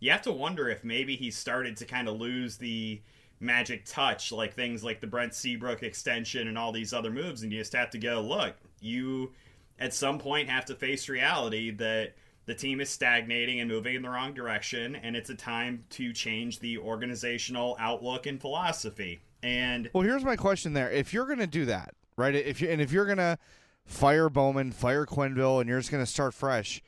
you 0.00 0.10
have 0.10 0.22
to 0.22 0.32
wonder 0.32 0.68
if 0.68 0.84
maybe 0.84 1.16
he 1.16 1.30
started 1.30 1.76
to 1.78 1.84
kind 1.84 2.08
of 2.08 2.18
lose 2.18 2.56
the 2.56 3.00
magic 3.40 3.84
touch, 3.84 4.32
like 4.32 4.54
things 4.54 4.82
like 4.82 5.00
the 5.00 5.06
Brent 5.06 5.34
Seabrook 5.34 5.82
extension 5.82 6.48
and 6.48 6.56
all 6.56 6.72
these 6.72 6.94
other 6.94 7.10
moves. 7.10 7.42
And 7.42 7.52
you 7.52 7.58
just 7.58 7.74
have 7.74 7.90
to 7.90 7.98
go, 7.98 8.20
look, 8.20 8.54
you 8.80 9.32
at 9.78 9.92
some 9.92 10.18
point 10.18 10.48
have 10.48 10.64
to 10.66 10.74
face 10.74 11.08
reality 11.08 11.70
that 11.72 12.14
the 12.46 12.54
team 12.54 12.80
is 12.80 12.90
stagnating 12.90 13.60
and 13.60 13.70
moving 13.70 13.94
in 13.94 14.02
the 14.02 14.10
wrong 14.10 14.34
direction, 14.34 14.96
and 14.96 15.14
it's 15.14 15.30
a 15.30 15.34
time 15.34 15.84
to 15.90 16.12
change 16.12 16.58
the 16.58 16.78
organizational 16.78 17.76
outlook 17.78 18.26
and 18.26 18.40
philosophy. 18.40 19.20
And 19.42 19.90
well, 19.92 20.02
here's 20.02 20.24
my 20.24 20.36
question: 20.36 20.72
there, 20.72 20.90
if 20.90 21.12
you're 21.12 21.26
going 21.26 21.38
to 21.38 21.46
do 21.46 21.64
that, 21.66 21.94
right? 22.16 22.34
If 22.34 22.60
you 22.60 22.68
and 22.68 22.80
if 22.80 22.92
you're 22.92 23.06
going 23.06 23.18
to 23.18 23.38
fire 23.84 24.28
Bowman, 24.28 24.72
fire 24.72 25.06
Quenneville, 25.06 25.60
and 25.60 25.68
you're 25.68 25.78
just 25.78 25.90
going 25.90 26.04
to 26.04 26.10
start 26.10 26.34
fresh, 26.34 26.82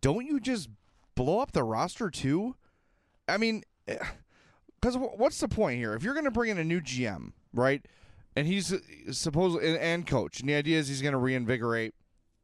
don't 0.00 0.26
you 0.26 0.40
just 0.40 0.68
blow 1.14 1.38
up 1.38 1.52
the 1.52 1.62
roster 1.62 2.10
too? 2.10 2.56
I 3.28 3.38
mean, 3.38 3.62
because 3.86 4.96
eh, 4.96 4.98
what's 5.16 5.40
the 5.40 5.48
point 5.48 5.78
here? 5.78 5.94
If 5.94 6.02
you're 6.02 6.14
going 6.14 6.24
to 6.24 6.30
bring 6.30 6.50
in 6.50 6.58
a 6.58 6.64
new 6.64 6.80
GM, 6.80 7.32
right, 7.54 7.84
and 8.36 8.46
he's 8.46 8.74
supposed 9.10 9.62
and, 9.62 9.78
and 9.78 10.06
coach, 10.06 10.40
and 10.40 10.48
the 10.48 10.54
idea 10.54 10.78
is 10.78 10.88
he's 10.88 11.02
going 11.02 11.12
to 11.12 11.18
reinvigorate 11.18 11.94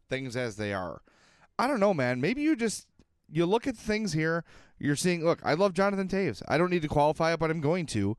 things 0.09 0.35
as 0.35 0.57
they 0.57 0.73
are 0.73 1.03
I 1.59 1.67
don't 1.67 1.81
know, 1.81 1.95
man. 1.95 2.21
Maybe 2.21 2.43
you 2.43 2.57
just 2.57 2.87
you 3.31 3.47
look 3.47 3.67
at 3.67 3.77
things 3.77 4.13
here. 4.13 4.45
You're 4.79 4.97
seeing. 4.97 5.25
Look, 5.25 5.41
I 5.45 5.55
love 5.55 5.75
Jonathan 5.75 6.09
Toews. 6.09 6.43
I 6.49 6.57
don't 6.57 6.71
need 6.71 6.83
to 6.83 6.89
qualify 6.89 7.33
it, 7.33 7.41
but 7.41 7.51
I'm 7.51 7.61
going 7.61 7.87
to. 7.87 8.17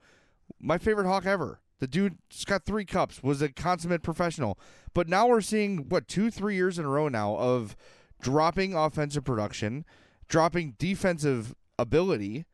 My 0.60 0.78
favorite 0.78 1.08
Hawk 1.08 1.26
ever. 1.26 1.62
The 1.80 1.88
dude 1.88 2.18
just 2.30 2.48
got 2.48 2.66
three 2.66 2.86
cups. 2.86 3.24
Was 3.24 3.42
a 3.42 3.50
consummate 3.50 4.04
professional. 4.04 4.60
But 4.94 5.08
now 5.08 5.28
we're 5.28 5.42
seeing 5.42 5.88
what 5.90 6.08
two, 6.08 6.30
three 6.30 6.56
years 6.56 6.78
in 6.78 6.86
a 6.86 6.90
row 6.90 7.08
now 7.08 7.36
of 7.38 7.76
dropping 8.22 8.76
offensive 8.76 9.24
production, 9.24 9.86
dropping 10.28 10.76
defensive 10.78 11.56
ability. 11.78 12.46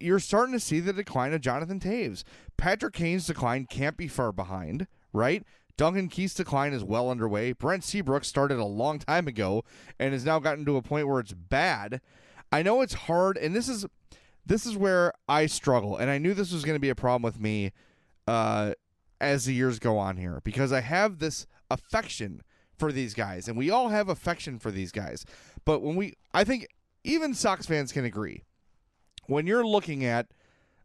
You're 0.00 0.18
starting 0.18 0.52
to 0.52 0.60
see 0.60 0.80
the 0.80 0.92
decline 0.92 1.32
of 1.32 1.40
Jonathan 1.40 1.78
Toews. 1.78 2.24
Patrick 2.56 2.94
Kane's 2.94 3.26
decline 3.26 3.66
can't 3.66 3.96
be 3.96 4.08
far 4.08 4.32
behind, 4.32 4.88
right? 5.12 5.44
Duncan 5.76 6.08
Keith's 6.08 6.34
decline 6.34 6.72
is 6.72 6.82
well 6.82 7.10
underway. 7.10 7.52
Brent 7.52 7.84
Seabrook 7.84 8.24
started 8.24 8.58
a 8.58 8.64
long 8.64 8.98
time 8.98 9.28
ago 9.28 9.64
and 9.98 10.12
has 10.12 10.24
now 10.24 10.38
gotten 10.38 10.64
to 10.64 10.76
a 10.76 10.82
point 10.82 11.06
where 11.06 11.20
it's 11.20 11.34
bad. 11.34 12.00
I 12.50 12.62
know 12.62 12.80
it's 12.80 12.94
hard, 12.94 13.36
and 13.36 13.54
this 13.54 13.68
is 13.68 13.86
this 14.46 14.64
is 14.64 14.76
where 14.76 15.12
I 15.28 15.46
struggle, 15.46 15.96
and 15.96 16.08
I 16.08 16.18
knew 16.18 16.32
this 16.32 16.52
was 16.52 16.64
going 16.64 16.76
to 16.76 16.80
be 16.80 16.88
a 16.88 16.94
problem 16.94 17.22
with 17.22 17.40
me 17.40 17.72
uh, 18.28 18.72
as 19.20 19.44
the 19.44 19.54
years 19.54 19.78
go 19.78 19.98
on 19.98 20.16
here 20.16 20.40
because 20.44 20.72
I 20.72 20.80
have 20.80 21.18
this 21.18 21.46
affection 21.70 22.42
for 22.78 22.92
these 22.92 23.12
guys, 23.12 23.48
and 23.48 23.56
we 23.56 23.70
all 23.70 23.88
have 23.88 24.08
affection 24.08 24.58
for 24.58 24.70
these 24.70 24.92
guys. 24.92 25.24
But 25.64 25.82
when 25.82 25.96
we, 25.96 26.14
I 26.32 26.44
think 26.44 26.68
even 27.04 27.34
Sox 27.34 27.66
fans 27.66 27.92
can 27.92 28.04
agree 28.04 28.44
when 29.26 29.46
you're 29.46 29.66
looking 29.66 30.04
at 30.04 30.28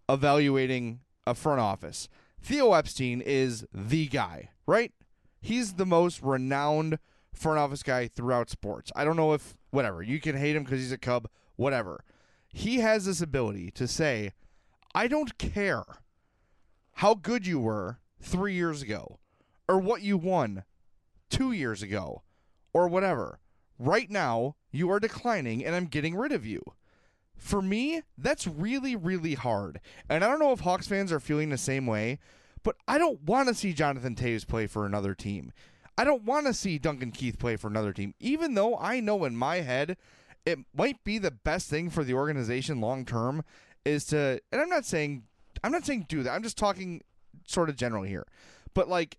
evaluating 0.10 1.02
a 1.28 1.36
front 1.36 1.60
office, 1.60 2.10
Theo 2.42 2.74
Epstein 2.74 3.22
is 3.22 3.66
the 3.74 4.08
guy 4.08 4.50
right? 4.72 4.94
He's 5.42 5.74
the 5.74 5.86
most 5.86 6.22
renowned 6.22 6.98
front 7.34 7.60
office 7.60 7.84
guy 7.84 8.08
throughout 8.08 8.50
sports. 8.50 8.92
I 8.96 9.04
don't 9.04 9.18
know 9.18 9.34
if 9.34 9.58
whatever 9.70 10.02
you 10.02 10.22
can 10.22 10.38
hate 10.38 10.56
him 10.56 10.64
because 10.64 10.80
he's 10.80 10.94
a 10.94 10.98
Cub, 10.98 11.28
whatever. 11.58 12.06
He 12.48 12.80
has 12.80 13.06
this 13.06 13.22
ability 13.22 13.72
to 13.72 13.86
say, 13.86 14.32
I 14.96 15.08
don't 15.08 15.38
care 15.38 15.84
how 16.96 17.16
good 17.16 17.46
you 17.46 17.60
were 17.60 18.00
three 18.22 18.54
years 18.54 18.82
ago 18.82 19.20
or 19.68 19.78
what 19.78 20.04
you 20.04 20.18
won 20.18 20.64
two 21.30 21.52
years 21.52 21.82
ago 21.82 22.24
or 22.74 22.88
whatever. 22.88 23.40
Right 23.78 24.10
now, 24.10 24.56
you 24.72 24.90
are 24.90 25.00
declining 25.00 25.66
and 25.66 25.76
I'm 25.76 25.86
getting 25.86 26.16
rid 26.16 26.32
of 26.32 26.46
you. 26.46 26.62
For 27.36 27.62
me, 27.62 28.04
that's 28.18 28.48
really, 28.48 28.96
really 28.96 29.34
hard. 29.34 29.82
And 30.08 30.24
I 30.24 30.30
don't 30.30 30.40
know 30.40 30.54
if 30.54 30.62
Hawks 30.62 30.88
fans 30.88 31.12
are 31.12 31.20
feeling 31.20 31.50
the 31.50 31.58
same 31.58 31.88
way, 31.88 32.20
but 32.64 32.76
I 32.88 32.98
don't 32.98 33.22
want 33.24 33.48
to 33.50 33.56
see 33.56 33.74
Jonathan 33.74 34.16
Toews 34.16 34.48
play 34.48 34.68
for 34.68 34.86
another 34.86 35.14
team. 35.14 35.52
I 35.98 36.04
don't 36.04 36.24
want 36.24 36.48
to 36.48 36.54
see 36.54 36.78
Duncan 36.78 37.12
Keith 37.12 37.38
play 37.38 37.56
for 37.56 37.68
another 37.68 37.94
team, 37.94 38.14
even 38.20 38.54
though 38.54 38.78
I 38.78 39.00
know 39.00 39.24
in 39.26 39.36
my 39.36 39.58
head 39.58 39.98
it 40.46 40.60
might 40.76 41.04
be 41.04 41.18
the 41.18 41.32
best 41.32 41.70
thing 41.70 41.90
for 41.90 42.04
the 42.04 42.14
organization 42.14 42.82
long 42.82 43.06
term 43.06 43.44
is 43.86 44.06
to 44.06 44.40
and 44.52 44.62
I'm 44.62 44.70
not 44.70 44.86
saying 44.86 45.24
I'm 45.64 45.72
not 45.72 45.86
saying 45.86 46.06
do 46.08 46.24
that. 46.24 46.32
I'm 46.32 46.44
just 46.44 46.58
talking 46.58 47.02
sort 47.48 47.70
of 47.70 47.76
general 47.76 48.04
here. 48.04 48.26
But 48.74 48.88
like 48.88 49.18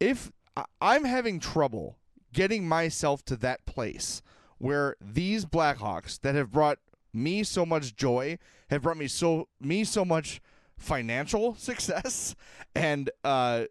if 0.00 0.32
I'm 0.80 1.04
having 1.04 1.40
trouble 1.40 1.96
getting 2.32 2.68
myself 2.68 3.24
to 3.26 3.36
that 3.36 3.64
place 3.64 4.22
where 4.58 4.96
these 5.00 5.46
Blackhawks 5.46 6.20
that 6.20 6.34
have 6.34 6.50
brought 6.50 6.78
me 7.12 7.42
so 7.44 7.64
much 7.64 7.96
joy, 7.96 8.38
have 8.70 8.82
brought 8.82 8.96
me 8.96 9.06
so 9.06 9.48
me 9.60 9.84
so 9.84 10.04
much 10.04 10.40
financial 10.84 11.54
success 11.58 12.34
and 12.74 13.10
uh, 13.24 13.64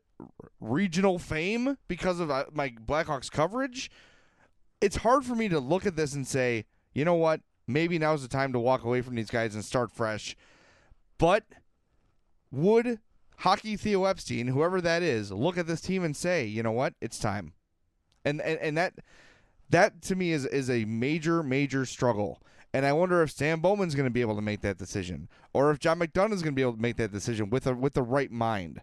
regional 0.60 1.20
fame 1.20 1.78
because 1.88 2.20
of 2.20 2.32
uh, 2.32 2.46
my 2.54 2.70
Blackhawks 2.70 3.32
coverage. 3.32 3.92
It's 4.82 4.98
hard 4.98 5.24
for 5.24 5.36
me 5.36 5.48
to 5.50 5.60
look 5.60 5.86
at 5.86 5.96
this 5.96 6.14
and 6.14 6.28
say, 6.28 6.66
you 6.94 7.06
know 7.06 7.16
what? 7.16 7.42
Maybe 7.68 7.98
now's 7.98 8.22
the 8.22 8.28
time 8.28 8.52
to 8.54 8.60
walk 8.60 8.84
away 8.84 9.02
from 9.02 9.16
these 9.16 9.30
guys 9.30 9.56
and 9.56 9.64
start 9.64 9.92
fresh. 9.92 10.36
But 11.18 11.46
would 12.52 13.00
Hockey 13.38 13.78
Theo 13.78 14.06
Epstein, 14.06 14.48
whoever 14.48 14.82
that 14.82 15.02
is, 15.02 15.32
look 15.32 15.58
at 15.58 15.68
this 15.68 15.82
team 15.82 16.04
and 16.04 16.16
say, 16.16 16.46
you 16.46 16.64
know 16.64 16.72
what? 16.72 16.94
It's 17.02 17.18
time. 17.18 17.54
And 18.26 18.42
and, 18.42 18.60
and 18.60 18.78
that 18.78 18.94
that 19.70 20.02
to 20.04 20.16
me 20.16 20.32
is 20.32 20.46
is 20.46 20.70
a 20.70 20.86
major 20.86 21.44
major 21.44 21.86
struggle. 21.86 22.42
And 22.74 22.86
I 22.86 22.94
wonder 22.94 23.22
if 23.22 23.30
Stan 23.30 23.60
Bowman's 23.60 23.94
going 23.94 24.08
to 24.08 24.12
be 24.12 24.22
able 24.22 24.36
to 24.36 24.42
make 24.42 24.62
that 24.62 24.78
decision, 24.78 25.30
or 25.54 25.70
if 25.70 25.80
John 25.80 26.00
McDonough 26.00 26.34
is 26.34 26.42
going 26.42 26.54
to 26.54 26.56
be 26.56 26.64
able 26.64 26.74
to 26.74 26.82
make 26.82 26.98
that 26.98 27.12
decision 27.12 27.50
with 27.50 27.68
a 27.68 27.76
with 27.76 27.94
the 27.94 28.02
right 28.02 28.32
mind. 28.32 28.82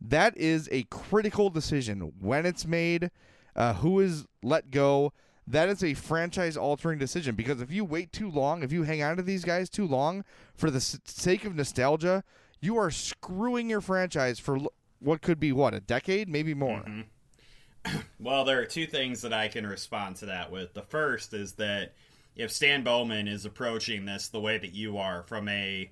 That 0.00 0.36
is 0.36 0.68
a 0.70 0.84
critical 0.84 1.50
decision 1.50 2.12
when 2.20 2.46
it's 2.46 2.66
made. 2.66 3.10
Uh, 3.56 3.74
who 3.74 4.00
is 4.00 4.26
let 4.42 4.70
go? 4.70 5.12
That 5.46 5.68
is 5.68 5.82
a 5.82 5.94
franchise 5.94 6.56
altering 6.56 6.98
decision 6.98 7.34
because 7.34 7.60
if 7.60 7.70
you 7.70 7.84
wait 7.84 8.12
too 8.12 8.30
long, 8.30 8.62
if 8.62 8.72
you 8.72 8.84
hang 8.84 9.02
on 9.02 9.16
to 9.16 9.22
these 9.22 9.44
guys 9.44 9.68
too 9.68 9.86
long 9.86 10.24
for 10.54 10.70
the 10.70 10.80
sake 10.80 11.44
of 11.44 11.54
nostalgia, 11.54 12.24
you 12.60 12.76
are 12.76 12.90
screwing 12.90 13.68
your 13.68 13.80
franchise 13.80 14.38
for 14.38 14.58
what 15.00 15.22
could 15.22 15.38
be 15.38 15.52
what 15.52 15.74
a 15.74 15.80
decade, 15.80 16.28
maybe 16.28 16.54
more. 16.54 16.80
Mm-hmm. 16.80 17.98
well, 18.20 18.44
there 18.44 18.60
are 18.60 18.66
two 18.66 18.86
things 18.86 19.22
that 19.22 19.32
I 19.32 19.48
can 19.48 19.66
respond 19.66 20.16
to 20.16 20.26
that 20.26 20.50
with. 20.50 20.72
The 20.74 20.82
first 20.82 21.34
is 21.34 21.52
that 21.54 21.94
if 22.36 22.50
Stan 22.50 22.82
Bowman 22.82 23.28
is 23.28 23.44
approaching 23.44 24.04
this 24.04 24.28
the 24.28 24.40
way 24.40 24.58
that 24.58 24.74
you 24.74 24.98
are, 24.98 25.22
from 25.22 25.48
a 25.48 25.90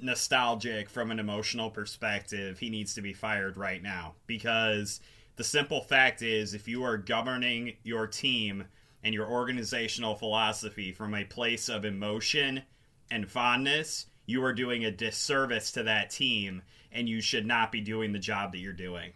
nostalgic, 0.00 0.88
from 0.88 1.10
an 1.10 1.18
emotional 1.18 1.70
perspective, 1.70 2.58
he 2.58 2.70
needs 2.70 2.94
to 2.94 3.02
be 3.02 3.12
fired 3.12 3.56
right 3.56 3.82
now 3.82 4.14
because 4.26 5.00
the 5.36 5.44
simple 5.44 5.80
fact 5.80 6.22
is, 6.22 6.54
if 6.54 6.68
you 6.68 6.84
are 6.84 6.96
governing 6.96 7.74
your 7.82 8.06
team 8.06 8.64
and 9.02 9.12
your 9.12 9.28
organizational 9.28 10.14
philosophy 10.14 10.92
from 10.92 11.14
a 11.14 11.24
place 11.24 11.68
of 11.68 11.84
emotion 11.84 12.62
and 13.10 13.30
fondness, 13.30 14.06
you 14.26 14.42
are 14.42 14.54
doing 14.54 14.84
a 14.84 14.90
disservice 14.90 15.72
to 15.72 15.82
that 15.82 16.10
team 16.10 16.62
and 16.90 17.08
you 17.08 17.20
should 17.20 17.44
not 17.44 17.72
be 17.72 17.80
doing 17.80 18.12
the 18.12 18.18
job 18.18 18.52
that 18.52 18.58
you're 18.58 18.72
doing. 18.72 19.12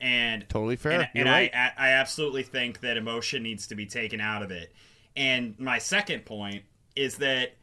And 0.00 0.48
totally 0.48 0.76
fair. 0.76 0.92
And, 0.92 1.08
and 1.14 1.28
right. 1.28 1.50
I, 1.54 1.72
I 1.76 1.88
absolutely 1.92 2.42
think 2.42 2.80
that 2.80 2.96
emotion 2.96 3.42
needs 3.42 3.68
to 3.68 3.74
be 3.74 3.86
taken 3.86 4.20
out 4.20 4.42
of 4.42 4.50
it. 4.50 4.72
And 5.16 5.58
my 5.58 5.78
second 5.78 6.24
point 6.24 6.62
is 6.96 7.16
that 7.16 7.56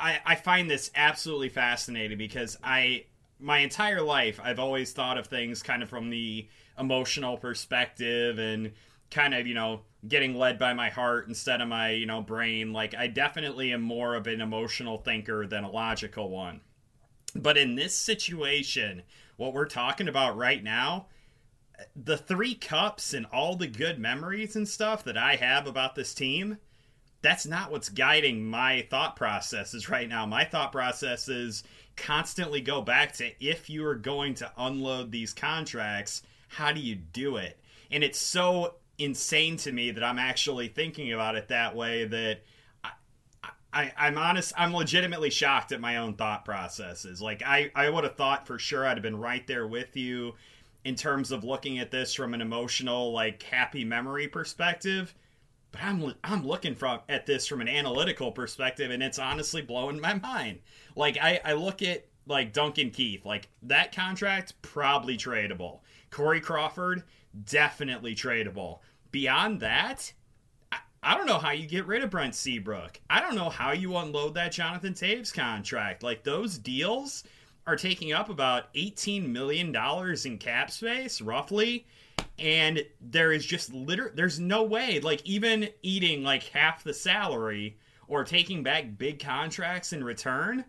I, 0.00 0.20
I 0.24 0.34
find 0.34 0.70
this 0.70 0.90
absolutely 0.94 1.48
fascinating 1.48 2.18
because 2.18 2.56
I 2.62 3.04
my 3.40 3.58
entire 3.58 4.00
life 4.00 4.40
I've 4.42 4.58
always 4.58 4.92
thought 4.92 5.18
of 5.18 5.26
things 5.26 5.62
kind 5.62 5.82
of 5.82 5.88
from 5.88 6.10
the 6.10 6.48
emotional 6.78 7.36
perspective 7.36 8.38
and 8.38 8.72
kind 9.10 9.34
of 9.34 9.46
you 9.46 9.54
know 9.54 9.82
getting 10.06 10.34
led 10.34 10.58
by 10.58 10.72
my 10.72 10.88
heart 10.88 11.28
instead 11.28 11.60
of 11.60 11.68
my 11.68 11.90
you 11.90 12.06
know 12.06 12.22
brain. 12.22 12.72
Like 12.72 12.94
i 12.94 13.06
definitely 13.06 13.72
am 13.72 13.82
more 13.82 14.14
of 14.14 14.26
an 14.26 14.40
emotional 14.40 14.98
thinker 14.98 15.46
than 15.46 15.64
a 15.64 15.70
logical 15.70 16.30
one. 16.30 16.60
But 17.34 17.58
in 17.58 17.74
this 17.74 17.96
situation 17.96 19.02
what 19.36 19.52
we're 19.52 19.66
talking 19.66 20.08
about 20.08 20.36
right 20.36 20.62
now 20.62 21.06
the 21.96 22.16
three 22.16 22.54
cups 22.54 23.12
and 23.12 23.26
all 23.26 23.56
the 23.56 23.66
good 23.66 23.98
memories 23.98 24.54
and 24.54 24.68
stuff 24.68 25.02
that 25.02 25.18
i 25.18 25.34
have 25.34 25.66
about 25.66 25.96
this 25.96 26.14
team 26.14 26.56
that's 27.24 27.46
not 27.46 27.72
what's 27.72 27.88
guiding 27.88 28.44
my 28.44 28.86
thought 28.90 29.16
processes 29.16 29.88
right 29.88 30.08
now 30.08 30.24
my 30.24 30.44
thought 30.44 30.70
processes 30.70 31.64
constantly 31.96 32.60
go 32.60 32.80
back 32.80 33.12
to 33.12 33.30
if 33.44 33.68
you 33.68 33.84
are 33.84 33.94
going 33.94 34.34
to 34.34 34.50
unload 34.58 35.10
these 35.10 35.32
contracts 35.32 36.22
how 36.48 36.70
do 36.70 36.80
you 36.80 36.94
do 36.94 37.36
it 37.36 37.58
and 37.90 38.04
it's 38.04 38.18
so 38.18 38.74
insane 38.98 39.56
to 39.58 39.72
me 39.72 39.90
that 39.90 40.04
I'm 40.04 40.18
actually 40.18 40.68
thinking 40.68 41.12
about 41.12 41.36
it 41.36 41.48
that 41.48 41.74
way. 41.74 42.04
That 42.04 42.40
I, 42.82 42.90
I, 43.72 43.92
I'm 43.96 44.18
honest, 44.18 44.52
I'm 44.56 44.74
legitimately 44.74 45.30
shocked 45.30 45.72
at 45.72 45.80
my 45.80 45.96
own 45.98 46.14
thought 46.14 46.44
processes. 46.44 47.20
Like 47.20 47.42
I, 47.44 47.70
I 47.74 47.88
would 47.88 48.04
have 48.04 48.16
thought 48.16 48.46
for 48.46 48.58
sure 48.58 48.86
I'd 48.86 48.96
have 48.96 49.02
been 49.02 49.18
right 49.18 49.46
there 49.46 49.66
with 49.66 49.96
you 49.96 50.34
in 50.84 50.94
terms 50.94 51.32
of 51.32 51.44
looking 51.44 51.78
at 51.78 51.90
this 51.90 52.14
from 52.14 52.34
an 52.34 52.40
emotional, 52.40 53.12
like 53.12 53.42
happy 53.42 53.84
memory 53.84 54.28
perspective. 54.28 55.14
But 55.74 55.82
I'm 55.82 56.14
I'm 56.22 56.46
looking 56.46 56.76
from 56.76 57.00
at 57.08 57.26
this 57.26 57.48
from 57.48 57.60
an 57.60 57.68
analytical 57.68 58.30
perspective, 58.30 58.92
and 58.92 59.02
it's 59.02 59.18
honestly 59.18 59.60
blowing 59.60 60.00
my 60.00 60.14
mind. 60.14 60.60
Like 60.94 61.18
I, 61.20 61.40
I 61.44 61.54
look 61.54 61.82
at 61.82 62.06
like 62.26 62.52
Duncan 62.52 62.90
Keith, 62.90 63.26
like 63.26 63.48
that 63.62 63.94
contract 63.94 64.54
probably 64.62 65.16
tradable. 65.16 65.80
Corey 66.10 66.40
Crawford 66.40 67.02
definitely 67.44 68.14
tradable. 68.14 68.78
Beyond 69.10 69.60
that, 69.60 70.12
I, 70.70 70.78
I 71.02 71.16
don't 71.16 71.26
know 71.26 71.38
how 71.38 71.50
you 71.50 71.66
get 71.66 71.86
rid 71.86 72.04
of 72.04 72.10
Brent 72.10 72.36
Seabrook. 72.36 73.00
I 73.10 73.20
don't 73.20 73.34
know 73.34 73.50
how 73.50 73.72
you 73.72 73.96
unload 73.96 74.34
that 74.34 74.52
Jonathan 74.52 74.94
Toews 74.94 75.34
contract. 75.34 76.04
Like 76.04 76.22
those 76.22 76.56
deals 76.56 77.24
are 77.66 77.76
taking 77.76 78.12
up 78.12 78.28
about 78.28 78.72
$18 78.74 79.26
million 79.28 79.74
in 80.24 80.38
cap 80.38 80.70
space, 80.70 81.20
roughly. 81.20 81.84
And 82.38 82.84
there 83.00 83.32
is 83.32 83.46
just 83.46 83.72
literally, 83.72 84.12
there's 84.16 84.40
no 84.40 84.64
way, 84.64 84.98
like, 85.00 85.24
even 85.24 85.68
eating 85.82 86.24
like 86.24 86.42
half 86.44 86.82
the 86.82 86.92
salary 86.92 87.78
or 88.08 88.24
taking 88.24 88.62
back 88.62 88.98
big 88.98 89.20
contracts 89.20 89.92
in 89.92 90.02
return, 90.02 90.64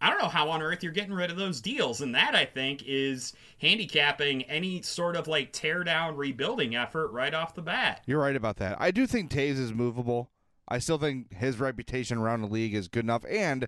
I 0.00 0.10
don't 0.10 0.20
know 0.20 0.28
how 0.28 0.50
on 0.50 0.62
earth 0.62 0.82
you're 0.82 0.92
getting 0.92 1.14
rid 1.14 1.30
of 1.30 1.36
those 1.36 1.60
deals. 1.60 2.02
And 2.02 2.14
that, 2.14 2.34
I 2.34 2.44
think, 2.44 2.84
is 2.86 3.32
handicapping 3.60 4.42
any 4.42 4.82
sort 4.82 5.16
of 5.16 5.26
like 5.26 5.52
tear 5.52 5.82
down 5.82 6.14
rebuilding 6.14 6.76
effort 6.76 7.08
right 7.08 7.34
off 7.34 7.54
the 7.54 7.62
bat. 7.62 8.02
You're 8.06 8.20
right 8.20 8.36
about 8.36 8.58
that. 8.58 8.76
I 8.78 8.90
do 8.90 9.06
think 9.06 9.30
Toews 9.30 9.58
is 9.58 9.72
movable. 9.72 10.30
I 10.68 10.78
still 10.78 10.98
think 10.98 11.32
his 11.32 11.58
reputation 11.58 12.18
around 12.18 12.42
the 12.42 12.48
league 12.48 12.74
is 12.74 12.86
good 12.86 13.04
enough. 13.04 13.24
And 13.28 13.66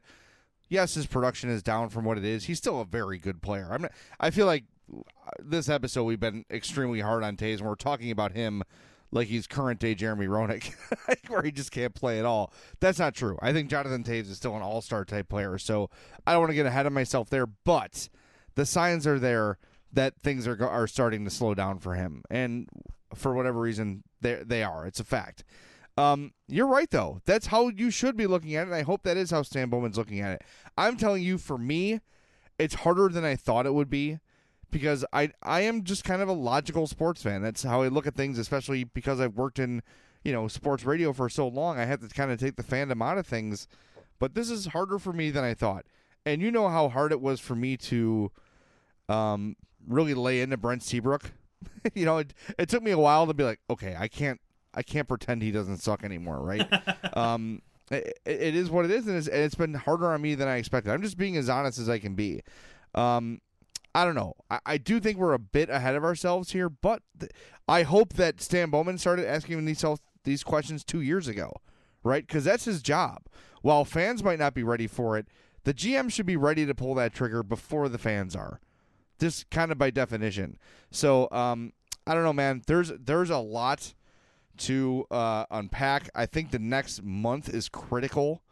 yes, 0.68 0.94
his 0.94 1.07
production 1.07 1.50
is 1.50 1.62
down 1.62 1.88
from 1.88 2.05
what 2.05 2.18
it 2.18 2.24
is. 2.24 2.44
He's 2.44 2.59
still 2.59 2.81
a 2.81 2.85
very 2.85 3.18
good 3.18 3.42
player. 3.42 3.68
I'm 3.70 3.83
not, 3.83 3.92
I 4.20 4.31
feel 4.31 4.46
like 4.46 4.64
this 5.38 5.68
episode 5.68 6.05
we've 6.05 6.20
been 6.20 6.44
extremely 6.50 7.00
hard 7.00 7.22
on 7.22 7.37
Toews, 7.37 7.59
and 7.59 7.68
we're 7.68 7.74
talking 7.74 8.11
about 8.11 8.33
him 8.33 8.62
like 9.12 9.29
he's 9.29 9.46
current 9.46 9.81
day 9.81 9.94
Jeremy 9.94 10.26
Roenick, 10.26 10.74
where 11.29 11.42
he 11.42 11.50
just 11.50 11.72
can't 11.72 11.94
play 11.94 12.18
at 12.18 12.24
all. 12.24 12.53
That's 12.81 12.98
not 12.98 13.14
true. 13.14 13.38
I 13.42 13.53
think 13.53 13.70
Jonathan 13.70 14.05
Toews 14.05 14.31
is 14.31 14.37
still 14.37 14.57
an 14.57 14.62
all 14.62 14.81
star 14.81 15.05
type 15.05 15.29
player, 15.29 15.59
so 15.59 15.90
I 16.26 16.33
don't 16.33 16.40
want 16.40 16.50
to 16.50 16.57
get 16.57 16.66
ahead 16.66 16.87
of 16.87 16.92
myself 16.92 17.31
there. 17.31 17.46
But 17.46 18.09
the 18.55 18.66
signs 18.66 19.07
are 19.07 19.18
there 19.18 19.59
that 19.92 20.20
things 20.20 20.46
are 20.46 20.64
are 20.66 20.87
starting 20.87 21.24
to 21.24 21.31
slow 21.31 21.55
down 21.55 21.79
for 21.79 21.94
him, 21.94 22.22
and 22.31 22.68
for 23.14 23.35
whatever 23.35 23.61
reason, 23.61 24.03
they 24.20 24.42
they 24.44 24.62
are. 24.62 24.87
It's 24.87 25.00
a 25.00 25.05
fact. 25.05 25.44
Um, 25.96 26.33
you're 26.48 26.69
right 26.69 26.90
though. 26.90 27.21
That's 27.27 27.46
how 27.46 27.69
you 27.69 27.90
should 27.90 28.17
be 28.17 28.27
looking 28.27 28.54
at 28.54 28.69
it. 28.69 28.73
I 28.73 28.83
hope 28.83 29.02
that 29.02 29.17
is 29.17 29.31
how 29.31 29.42
Stan 29.42 29.69
Bowman's 29.69 29.98
looking 29.98 30.21
at 30.21 30.33
it. 30.33 30.42
I'm 30.79 30.96
telling 30.96 31.23
you, 31.23 31.37
for 31.37 31.58
me, 31.58 32.00
it's 32.58 32.75
harder 32.75 33.08
than 33.08 33.25
I 33.25 33.37
thought 33.37 33.67
it 33.67 33.75
would 33.75 33.90
be 33.90 34.19
because 34.71 35.04
I 35.12 35.31
I 35.42 35.60
am 35.62 35.85
just 35.85 36.04
kind 36.04 36.23
of 36.23 36.29
a 36.29 36.33
logical 36.33 36.87
sports 36.87 37.23
fan. 37.23 37.42
That's 37.42 37.62
how 37.62 37.83
I 37.83 37.88
look 37.88 38.06
at 38.06 38.14
things, 38.14 38.38
especially 38.38 38.85
because 38.85 39.21
I've 39.21 39.37
worked 39.37 39.58
in 39.58 39.83
you 40.25 40.33
know 40.33 40.48
sports 40.48 40.85
radio 40.85 41.12
for 41.12 41.29
so 41.29 41.48
long. 41.48 41.79
I 41.79 41.85
have 41.85 42.00
to 42.00 42.08
kind 42.08 42.31
of 42.31 42.38
take 42.38 42.56
the 42.56 42.62
fandom 42.62 43.02
out 43.02 43.18
of 43.18 43.27
things, 43.27 43.66
but 44.18 44.35
this 44.35 44.50
is 44.50 44.66
harder 44.66 44.98
for 44.98 45.12
me 45.12 45.31
than 45.31 45.44
I 45.44 45.54
thought. 45.54 45.87
And 46.27 46.42
you 46.42 46.50
know 46.50 46.68
how 46.68 46.88
hard 46.88 47.12
it 47.12 47.21
was 47.21 47.40
for 47.40 47.54
me 47.54 47.77
to 47.79 48.31
um, 49.08 49.56
really 49.87 50.14
lay 50.14 50.40
into 50.42 50.56
Brent 50.56 50.83
Seabrook. 50.83 51.33
you 51.94 52.04
know, 52.04 52.18
it, 52.18 52.35
it 52.58 52.68
took 52.68 52.83
me 52.83 52.90
a 52.90 52.98
while 52.98 53.27
to 53.27 53.35
be 53.35 53.44
like, 53.44 53.60
okay, 53.71 53.96
I 53.98 54.08
can't 54.08 54.40
I 54.75 54.83
can't 54.83 55.08
pretend 55.08 55.42
he 55.42 55.50
doesn't 55.50 55.79
suck 55.79 56.04
anymore, 56.04 56.40
right? 56.40 56.68
um, 57.16 57.62
it, 57.90 58.18
it 58.25 58.54
is 58.54 58.71
what 58.71 58.85
it 58.85 58.90
is, 58.90 59.06
and 59.06 59.16
it's, 59.16 59.27
and 59.27 59.42
it's 59.42 59.54
been 59.54 59.75
harder 59.75 60.12
on 60.12 60.23
me 60.23 60.35
than 60.35 60.48
I 60.48 60.56
expected. 60.56 60.92
I'm 60.92 61.02
just 61.02 61.16
being 61.16 61.37
as 61.37 61.48
honest 61.48 61.79
as 61.79 61.88
I 61.88 61.98
can 61.98 62.14
be. 62.14 62.42
Um, 62.94 63.40
I 63.95 64.05
don't 64.05 64.15
know. 64.15 64.35
I, 64.51 64.59
I 64.67 64.79
do 64.79 65.01
think 65.01 65.19
we're 65.19 65.33
a 65.33 65.38
bit 65.38 65.69
ahead 65.71 65.97
of 65.97 66.05
ourselves 66.05 66.53
here, 66.53 66.69
but 66.69 67.03
th- 67.19 67.33
I 67.69 67.83
hope 67.83 68.15
that 68.15 68.41
Stan 68.41 68.71
Bowman 68.71 68.99
started 68.99 69.27
asking 69.27 69.65
these 69.65 69.85
these 70.25 70.43
questions 70.43 70.85
two 70.85 71.01
years 71.01 71.29
ago, 71.29 71.53
right? 72.03 72.27
Because 72.27 72.45
that's 72.45 72.65
his 72.65 72.83
job. 72.83 73.23
While 73.63 73.85
fans 73.85 74.23
might 74.23 74.38
not 74.38 74.55
be 74.55 74.63
ready 74.63 74.87
for 74.87 75.17
it, 75.17 75.27
the 75.65 75.75
GM 75.75 76.11
should 76.11 76.27
be 76.27 76.37
ready 76.37 76.67
to 76.67 76.75
pull 76.75 76.95
that 76.95 77.15
trigger 77.15 77.43
before 77.43 77.88
the 77.88 77.99
fans 77.99 78.35
are. 78.35 78.61
Just 79.19 79.51
kind 79.51 79.71
of 79.71 79.79
by 79.79 79.91
definition. 79.91 80.59
So 80.91 81.29
um, 81.31 81.73
I 82.07 82.15
don't 82.15 82.25
know, 82.25 82.33
man. 82.33 82.63
There's 82.67 82.93
there's 82.99 83.31
a 83.31 83.38
lot 83.38 83.95
to 84.59 85.07
uh, 85.11 85.47
unpack. 85.51 86.11
I 86.15 86.27
think 86.27 86.51
the 86.51 86.59
next 86.59 87.03
month 87.03 87.49
is 87.49 87.69
critical 87.69 88.43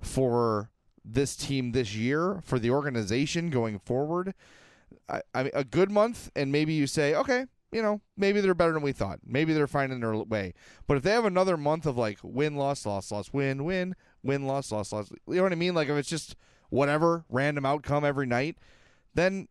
for 0.00 0.70
this 1.04 1.36
team 1.36 1.72
this 1.72 1.94
year, 1.94 2.40
for 2.44 2.58
the 2.58 2.70
organization 2.70 3.50
going 3.50 3.78
forward. 3.78 4.34
I, 5.08 5.22
I 5.34 5.42
mean, 5.44 5.52
a 5.54 5.64
good 5.64 5.90
month, 5.90 6.30
and 6.34 6.50
maybe 6.50 6.72
you 6.72 6.86
say, 6.86 7.14
okay, 7.14 7.46
you 7.72 7.82
know, 7.82 8.00
maybe 8.16 8.40
they're 8.40 8.54
better 8.54 8.72
than 8.72 8.82
we 8.82 8.92
thought. 8.92 9.20
Maybe 9.24 9.52
they're 9.52 9.66
finding 9.66 10.00
their 10.00 10.16
way. 10.16 10.54
But 10.86 10.96
if 10.96 11.02
they 11.02 11.10
have 11.10 11.24
another 11.24 11.56
month 11.56 11.86
of 11.86 11.96
like 11.96 12.18
win, 12.22 12.56
loss, 12.56 12.86
loss, 12.86 13.10
loss, 13.10 13.32
win, 13.32 13.64
win, 13.64 13.94
win, 14.22 14.46
loss, 14.46 14.72
loss, 14.72 14.92
loss, 14.92 15.10
you 15.28 15.36
know 15.36 15.42
what 15.42 15.52
I 15.52 15.56
mean? 15.56 15.74
Like 15.74 15.88
if 15.88 15.96
it's 15.96 16.08
just 16.08 16.36
whatever 16.70 17.24
random 17.28 17.66
outcome 17.66 18.04
every 18.04 18.26
night, 18.26 18.58
then 19.14 19.48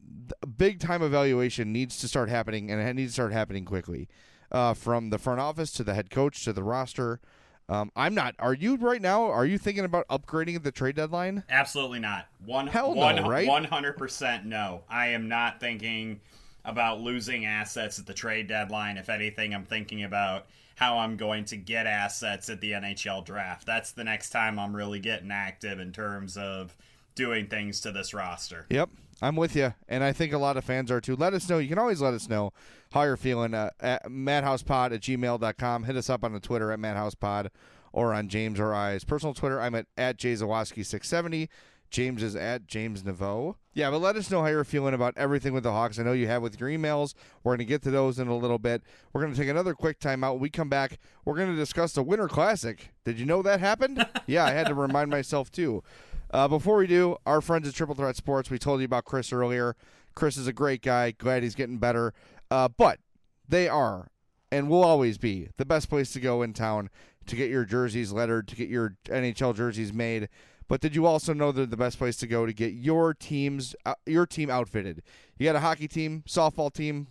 big 0.58 0.80
time 0.80 1.02
evaluation 1.02 1.72
needs 1.72 1.98
to 2.00 2.08
start 2.08 2.30
happening, 2.30 2.70
and 2.72 2.82
it 2.82 2.94
needs 2.94 3.12
to 3.12 3.14
start 3.14 3.34
happening 3.34 3.66
quickly. 3.66 4.08
Uh, 4.52 4.74
from 4.74 5.10
the 5.10 5.18
front 5.18 5.40
office 5.40 5.72
to 5.72 5.84
the 5.84 5.96
head 5.96 6.10
coach 6.10 6.44
to 6.44 6.54
the 6.54 6.64
roster. 6.64 7.20
Um, 7.68 7.92
I'm 7.96 8.14
not. 8.14 8.36
Are 8.40 8.54
you 8.54 8.76
right 8.76 9.02
now? 9.02 9.24
Are 9.24 9.46
you 9.46 9.58
thinking 9.58 9.86
about 9.86 10.08
upgrading 10.08 10.56
at 10.56 10.64
the 10.64 10.72
trade 10.72 10.96
deadline? 10.96 11.44
Absolutely 11.50 12.00
not. 12.00 12.28
One 12.46 12.68
Hell 12.68 12.94
no, 12.94 13.02
one, 13.02 13.28
right? 13.28 13.48
100% 13.48 14.46
no. 14.46 14.84
I 14.90 15.08
am 15.08 15.28
not 15.28 15.60
thinking 15.60 16.20
about 16.64 17.00
losing 17.00 17.46
assets 17.46 17.98
at 17.98 18.06
the 18.06 18.14
trade 18.14 18.48
deadline. 18.48 18.98
If 18.98 19.10
anything, 19.10 19.54
I'm 19.54 19.66
thinking 19.66 20.04
about 20.04 20.46
how 20.76 21.00
I'm 21.00 21.18
going 21.18 21.46
to 21.46 21.58
get 21.58 21.88
assets 21.88 22.50
at 22.50 22.62
the 22.62 22.74
NHL 22.74 23.26
draft. 23.26 23.66
That's 23.66 23.94
the 23.94 24.04
next 24.04 24.30
time 24.30 24.60
I'm 24.60 24.76
really 24.76 25.00
getting 25.00 25.32
active 25.32 25.80
in 25.80 25.92
terms 25.92 26.38
of 26.38 26.76
doing 27.16 27.48
things 27.48 27.80
to 27.82 27.92
this 27.92 28.14
roster. 28.14 28.66
Yep. 28.70 28.90
I'm 29.22 29.38
with 29.38 29.56
you, 29.56 29.74
and 29.88 30.04
I 30.04 30.12
think 30.12 30.34
a 30.34 30.38
lot 30.38 30.58
of 30.58 30.66
fans 30.66 30.92
are 30.92 31.00
too. 31.00 31.16
Let 31.16 31.34
us 31.34 31.50
know. 31.50 31.58
You 31.58 31.70
can 31.70 31.80
always 31.80 32.02
let 32.02 32.14
us 32.14 32.28
know 32.28 32.52
how 32.92 33.04
you're 33.04 33.18
feeling 33.18 33.54
uh, 33.54 33.70
at 33.80 34.06
madhousepod 34.06 34.94
at 34.94 35.02
gmail.com. 35.02 35.84
Hit 35.84 35.96
us 35.96 36.10
up 36.10 36.24
on 36.24 36.34
the 36.34 36.40
Twitter 36.40 36.72
at 36.72 36.80
madhousepod 36.80 37.50
or 37.92 38.14
on 38.14 38.28
James 38.28 38.60
or 38.60 38.74
I's 38.74 39.04
personal 39.04 39.34
Twitter. 39.34 39.60
I'm 39.60 39.76
at, 39.76 39.88
at 39.98 40.18
jzawaski670. 40.18 41.48
James 41.90 42.24
is 42.24 42.36
at 42.36 42.68
James 42.68 43.04
Neveau. 43.04 43.56
Yeah, 43.74 43.90
but 43.90 44.00
let 44.00 44.16
us 44.16 44.30
know 44.30 44.42
how 44.42 44.48
you're 44.48 44.64
feeling 44.64 44.94
about 44.94 45.14
everything 45.18 45.54
with 45.54 45.64
the 45.64 45.72
Hawks. 45.72 45.98
I 45.98 46.04
know 46.04 46.12
you 46.14 46.28
have 46.28 46.42
with 46.42 46.60
your 46.60 46.70
emails. 46.70 47.14
We're 47.44 47.52
going 47.52 47.60
to 47.60 47.66
get 47.66 47.84
to 47.84 47.92
those 47.92 48.20
in 48.20 48.28
a 48.28 48.36
little 48.36 48.60
bit. 48.60 48.82
We're 49.14 49.22
going 49.22 49.34
to 49.34 49.40
take 49.40 49.50
another 49.50 49.74
quick 49.74 50.00
timeout. 50.00 50.34
When 50.34 50.42
we 50.42 50.50
come 50.50 50.70
back, 50.70 51.00
we're 51.24 51.36
going 51.36 51.52
to 51.52 51.56
discuss 51.56 51.94
the 51.94 52.04
Winter 52.04 52.28
Classic. 52.28 52.92
Did 53.06 53.20
you 53.20 53.26
know 53.26 53.42
that 53.44 53.60
happened? 53.60 54.06
yeah, 54.28 54.46
I 54.46 54.52
had 54.52 54.68
to 54.68 54.74
remind 54.74 55.10
myself 55.10 55.52
too. 55.52 55.84
Uh, 56.32 56.48
before 56.48 56.76
we 56.78 56.88
do, 56.88 57.16
our 57.26 57.40
friends 57.40 57.68
at 57.68 57.76
Triple 57.76 57.96
Threat 57.96 58.18
Sports, 58.18 58.50
we 58.50 58.60
told 58.60 58.82
you 58.82 58.86
about 58.86 59.06
Chris 59.06 59.32
earlier. 59.32 59.76
Chris 60.16 60.38
is 60.38 60.48
a 60.48 60.54
great 60.54 60.82
guy. 60.82 61.12
Glad 61.12 61.44
he's 61.44 61.56
getting 61.56 61.78
better. 61.78 62.14
Uh, 62.50 62.68
but 62.68 63.00
they 63.48 63.68
are 63.68 64.10
and 64.52 64.70
will 64.70 64.84
always 64.84 65.18
be 65.18 65.50
the 65.58 65.66
best 65.66 65.90
place 65.90 66.14
to 66.14 66.20
go 66.20 66.42
in 66.42 66.54
town 66.54 66.90
to 67.26 67.36
get 67.36 67.50
your 67.50 67.66
jerseys 67.66 68.12
lettered, 68.12 68.48
to 68.48 68.56
get 68.56 68.70
your 68.70 68.96
NHL 69.06 69.56
jerseys 69.56 69.92
made. 69.92 70.30
But 70.68 70.82
did 70.82 70.96
you 70.96 71.06
also 71.06 71.34
know 71.34 71.52
they're 71.52 71.66
the 71.66 71.78
best 71.78 71.98
place 71.98 72.18
to 72.18 72.28
go 72.28 72.46
to 72.46 72.54
get 72.54 72.74
your 72.74 73.14
teams, 73.14 73.76
uh, 73.86 73.96
your 74.06 74.26
team 74.26 74.50
outfitted? 74.50 75.04
You 75.38 75.46
got 75.46 75.56
a 75.56 75.60
hockey 75.60 75.88
team, 75.88 76.24
softball 76.28 76.74
team, 76.74 77.08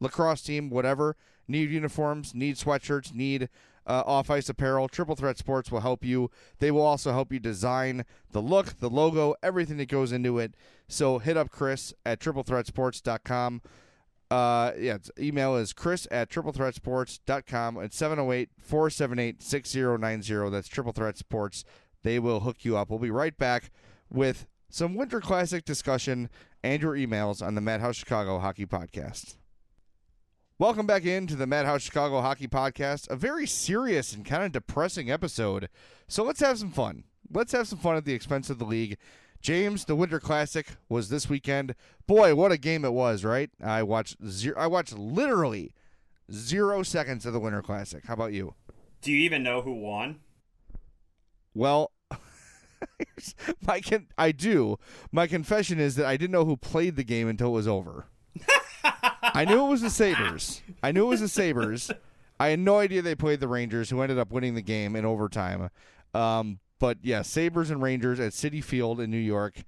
lacrosse 0.00 0.42
team, 0.42 0.70
whatever. 0.70 1.16
Need 1.46 1.70
uniforms, 1.70 2.34
need 2.34 2.56
sweatshirts, 2.56 3.14
need 3.14 3.48
uh, 3.86 4.02
off 4.04 4.28
ice 4.28 4.50
apparel. 4.50 4.88
Triple 4.88 5.16
Threat 5.16 5.38
Sports 5.38 5.72
will 5.72 5.80
help 5.80 6.04
you. 6.04 6.30
They 6.58 6.70
will 6.70 6.82
also 6.82 7.12
help 7.12 7.32
you 7.32 7.38
design 7.38 8.04
the 8.32 8.42
look, 8.42 8.80
the 8.80 8.90
logo, 8.90 9.34
everything 9.42 9.78
that 9.78 9.88
goes 9.88 10.12
into 10.12 10.38
it. 10.38 10.54
So 10.88 11.18
hit 11.18 11.38
up 11.38 11.50
Chris 11.50 11.94
at 12.04 12.20
triplethreatsports.com. 12.20 13.62
Uh, 14.30 14.72
yeah, 14.78 14.98
email 15.18 15.56
is 15.56 15.72
chris 15.72 16.06
at 16.10 16.28
triplethreatsports.com 16.28 17.78
at 17.78 17.94
708 17.94 18.50
478 18.58 19.42
6090. 19.42 20.50
That's 20.50 20.68
Triple 20.68 20.92
Threat 20.92 21.16
Sports. 21.16 21.64
They 22.02 22.18
will 22.18 22.40
hook 22.40 22.64
you 22.64 22.76
up. 22.76 22.90
We'll 22.90 22.98
be 22.98 23.10
right 23.10 23.36
back 23.36 23.70
with 24.10 24.46
some 24.68 24.94
Winter 24.94 25.20
Classic 25.20 25.64
discussion 25.64 26.28
and 26.62 26.82
your 26.82 26.94
emails 26.94 27.44
on 27.44 27.54
the 27.54 27.60
Madhouse 27.60 27.96
Chicago 27.96 28.38
Hockey 28.38 28.66
Podcast. 28.66 29.36
Welcome 30.58 30.86
back 30.86 31.04
into 31.04 31.36
the 31.36 31.46
Madhouse 31.46 31.82
Chicago 31.82 32.20
Hockey 32.20 32.48
Podcast, 32.48 33.08
a 33.08 33.16
very 33.16 33.46
serious 33.46 34.12
and 34.12 34.24
kind 34.24 34.42
of 34.42 34.52
depressing 34.52 35.10
episode. 35.10 35.68
So 36.08 36.24
let's 36.24 36.40
have 36.40 36.58
some 36.58 36.72
fun. 36.72 37.04
Let's 37.32 37.52
have 37.52 37.68
some 37.68 37.78
fun 37.78 37.96
at 37.96 38.04
the 38.04 38.12
expense 38.12 38.50
of 38.50 38.58
the 38.58 38.64
league. 38.64 38.98
James, 39.40 39.84
the 39.84 39.94
Winter 39.96 40.20
Classic 40.20 40.66
was 40.88 41.08
this 41.08 41.28
weekend. 41.28 41.74
Boy, 42.06 42.34
what 42.34 42.52
a 42.52 42.58
game 42.58 42.84
it 42.84 42.92
was, 42.92 43.24
right? 43.24 43.50
I 43.62 43.82
watched 43.82 44.16
zero, 44.26 44.58
I 44.58 44.66
watched 44.66 44.96
literally 44.96 45.72
zero 46.32 46.82
seconds 46.82 47.24
of 47.24 47.32
the 47.32 47.40
Winter 47.40 47.62
Classic. 47.62 48.04
How 48.06 48.14
about 48.14 48.32
you? 48.32 48.54
Do 49.00 49.12
you 49.12 49.18
even 49.20 49.42
know 49.42 49.62
who 49.62 49.72
won? 49.74 50.20
Well, 51.54 51.92
my 53.66 53.80
con- 53.80 54.08
I 54.16 54.32
do. 54.32 54.78
My 55.12 55.26
confession 55.26 55.78
is 55.78 55.96
that 55.96 56.06
I 56.06 56.16
didn't 56.16 56.32
know 56.32 56.44
who 56.44 56.56
played 56.56 56.96
the 56.96 57.04
game 57.04 57.28
until 57.28 57.48
it 57.48 57.52
was 57.52 57.68
over. 57.68 58.06
I 59.22 59.44
knew 59.44 59.64
it 59.64 59.68
was 59.68 59.82
the 59.82 59.90
Sabres. 59.90 60.62
I 60.82 60.92
knew 60.92 61.06
it 61.06 61.08
was 61.08 61.20
the 61.20 61.28
Sabres. 61.28 61.90
I 62.40 62.48
had 62.48 62.60
no 62.60 62.78
idea 62.78 63.02
they 63.02 63.14
played 63.14 63.40
the 63.40 63.48
Rangers, 63.48 63.90
who 63.90 64.00
ended 64.00 64.18
up 64.18 64.30
winning 64.30 64.54
the 64.54 64.62
game 64.62 64.94
in 64.96 65.04
overtime. 65.04 65.70
Um, 66.14 66.60
but 66.78 66.98
yeah, 67.02 67.22
Sabres 67.22 67.70
and 67.70 67.82
Rangers 67.82 68.20
at 68.20 68.32
Citi 68.32 68.62
Field 68.62 69.00
in 69.00 69.10
New 69.10 69.16
York. 69.16 69.62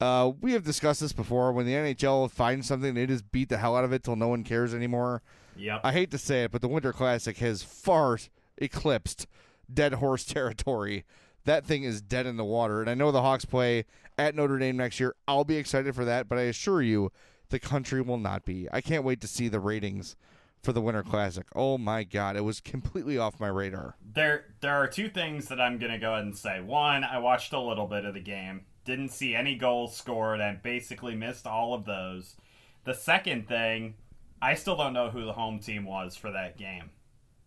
Uh, 0.00 0.32
we 0.40 0.52
have 0.52 0.64
discussed 0.64 1.00
this 1.00 1.12
before. 1.12 1.52
When 1.52 1.66
the 1.66 1.72
NHL 1.72 2.30
finds 2.30 2.66
something, 2.66 2.94
they 2.94 3.06
just 3.06 3.30
beat 3.30 3.48
the 3.48 3.58
hell 3.58 3.76
out 3.76 3.84
of 3.84 3.92
it 3.92 4.02
till 4.02 4.16
no 4.16 4.28
one 4.28 4.44
cares 4.44 4.74
anymore. 4.74 5.22
Yep. 5.56 5.80
I 5.84 5.92
hate 5.92 6.10
to 6.10 6.18
say 6.18 6.44
it, 6.44 6.50
but 6.50 6.62
the 6.62 6.68
Winter 6.68 6.92
Classic 6.92 7.36
has 7.38 7.62
far 7.62 8.18
eclipsed 8.58 9.26
dead 9.72 9.94
horse 9.94 10.24
territory. 10.24 11.04
That 11.44 11.64
thing 11.64 11.84
is 11.84 12.02
dead 12.02 12.26
in 12.26 12.36
the 12.36 12.44
water. 12.44 12.80
And 12.80 12.90
I 12.90 12.94
know 12.94 13.12
the 13.12 13.22
Hawks 13.22 13.44
play 13.44 13.84
at 14.18 14.34
Notre 14.34 14.58
Dame 14.58 14.76
next 14.76 14.98
year. 14.98 15.14
I'll 15.28 15.44
be 15.44 15.56
excited 15.56 15.94
for 15.94 16.04
that, 16.04 16.28
but 16.28 16.38
I 16.38 16.42
assure 16.42 16.82
you, 16.82 17.12
the 17.50 17.58
country 17.58 18.00
will 18.00 18.18
not 18.18 18.44
be. 18.44 18.68
I 18.72 18.80
can't 18.80 19.04
wait 19.04 19.20
to 19.20 19.28
see 19.28 19.48
the 19.48 19.60
ratings 19.60 20.16
for 20.64 20.72
the 20.72 20.80
Winter 20.80 21.02
Classic. 21.02 21.46
Oh 21.54 21.78
my 21.78 22.04
God, 22.04 22.36
it 22.36 22.40
was 22.40 22.60
completely 22.60 23.18
off 23.18 23.38
my 23.38 23.48
radar. 23.48 23.96
There, 24.14 24.46
there 24.60 24.74
are 24.74 24.88
two 24.88 25.08
things 25.08 25.48
that 25.48 25.60
I'm 25.60 25.78
gonna 25.78 25.98
go 25.98 26.12
ahead 26.12 26.24
and 26.24 26.36
say. 26.36 26.60
One, 26.60 27.04
I 27.04 27.18
watched 27.18 27.52
a 27.52 27.60
little 27.60 27.86
bit 27.86 28.04
of 28.04 28.14
the 28.14 28.20
game, 28.20 28.64
didn't 28.84 29.10
see 29.10 29.34
any 29.34 29.56
goals 29.56 29.96
scored, 29.96 30.40
and 30.40 30.62
basically 30.62 31.14
missed 31.14 31.46
all 31.46 31.74
of 31.74 31.84
those. 31.84 32.36
The 32.84 32.94
second 32.94 33.46
thing, 33.46 33.94
I 34.40 34.54
still 34.54 34.76
don't 34.76 34.92
know 34.92 35.10
who 35.10 35.24
the 35.24 35.32
home 35.32 35.58
team 35.58 35.84
was 35.84 36.16
for 36.16 36.30
that 36.32 36.56
game. 36.56 36.90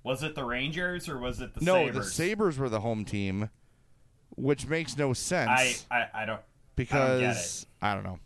Was 0.03 0.24
it 0.24 0.36
the 0.36 0.45
Rangers 0.45 1.09
or 1.09 1.18
was 1.18 1.41
it 1.41 1.53
the 1.53 1.65
no, 1.65 1.88
Sabres? 1.88 1.95
the 1.95 2.11
Sabres 2.11 2.57
were 2.57 2.70
the 2.70 2.80
home 2.80 3.03
team, 3.03 3.49
which 4.36 4.68
makes 4.68 4.97
no 4.97 5.13
sense. 5.13 5.86
I, 5.91 5.95
I, 5.95 6.24
I 6.24 6.26
don't 6.26 6.41
because 6.76 7.65
I 7.82 7.91
don't. 7.91 7.91
I 7.91 7.95
don't 7.95 8.03
know. 8.03 8.20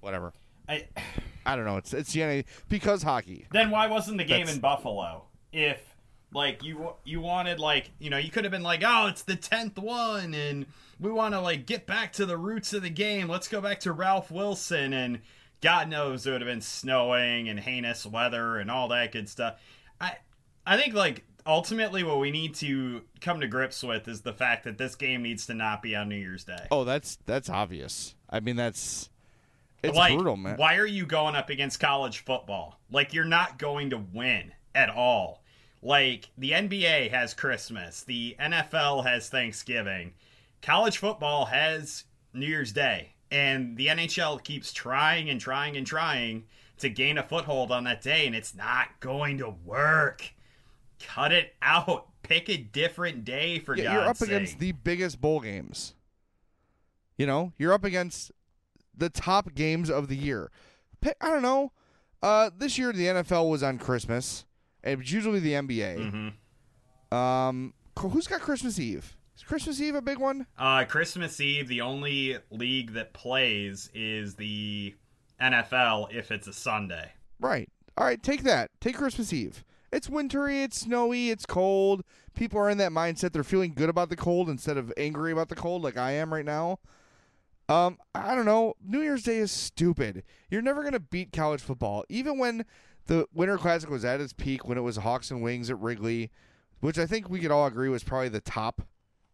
Whatever. 0.00 0.32
I, 0.68 0.86
I 1.44 1.56
don't 1.56 1.64
know. 1.64 1.76
It's 1.76 1.92
it's 1.94 2.12
the 2.12 2.20
NA 2.24 2.42
because 2.68 3.02
hockey. 3.02 3.46
then 3.52 3.70
why 3.70 3.86
wasn't 3.86 4.18
the 4.18 4.24
game 4.24 4.40
That's- 4.40 4.56
in 4.56 4.60
Buffalo? 4.60 5.24
If 5.52 5.78
like 6.32 6.62
you 6.64 6.92
you 7.04 7.20
wanted 7.20 7.60
like 7.60 7.90
you 7.98 8.10
know 8.10 8.18
you 8.18 8.30
could 8.30 8.44
have 8.44 8.50
been 8.50 8.62
like 8.64 8.82
oh 8.84 9.06
it's 9.06 9.22
the 9.22 9.36
tenth 9.36 9.78
one 9.78 10.34
and 10.34 10.66
we 11.00 11.10
want 11.10 11.34
to 11.34 11.40
like 11.40 11.66
get 11.66 11.86
back 11.86 12.12
to 12.14 12.26
the 12.26 12.36
roots 12.36 12.72
of 12.72 12.82
the 12.82 12.90
game. 12.90 13.28
Let's 13.28 13.48
go 13.48 13.60
back 13.60 13.80
to 13.80 13.92
Ralph 13.92 14.30
Wilson 14.30 14.92
and 14.92 15.20
God 15.62 15.88
knows 15.88 16.26
it 16.26 16.32
would 16.32 16.40
have 16.42 16.48
been 16.48 16.60
snowing 16.60 17.48
and 17.48 17.58
heinous 17.58 18.04
weather 18.04 18.58
and 18.58 18.70
all 18.70 18.88
that 18.88 19.12
good 19.12 19.28
stuff. 19.28 19.54
I 20.00 20.16
I 20.66 20.76
think 20.76 20.94
like 20.94 21.24
ultimately 21.46 22.02
what 22.02 22.18
we 22.18 22.30
need 22.32 22.54
to 22.56 23.02
come 23.20 23.40
to 23.40 23.46
grips 23.46 23.82
with 23.82 24.08
is 24.08 24.22
the 24.22 24.32
fact 24.32 24.64
that 24.64 24.78
this 24.78 24.96
game 24.96 25.22
needs 25.22 25.46
to 25.46 25.54
not 25.54 25.80
be 25.80 25.94
on 25.94 26.08
New 26.08 26.16
Year's 26.16 26.44
Day. 26.44 26.66
Oh, 26.70 26.84
that's 26.84 27.16
that's 27.24 27.48
obvious. 27.48 28.14
I 28.28 28.40
mean, 28.40 28.56
that's 28.56 29.08
it's 29.88 29.96
like, 29.96 30.14
brutal, 30.14 30.36
man. 30.36 30.56
Why 30.56 30.76
are 30.76 30.86
you 30.86 31.06
going 31.06 31.34
up 31.36 31.50
against 31.50 31.80
college 31.80 32.20
football? 32.24 32.78
Like, 32.90 33.12
you're 33.12 33.24
not 33.24 33.58
going 33.58 33.90
to 33.90 33.98
win 34.12 34.52
at 34.74 34.90
all. 34.90 35.42
Like, 35.82 36.30
the 36.38 36.50
NBA 36.52 37.10
has 37.10 37.34
Christmas, 37.34 38.02
the 38.02 38.36
NFL 38.40 39.04
has 39.06 39.28
Thanksgiving, 39.28 40.14
college 40.62 40.98
football 40.98 41.46
has 41.46 42.04
New 42.32 42.46
Year's 42.46 42.72
Day, 42.72 43.12
and 43.30 43.76
the 43.76 43.86
NHL 43.88 44.42
keeps 44.42 44.72
trying 44.72 45.30
and 45.30 45.40
trying 45.40 45.76
and 45.76 45.86
trying 45.86 46.44
to 46.78 46.88
gain 46.88 47.18
a 47.18 47.22
foothold 47.22 47.70
on 47.72 47.84
that 47.84 48.02
day, 48.02 48.26
and 48.26 48.34
it's 48.34 48.54
not 48.54 48.88
going 49.00 49.38
to 49.38 49.50
work. 49.64 50.32
cut 50.98 51.32
it 51.32 51.54
out. 51.62 52.08
Pick 52.22 52.48
a 52.48 52.56
different 52.56 53.24
day 53.24 53.58
for 53.60 53.76
Yeah, 53.76 53.84
God's 53.84 53.94
you're 53.94 54.08
up 54.08 54.16
sake. 54.16 54.28
against 54.28 54.58
the 54.58 54.72
biggest 54.72 55.20
bowl 55.20 55.40
games. 55.40 55.94
You 57.16 57.26
know, 57.26 57.52
you're 57.58 57.72
up 57.72 57.84
against 57.84 58.32
the 58.96 59.10
top 59.10 59.54
games 59.54 59.90
of 59.90 60.08
the 60.08 60.16
year. 60.16 60.50
Pick, 61.00 61.16
I 61.20 61.30
don't 61.30 61.42
know. 61.42 61.72
Uh, 62.22 62.50
this 62.56 62.78
year 62.78 62.92
the 62.92 63.06
NFL 63.06 63.50
was 63.50 63.62
on 63.62 63.78
Christmas, 63.78 64.44
and 64.82 65.00
it's 65.00 65.12
usually 65.12 65.40
the 65.40 65.52
NBA. 65.52 65.98
Mm-hmm. 65.98 67.16
Um, 67.16 67.74
who's 67.98 68.26
got 68.26 68.40
Christmas 68.40 68.78
Eve? 68.78 69.16
Is 69.36 69.42
Christmas 69.42 69.80
Eve 69.80 69.94
a 69.94 70.02
big 70.02 70.18
one? 70.18 70.46
Uh, 70.58 70.84
Christmas 70.84 71.40
Eve, 71.40 71.68
the 71.68 71.82
only 71.82 72.38
league 72.50 72.94
that 72.94 73.12
plays 73.12 73.90
is 73.94 74.34
the 74.34 74.94
NFL 75.40 76.14
if 76.14 76.30
it's 76.30 76.46
a 76.46 76.52
Sunday. 76.52 77.12
Right. 77.38 77.68
All 77.98 78.06
right, 78.06 78.22
take 78.22 78.42
that. 78.44 78.70
Take 78.80 78.96
Christmas 78.96 79.32
Eve. 79.32 79.62
It's 79.92 80.08
wintry, 80.08 80.62
it's 80.62 80.80
snowy, 80.80 81.30
it's 81.30 81.46
cold. 81.46 82.02
People 82.34 82.58
are 82.60 82.68
in 82.68 82.78
that 82.78 82.92
mindset. 82.92 83.32
They're 83.32 83.44
feeling 83.44 83.72
good 83.74 83.88
about 83.88 84.08
the 84.08 84.16
cold 84.16 84.50
instead 84.50 84.76
of 84.76 84.92
angry 84.96 85.32
about 85.32 85.48
the 85.48 85.54
cold 85.54 85.82
like 85.82 85.96
I 85.96 86.12
am 86.12 86.32
right 86.32 86.44
now. 86.44 86.80
Um, 87.68 87.98
I 88.14 88.34
don't 88.34 88.46
know. 88.46 88.74
New 88.84 89.00
Year's 89.00 89.24
Day 89.24 89.38
is 89.38 89.50
stupid. 89.50 90.22
You're 90.50 90.62
never 90.62 90.82
going 90.82 90.92
to 90.92 91.00
beat 91.00 91.32
college 91.32 91.60
football. 91.60 92.04
Even 92.08 92.38
when 92.38 92.64
the 93.06 93.26
Winter 93.34 93.58
Classic 93.58 93.90
was 93.90 94.04
at 94.04 94.20
its 94.20 94.32
peak, 94.32 94.66
when 94.68 94.78
it 94.78 94.82
was 94.82 94.96
Hawks 94.96 95.30
and 95.30 95.42
Wings 95.42 95.70
at 95.70 95.78
Wrigley, 95.80 96.30
which 96.80 96.98
I 96.98 97.06
think 97.06 97.28
we 97.28 97.40
could 97.40 97.50
all 97.50 97.66
agree 97.66 97.88
was 97.88 98.04
probably 98.04 98.28
the 98.28 98.40
top, 98.40 98.82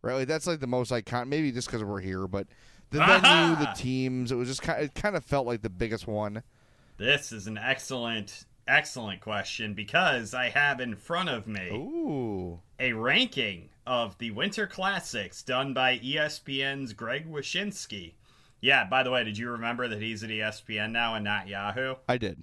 right? 0.00 0.14
Like 0.14 0.28
that's 0.28 0.46
like 0.46 0.60
the 0.60 0.66
most 0.66 0.90
iconic, 0.90 1.28
maybe 1.28 1.52
just 1.52 1.68
because 1.68 1.84
we're 1.84 2.00
here, 2.00 2.26
but 2.26 2.46
the 2.90 2.98
venue, 3.06 3.56
the 3.56 3.72
teams, 3.74 4.32
it 4.32 4.36
was 4.36 4.48
just 4.48 4.62
kind 4.62 4.82
it 4.82 4.94
kind 4.94 5.16
of 5.16 5.24
felt 5.24 5.46
like 5.46 5.62
the 5.62 5.70
biggest 5.70 6.06
one. 6.06 6.42
This 6.96 7.32
is 7.32 7.46
an 7.46 7.58
excellent, 7.58 8.44
excellent 8.68 9.20
question 9.20 9.74
because 9.74 10.34
I 10.34 10.50
have 10.50 10.80
in 10.80 10.94
front 10.96 11.28
of 11.28 11.46
me 11.46 11.68
Ooh. 11.70 12.60
a 12.78 12.92
ranking 12.92 13.70
of 13.86 14.16
the 14.18 14.30
Winter 14.30 14.66
Classics 14.66 15.42
done 15.42 15.74
by 15.74 15.98
ESPN's 15.98 16.92
Greg 16.92 17.30
Wyshynski. 17.30 18.12
Yeah, 18.62 18.84
by 18.84 19.02
the 19.02 19.10
way, 19.10 19.22
did 19.24 19.36
you 19.36 19.50
remember 19.50 19.88
that 19.88 20.00
he's 20.00 20.22
at 20.24 20.30
ESPN 20.30 20.92
now 20.92 21.14
and 21.16 21.24
not 21.24 21.48
Yahoo? 21.48 21.96
I 22.08 22.16
did. 22.16 22.42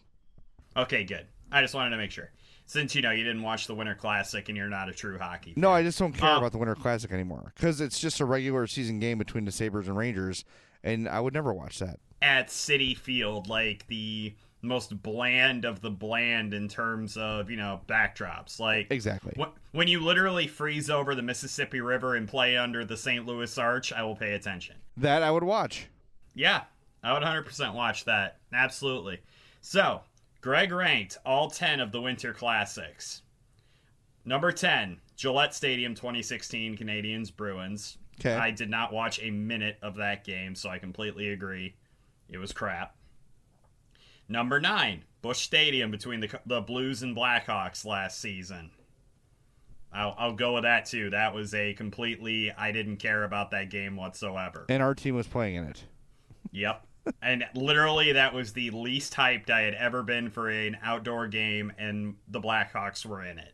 Okay, 0.78 1.04
good. 1.04 1.26
I 1.52 1.62
just 1.62 1.74
wanted 1.74 1.90
to 1.92 1.98
make 1.98 2.12
sure. 2.12 2.30
Since 2.68 2.94
you 2.94 3.02
know 3.02 3.10
you 3.10 3.24
didn't 3.24 3.42
watch 3.42 3.66
the 3.66 3.74
Winter 3.74 3.96
Classic 3.96 4.48
and 4.48 4.56
you're 4.58 4.70
not 4.70 4.90
a 4.90 4.94
true 4.94 5.18
hockey 5.18 5.54
fan. 5.54 5.62
No, 5.62 5.72
I 5.72 5.82
just 5.82 5.98
don't 5.98 6.14
care 6.14 6.30
Um, 6.30 6.38
about 6.38 6.52
the 6.52 6.60
Winter 6.60 6.76
Classic 6.76 7.12
anymore 7.12 7.52
because 7.56 7.82
it's 7.82 8.00
just 8.00 8.20
a 8.20 8.26
regular 8.26 8.68
season 8.68 9.00
game 9.00 9.18
between 9.18 9.46
the 9.46 9.52
Sabres 9.52 9.88
and 9.88 9.98
Rangers, 9.98 10.46
and 10.84 11.10
I 11.10 11.20
would 11.20 11.34
never 11.34 11.52
watch 11.54 11.80
that. 11.80 12.00
at 12.22 12.50
Citi 12.50 12.96
Field, 12.98 13.48
like 13.48 13.88
the 13.88 14.36
most 14.62 15.02
bland 15.02 15.64
of 15.64 15.80
the 15.80 15.90
bland 15.90 16.54
in 16.54 16.68
terms 16.68 17.16
of, 17.16 17.50
you 17.50 17.56
know, 17.56 17.80
backdrops. 17.88 18.60
Like 18.60 18.88
Exactly. 18.92 19.34
wh- 19.40 19.56
when 19.74 19.88
you 19.88 20.02
literally 20.02 20.46
freeze 20.46 20.90
over 20.90 21.16
the 21.16 21.22
Mississippi 21.22 21.80
River 21.80 22.16
and 22.16 22.28
play 22.28 22.58
under 22.58 22.84
the 22.84 22.98
St. 22.98 23.26
Louis 23.26 23.58
Arch, 23.58 23.94
I 23.94 24.04
will 24.04 24.18
pay 24.18 24.34
attention. 24.34 24.76
That 24.98 25.24
I 25.24 25.32
would 25.32 25.44
watch. 25.46 25.88
Yeah, 26.40 26.62
I 27.04 27.12
would 27.12 27.22
100% 27.22 27.74
watch 27.74 28.06
that. 28.06 28.38
Absolutely. 28.54 29.20
So, 29.60 30.00
Greg 30.40 30.72
ranked 30.72 31.18
all 31.26 31.50
10 31.50 31.82
of 31.82 31.92
the 31.92 32.00
Winter 32.00 32.32
Classics. 32.34 33.24
Number 34.24 34.54
10, 34.54 35.02
Gillette 35.18 35.54
Stadium 35.54 35.96
2016 35.96 36.78
Canadiens 36.78 37.36
Bruins. 37.36 37.98
Okay. 38.22 38.34
I 38.34 38.52
did 38.52 38.70
not 38.70 38.94
watch 38.94 39.20
a 39.22 39.30
minute 39.30 39.80
of 39.82 39.98
that 39.98 40.24
game, 40.24 40.56
so 40.56 40.70
I 40.70 40.80
completely 40.80 41.28
agree. 41.32 41.76
It 42.30 42.38
was 42.38 42.54
crap. 42.54 42.96
Number 44.30 44.62
9, 44.62 45.04
Busch 45.22 45.40
Stadium 45.40 45.92
between 45.92 46.22
the, 46.22 46.40
the 46.46 46.62
Blues 46.62 47.04
and 47.04 47.18
Blackhawks 47.18 47.84
last 47.84 48.22
season. 48.22 48.72
I'll, 49.92 50.16
I'll 50.18 50.34
go 50.36 50.54
with 50.54 50.64
that 50.64 50.86
too. 50.86 51.10
That 51.10 51.34
was 51.34 51.54
a 51.54 51.74
completely, 51.74 52.50
I 52.58 52.72
didn't 52.72 52.98
care 52.98 53.26
about 53.26 53.52
that 53.52 53.70
game 53.70 53.98
whatsoever. 53.98 54.68
And 54.70 54.82
our 54.82 54.96
team 54.96 55.16
was 55.16 55.28
playing 55.28 55.56
in 55.56 55.66
it. 55.66 55.84
Yep. 56.52 56.86
And 57.22 57.46
literally, 57.56 58.12
that 58.14 58.34
was 58.34 58.54
the 58.54 58.70
least 58.72 59.14
hyped 59.14 59.50
I 59.50 59.62
had 59.62 59.74
ever 59.74 60.04
been 60.04 60.30
for 60.30 60.50
an 60.50 60.78
outdoor 60.84 61.28
game, 61.28 61.72
and 61.78 62.16
the 62.28 62.42
Blackhawks 62.42 63.06
were 63.06 63.24
in 63.24 63.40
it. 63.40 63.54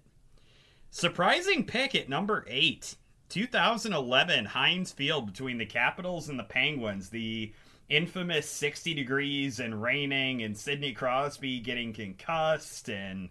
Surprising 0.91 1.65
pick 1.65 1.95
at 1.95 2.09
number 2.09 2.45
eight 2.47 2.95
2011 3.29 4.45
Heinz 4.45 4.91
Field 4.91 5.25
between 5.25 5.57
the 5.57 5.65
Capitals 5.65 6.29
and 6.29 6.39
the 6.39 6.43
Penguins. 6.43 7.09
The 7.09 7.53
infamous 7.89 8.49
60 8.49 8.93
degrees 8.93 9.59
and 9.59 9.81
raining, 9.81 10.43
and 10.43 10.57
Sidney 10.57 10.93
Crosby 10.93 11.59
getting 11.59 11.93
concussed, 11.93 12.89
and 12.89 13.29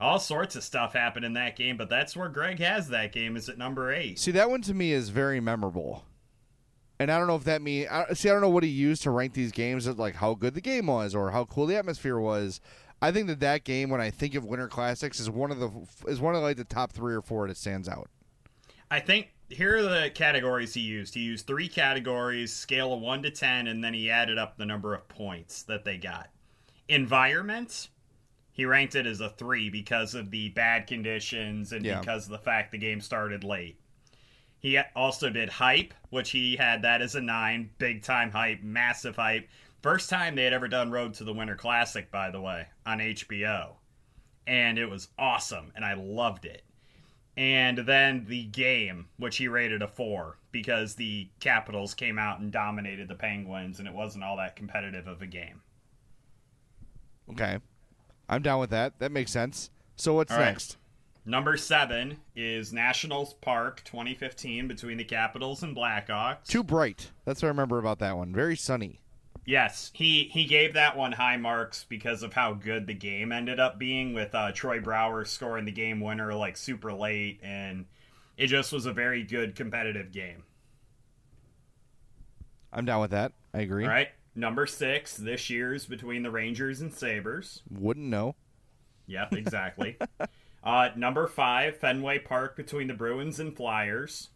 all 0.00 0.18
sorts 0.18 0.56
of 0.56 0.64
stuff 0.64 0.92
happened 0.92 1.24
in 1.24 1.34
that 1.34 1.56
game. 1.56 1.76
But 1.76 1.88
that's 1.88 2.16
where 2.16 2.28
Greg 2.28 2.58
has 2.58 2.88
that 2.88 3.12
game, 3.12 3.36
is 3.36 3.48
at 3.48 3.58
number 3.58 3.92
eight. 3.92 4.18
See, 4.18 4.32
that 4.32 4.50
one 4.50 4.62
to 4.62 4.74
me 4.74 4.92
is 4.92 5.08
very 5.08 5.40
memorable. 5.40 6.04
And 6.98 7.10
I 7.12 7.18
don't 7.18 7.26
know 7.26 7.36
if 7.36 7.44
that 7.44 7.60
mean 7.62 7.86
I, 7.90 8.12
see. 8.14 8.30
I 8.30 8.32
don't 8.32 8.40
know 8.40 8.48
what 8.48 8.62
he 8.62 8.70
used 8.70 9.02
to 9.02 9.10
rank 9.10 9.34
these 9.34 9.52
games 9.52 9.86
like 9.86 10.14
how 10.14 10.34
good 10.34 10.54
the 10.54 10.60
game 10.62 10.86
was 10.86 11.14
or 11.14 11.30
how 11.30 11.44
cool 11.44 11.66
the 11.66 11.76
atmosphere 11.76 12.18
was. 12.18 12.60
I 13.02 13.12
think 13.12 13.26
that 13.26 13.40
that 13.40 13.64
game, 13.64 13.90
when 13.90 14.00
I 14.00 14.08
think 14.10 14.34
of 14.34 14.46
Winter 14.46 14.68
Classics, 14.68 15.20
is 15.20 15.28
one 15.28 15.50
of 15.50 15.58
the 15.58 15.70
is 16.10 16.20
one 16.20 16.34
of 16.34 16.42
like 16.42 16.56
the 16.56 16.64
top 16.64 16.92
three 16.92 17.14
or 17.14 17.20
four 17.20 17.46
that 17.48 17.58
stands 17.58 17.88
out. 17.88 18.08
I 18.90 19.00
think 19.00 19.28
here 19.50 19.76
are 19.76 19.82
the 19.82 20.10
categories 20.14 20.72
he 20.72 20.80
used. 20.80 21.12
He 21.14 21.20
used 21.20 21.46
three 21.46 21.68
categories, 21.68 22.52
scale 22.52 22.92
of 22.94 23.00
1 23.00 23.22
to 23.24 23.30
10, 23.30 23.66
and 23.66 23.82
then 23.84 23.92
he 23.94 24.10
added 24.10 24.38
up 24.38 24.56
the 24.56 24.64
number 24.66 24.94
of 24.94 25.06
points 25.08 25.64
that 25.64 25.84
they 25.84 25.98
got. 25.98 26.30
Environment, 26.88 27.88
he 28.52 28.64
ranked 28.64 28.94
it 28.94 29.06
as 29.06 29.20
a 29.20 29.28
3 29.30 29.70
because 29.70 30.14
of 30.14 30.30
the 30.30 30.48
bad 30.50 30.86
conditions 30.86 31.72
and 31.72 31.84
Yeah. 31.84 32.00
because 32.00 32.24
of 32.24 32.30
the 32.30 32.38
fact 32.38 32.72
the 32.72 32.78
game 32.78 33.00
started 33.00 33.44
late. 33.44 33.78
He 34.66 34.78
also 34.94 35.30
did 35.30 35.48
hype, 35.48 35.94
which 36.10 36.30
he 36.30 36.56
had 36.56 36.82
that 36.82 37.02
as 37.02 37.14
a 37.14 37.20
9, 37.20 37.70
big 37.78 38.02
time 38.02 38.30
hype, 38.30 38.62
massive 38.62 39.16
hype. 39.16 39.48
First 39.82 40.10
time 40.10 40.34
they 40.34 40.44
had 40.44 40.52
ever 40.52 40.68
done 40.68 40.90
Road 40.90 41.14
to 41.14 41.24
the 41.24 41.32
Winter 41.32 41.54
Classic, 41.54 42.10
by 42.10 42.30
the 42.30 42.40
way, 42.40 42.66
on 42.84 42.98
HBO. 42.98 43.74
And 44.46 44.78
it 44.78 44.90
was 44.90 45.08
awesome, 45.18 45.72
and 45.76 45.84
I 45.84 45.94
loved 45.94 46.44
it 46.44 46.62
and 47.36 47.78
then 47.78 48.24
the 48.28 48.44
game, 48.44 49.08
which 49.18 49.36
he 49.36 49.48
rated 49.48 49.82
a 49.82 49.88
four 49.88 50.38
because 50.52 50.94
the 50.94 51.28
Capitals 51.38 51.92
came 51.92 52.18
out 52.18 52.40
and 52.40 52.50
dominated 52.50 53.08
the 53.08 53.14
Penguins, 53.14 53.78
and 53.78 53.86
it 53.86 53.92
wasn't 53.92 54.24
all 54.24 54.38
that 54.38 54.56
competitive 54.56 55.06
of 55.06 55.20
a 55.20 55.26
game. 55.26 55.60
Okay, 57.30 57.58
I'm 58.28 58.42
down 58.42 58.60
with 58.60 58.70
that. 58.70 58.98
That 59.00 59.12
makes 59.12 59.30
sense. 59.30 59.70
So 59.96 60.14
what's 60.14 60.32
right. 60.32 60.46
next? 60.46 60.78
Number 61.28 61.56
seven 61.56 62.18
is 62.36 62.72
Nationals 62.72 63.34
Park 63.34 63.82
2015 63.84 64.68
between 64.68 64.96
the 64.96 65.02
Capitals 65.02 65.64
and 65.64 65.76
Blackhawks. 65.76 66.46
Too 66.46 66.62
bright. 66.62 67.10
That's 67.24 67.42
what 67.42 67.48
I 67.48 67.50
remember 67.50 67.78
about 67.80 67.98
that 67.98 68.16
one. 68.16 68.32
Very 68.32 68.54
sunny. 68.54 69.00
Yes, 69.44 69.90
he 69.92 70.30
he 70.32 70.44
gave 70.44 70.74
that 70.74 70.96
one 70.96 71.10
high 71.10 71.36
marks 71.36 71.84
because 71.88 72.22
of 72.22 72.32
how 72.32 72.52
good 72.52 72.86
the 72.86 72.94
game 72.94 73.32
ended 73.32 73.58
up 73.58 73.76
being 73.76 74.14
with 74.14 74.36
uh, 74.36 74.52
Troy 74.52 74.80
Brouwer 74.80 75.24
scoring 75.24 75.64
the 75.64 75.72
game 75.72 76.00
winner 76.00 76.32
like 76.32 76.56
super 76.56 76.92
late, 76.92 77.40
and 77.42 77.86
it 78.36 78.46
just 78.46 78.72
was 78.72 78.86
a 78.86 78.92
very 78.92 79.24
good 79.24 79.56
competitive 79.56 80.12
game. 80.12 80.44
I'm 82.72 82.84
down 82.84 83.00
with 83.00 83.10
that. 83.10 83.32
I 83.52 83.60
agree. 83.60 83.84
All 83.84 83.90
right, 83.90 84.08
number 84.36 84.66
six 84.66 85.16
this 85.16 85.50
year's 85.50 85.86
between 85.86 86.22
the 86.22 86.30
Rangers 86.30 86.80
and 86.80 86.92
Sabres. 86.92 87.62
Wouldn't 87.68 88.06
know. 88.06 88.36
Yep, 89.08 89.32
exactly. 89.34 89.96
uh, 90.66 90.90
number 90.96 91.28
five, 91.28 91.76
Fenway 91.78 92.18
Park 92.18 92.56
between 92.56 92.88
the 92.88 92.94
Bruins 92.94 93.38
and 93.38 93.56
Flyers. 93.56 94.30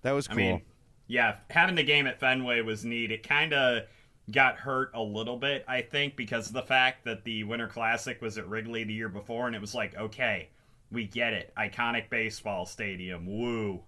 That 0.00 0.12
was 0.12 0.26
I 0.26 0.30
cool. 0.30 0.36
mean, 0.38 0.62
yeah, 1.06 1.36
having 1.50 1.74
the 1.74 1.82
game 1.82 2.06
at 2.06 2.18
Fenway 2.18 2.62
was 2.62 2.86
neat. 2.86 3.12
It 3.12 3.22
kind 3.22 3.52
of 3.52 3.82
got 4.30 4.56
hurt 4.56 4.92
a 4.94 5.02
little 5.02 5.36
bit, 5.36 5.62
I 5.68 5.82
think, 5.82 6.16
because 6.16 6.46
of 6.46 6.54
the 6.54 6.62
fact 6.62 7.04
that 7.04 7.24
the 7.24 7.44
Winter 7.44 7.68
Classic 7.68 8.20
was 8.22 8.38
at 8.38 8.48
Wrigley 8.48 8.84
the 8.84 8.94
year 8.94 9.10
before, 9.10 9.46
and 9.46 9.54
it 9.54 9.60
was 9.60 9.74
like, 9.74 9.94
okay, 9.94 10.48
we 10.90 11.04
get 11.04 11.34
it. 11.34 11.52
Iconic 11.54 12.08
baseball 12.08 12.64
stadium. 12.64 13.26
Woo. 13.26 13.82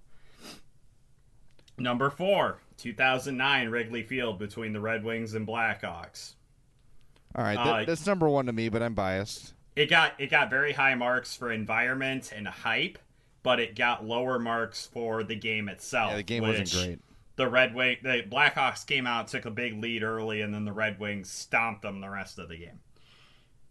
Number 1.79 2.11
four, 2.11 2.59
2009 2.77 3.71
Wrigley 3.71 4.03
Field 4.03 4.39
between 4.39 4.75
the 4.75 4.81
Red 4.81 5.03
Wings 5.03 5.33
and 5.33 5.47
Blackhawks. 5.47 6.35
All 7.35 7.43
right, 7.43 7.57
uh, 7.57 7.85
that's 7.87 8.07
number 8.07 8.29
one 8.29 8.45
to 8.47 8.53
me, 8.53 8.69
but 8.69 8.83
I'm 8.83 8.95
biased. 8.95 9.55
It 9.77 9.91
got 9.91 10.15
it 10.19 10.31
got 10.31 10.51
very 10.51 10.73
high 10.73 10.95
marks 10.95 11.37
for 11.37 11.51
environment 11.51 12.33
and 12.35 12.47
hype, 12.47 12.99
but 13.43 13.61
it 13.61 13.75
got 13.75 14.05
lower 14.05 14.39
marks 14.39 14.87
for 14.87 15.25
the 15.25 15.35
game 15.35 15.69
itself. 15.69 16.11
Yeah, 16.13 16.17
the 16.19 16.23
game 16.23 16.43
wasn't 16.43 16.73
great. 16.73 16.99
The 17.37 17.49
Red 17.49 17.75
Wing, 17.75 17.97
the 18.03 18.23
Blackhawks 18.29 18.87
came 18.87 19.07
out, 19.07 19.27
took 19.27 19.45
a 19.45 19.51
big 19.51 19.83
lead 19.83 20.05
early, 20.05 20.41
and 20.41 20.55
then 20.55 20.65
the 20.65 20.73
Red 20.73 21.01
Wings 21.01 21.31
stomped 21.31 21.83
them 21.83 22.01
the 22.01 22.09
rest 22.09 22.39
of 22.39 22.49
the 22.49 22.57
game. 22.57 22.79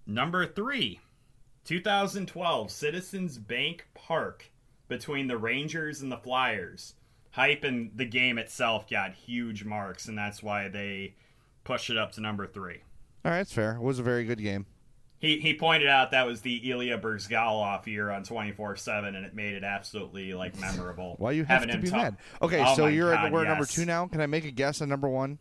Number 0.06 0.46
three, 0.46 1.00
2012 1.64 2.70
Citizens 2.70 3.38
Bank 3.38 3.88
Park 3.94 4.52
between 4.90 5.28
the 5.28 5.38
Rangers 5.38 6.02
and 6.02 6.12
the 6.12 6.18
Flyers. 6.18 6.96
Hype 7.32 7.64
and 7.64 7.92
the 7.96 8.06
game 8.06 8.38
itself 8.38 8.90
got 8.90 9.14
huge 9.14 9.64
marks, 9.64 10.08
and 10.10 10.18
that's 10.18 10.44
why 10.44 10.68
they 10.68 11.16
pushed 11.64 11.90
it 11.90 11.98
up 11.98 12.12
to 12.12 12.22
number 12.22 12.46
three. 12.46 12.82
All 13.24 13.32
right, 13.32 13.40
it's 13.40 13.54
fair. 13.54 13.78
It 13.78 13.82
was 13.82 13.98
a 13.98 14.04
very 14.04 14.26
good 14.26 14.40
game. 14.40 14.66
He, 15.24 15.40
he 15.40 15.54
pointed 15.54 15.88
out 15.88 16.12
that 16.12 16.28
was 16.28 16.42
the 16.42 16.70
Ilya 16.70 16.98
Bryzgalov 17.00 17.88
year 17.88 18.12
on 18.12 18.26
24-7, 18.26 19.08
and 19.08 19.16
it 19.26 19.34
made 19.34 19.54
it 19.54 19.64
absolutely, 19.64 20.34
like, 20.34 20.60
memorable. 20.60 21.16
Why 21.18 21.32
you 21.32 21.46
have 21.46 21.62
having 21.62 21.76
to 21.78 21.82
be 21.82 21.90
talk- 21.90 22.02
mad? 22.02 22.18
Okay, 22.42 22.62
Oh 22.62 22.76
so 22.76 22.88
you're 22.88 23.14
God, 23.16 23.28
at 23.28 23.32
we're 23.32 23.46
at 23.46 23.48
number 23.48 23.66
two 23.66 23.86
now. 23.86 24.06
Can 24.08 24.20
I 24.20 24.26
make 24.26 24.44
a 24.44 24.52
guess 24.52 24.82
on 24.82 24.90
number 24.90 25.08
one? 25.08 25.40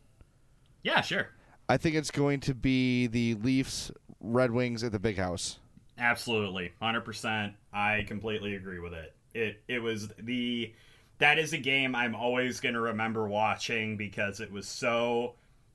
Yeah, 0.84 1.00
sure. 1.00 1.30
I 1.68 1.78
think 1.78 1.96
it's 1.96 2.12
going 2.12 2.38
to 2.42 2.54
be 2.54 3.08
the 3.08 3.34
Leafs 3.34 3.90
Red 4.20 4.52
Wings 4.52 4.84
at 4.84 4.92
the 4.92 5.00
Big 5.00 5.18
House. 5.18 5.58
Absolutely, 5.98 6.72
hundred 6.80 7.00
percent. 7.04 7.54
I 7.72 8.04
completely 8.06 8.54
agree 8.54 8.78
with 8.78 8.92
it. 8.94 9.14
It 9.34 9.62
it 9.68 9.78
was 9.80 10.08
the 10.18 10.72
that 11.18 11.38
is 11.38 11.52
a 11.52 11.58
game 11.58 11.94
I'm 11.96 12.14
always 12.14 12.60
going 12.60 12.74
to 12.74 12.80
remember 12.80 13.26
watching 13.26 13.96
because 13.96 14.38
it 14.40 14.50
was 14.52 14.68
so 14.68 15.34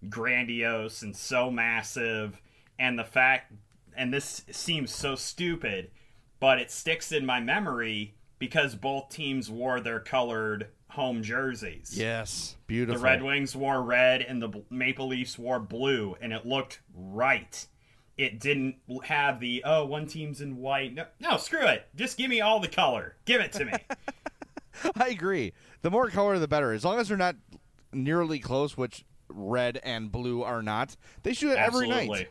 grandiose 0.09 1.01
and 1.01 1.15
so 1.15 1.49
massive, 1.51 2.41
and 2.79 2.97
the 2.97 3.03
fact 3.03 3.51
and 3.97 4.13
this 4.13 4.43
seems 4.51 4.93
so 4.93 5.15
stupid, 5.15 5.91
but 6.39 6.59
it 6.59 6.71
sticks 6.71 7.11
in 7.11 7.25
my 7.25 7.39
memory 7.39 8.15
because 8.39 8.75
both 8.75 9.09
teams 9.09 9.49
wore 9.49 9.79
their 9.79 9.99
colored 9.99 10.67
home 10.89 11.23
jerseys. 11.23 11.93
Yes, 11.95 12.55
beautiful. 12.67 12.99
The. 12.99 13.03
Red 13.03 13.23
Wings 13.23 13.55
wore 13.55 13.81
red 13.81 14.21
and 14.21 14.41
the 14.41 14.63
Maple 14.69 15.07
Leafs 15.07 15.37
wore 15.37 15.59
blue, 15.59 16.15
and 16.21 16.31
it 16.31 16.45
looked 16.45 16.79
right. 16.95 17.65
It 18.17 18.39
didn't 18.39 18.77
have 19.03 19.39
the 19.39 19.63
oh 19.65 19.85
one 19.85 20.07
team's 20.07 20.41
in 20.41 20.57
white. 20.57 20.93
No, 20.93 21.05
no, 21.19 21.37
screw 21.37 21.67
it. 21.67 21.87
Just 21.95 22.17
give 22.17 22.29
me 22.29 22.41
all 22.41 22.59
the 22.59 22.67
color. 22.67 23.15
Give 23.25 23.41
it 23.41 23.51
to 23.53 23.65
me. 23.65 23.73
I 24.95 25.09
agree. 25.09 25.53
The 25.81 25.91
more 25.91 26.09
color, 26.09 26.39
the 26.39 26.47
better. 26.47 26.71
As 26.71 26.83
long 26.83 26.99
as 26.99 27.09
they're 27.09 27.17
not 27.17 27.35
nearly 27.93 28.39
close, 28.39 28.75
which 28.75 29.05
red 29.29 29.79
and 29.83 30.11
blue 30.11 30.43
are 30.43 30.61
not. 30.61 30.95
They 31.23 31.33
shoot 31.33 31.51
it 31.51 31.57
every 31.57 31.87
night. 31.87 32.29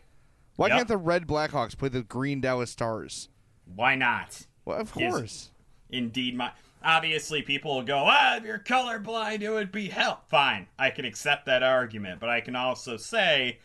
Why 0.57 0.69
Yep. 0.69 0.77
can't 0.77 0.89
the 0.89 0.97
red 0.97 1.27
Blackhawks 1.27 1.77
play 1.77 1.89
the 1.89 2.03
green 2.03 2.41
Dallas 2.41 2.71
Stars? 2.71 3.29
Why 3.67 3.95
not? 3.95 4.47
Well, 4.65 4.79
of 4.79 4.93
course. 4.93 5.51
Indeed, 5.91 6.37
my 6.37 6.53
obviously 6.83 7.43
people 7.43 7.75
will 7.77 7.83
go, 7.83 8.05
ah, 8.07 8.37
if 8.37 8.45
you're 8.45 8.59
colorblind, 8.59 9.43
it 9.43 9.51
would 9.51 9.73
be 9.73 9.89
hell. 9.89 10.23
Fine, 10.29 10.67
I 10.79 10.91
can 10.91 11.05
accept 11.05 11.47
that 11.47 11.63
argument, 11.63 12.21
but 12.21 12.29
I 12.29 12.41
can 12.41 12.57
also 12.57 12.97
say 12.97 13.59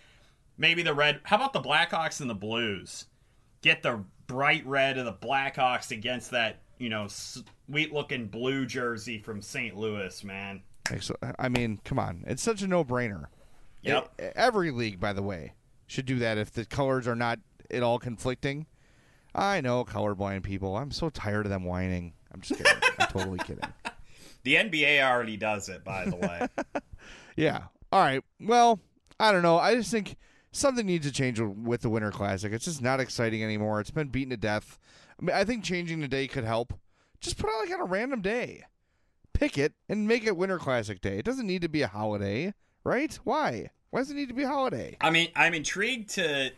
maybe 0.57 0.81
the 0.83 0.93
red. 0.93 1.21
How 1.23 1.37
about 1.37 1.53
the 1.53 1.61
Blackhawks 1.61 2.19
and 2.21 2.29
the 2.29 2.35
Blues? 2.35 3.05
Get 3.61 3.83
the 3.83 4.03
bright 4.27 4.65
red 4.65 4.97
of 4.97 5.05
the 5.05 5.13
Blackhawks 5.13 5.91
against 5.91 6.31
that, 6.31 6.61
you 6.79 6.89
know, 6.89 7.07
sweet-looking 7.07 8.27
blue 8.27 8.65
jersey 8.65 9.19
from 9.19 9.41
St. 9.41 9.75
Louis, 9.77 10.23
man. 10.23 10.61
I 11.39 11.47
mean, 11.47 11.79
come 11.85 11.99
on. 11.99 12.23
It's 12.27 12.41
such 12.41 12.61
a 12.63 12.67
no-brainer. 12.67 13.25
Yep. 13.83 14.11
E- 14.21 14.23
every 14.35 14.71
league, 14.71 14.99
by 14.99 15.13
the 15.13 15.21
way, 15.21 15.53
should 15.91 16.05
do 16.05 16.19
that 16.19 16.37
if 16.37 16.51
the 16.51 16.63
colors 16.63 17.05
are 17.05 17.15
not 17.15 17.39
at 17.69 17.83
all 17.83 17.99
conflicting. 17.99 18.65
I 19.35 19.59
know 19.59 19.83
colorblind 19.83 20.43
people. 20.43 20.77
I'm 20.77 20.91
so 20.91 21.09
tired 21.09 21.45
of 21.45 21.49
them 21.49 21.65
whining. 21.65 22.13
I'm 22.33 22.39
just 22.39 22.57
kidding. 22.57 22.81
I'm 22.97 23.07
totally 23.11 23.39
kidding. 23.39 23.63
The 24.43 24.55
NBA 24.55 25.03
already 25.03 25.35
does 25.35 25.67
it, 25.67 25.83
by 25.83 26.05
the 26.05 26.15
way. 26.15 26.47
Yeah. 27.37 27.63
All 27.93 28.01
right. 28.01 28.21
Well, 28.41 28.81
I 29.17 29.31
don't 29.31 29.41
know. 29.41 29.57
I 29.57 29.73
just 29.73 29.89
think 29.89 30.17
something 30.51 30.85
needs 30.85 31.07
to 31.07 31.13
change 31.13 31.39
with 31.39 31.81
the 31.81 31.89
Winter 31.89 32.11
Classic. 32.11 32.51
It's 32.51 32.65
just 32.65 32.81
not 32.81 32.99
exciting 32.99 33.41
anymore. 33.41 33.79
It's 33.79 33.89
been 33.89 34.09
beaten 34.09 34.31
to 34.31 34.37
death. 34.37 34.77
I 35.17 35.25
mean, 35.25 35.35
I 35.35 35.45
think 35.45 35.63
changing 35.63 36.01
the 36.01 36.09
day 36.09 36.27
could 36.27 36.43
help. 36.43 36.73
Just 37.21 37.37
put 37.37 37.49
it 37.49 37.57
like 37.57 37.73
on 37.73 37.79
a 37.79 37.89
random 37.89 38.21
day. 38.21 38.65
Pick 39.33 39.57
it 39.57 39.73
and 39.87 40.09
make 40.09 40.25
it 40.25 40.35
Winter 40.35 40.59
Classic 40.59 40.99
Day. 40.99 41.19
It 41.19 41.25
doesn't 41.25 41.47
need 41.47 41.61
to 41.61 41.69
be 41.69 41.83
a 41.83 41.87
holiday, 41.87 42.53
right? 42.83 43.17
Why? 43.23 43.69
Why 43.91 43.99
does 43.99 44.09
it 44.09 44.15
need 44.15 44.29
to 44.29 44.33
be 44.33 44.45
holiday? 44.45 44.97
I 45.01 45.09
mean, 45.09 45.29
I'm 45.35 45.53
intrigued 45.53 46.11
to 46.11 46.51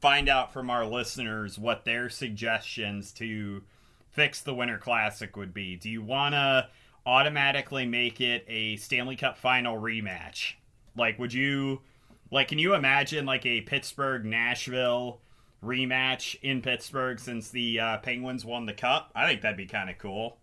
find 0.00 0.28
out 0.28 0.52
from 0.52 0.70
our 0.70 0.86
listeners 0.86 1.58
what 1.58 1.84
their 1.84 2.08
suggestions 2.08 3.12
to 3.14 3.62
fix 4.10 4.40
the 4.42 4.54
Winter 4.54 4.78
Classic 4.78 5.36
would 5.36 5.52
be. 5.52 5.74
Do 5.74 5.90
you 5.90 6.02
want 6.02 6.34
to 6.34 6.68
automatically 7.04 7.84
make 7.84 8.20
it 8.20 8.44
a 8.48 8.76
Stanley 8.76 9.16
Cup 9.16 9.36
final 9.38 9.76
rematch? 9.76 10.54
Like, 10.96 11.18
would 11.18 11.32
you, 11.32 11.82
like, 12.30 12.48
can 12.48 12.60
you 12.60 12.74
imagine 12.74 13.26
like 13.26 13.44
a 13.44 13.60
Pittsburgh 13.62 14.24
Nashville 14.24 15.20
rematch 15.64 16.36
in 16.42 16.62
Pittsburgh 16.62 17.18
since 17.18 17.50
the 17.50 17.80
uh, 17.80 17.98
Penguins 17.98 18.44
won 18.44 18.66
the 18.66 18.72
Cup? 18.72 19.10
I 19.16 19.26
think 19.26 19.42
that'd 19.42 19.56
be 19.56 19.66
kind 19.66 19.90
of 19.90 19.98
cool. 19.98 20.38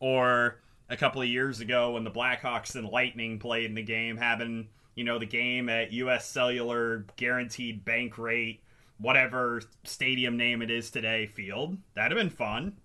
Or 0.00 0.60
a 0.88 0.96
couple 0.96 1.20
of 1.20 1.28
years 1.28 1.60
ago 1.60 1.92
when 1.92 2.04
the 2.04 2.10
Blackhawks 2.10 2.74
and 2.74 2.88
Lightning 2.88 3.38
played 3.38 3.66
in 3.66 3.74
the 3.74 3.82
game, 3.82 4.16
having 4.16 4.68
you 4.94 5.04
know 5.04 5.18
the 5.18 5.26
game 5.26 5.68
at 5.68 5.92
U.S. 5.92 6.26
Cellular 6.28 7.06
guaranteed 7.16 7.84
bank 7.84 8.18
rate, 8.18 8.62
whatever 8.98 9.62
stadium 9.84 10.36
name 10.36 10.62
it 10.62 10.70
is 10.70 10.90
today, 10.90 11.26
field. 11.26 11.76
That'd 11.94 12.16
have 12.16 12.24
been 12.24 12.34
fun. 12.36 12.76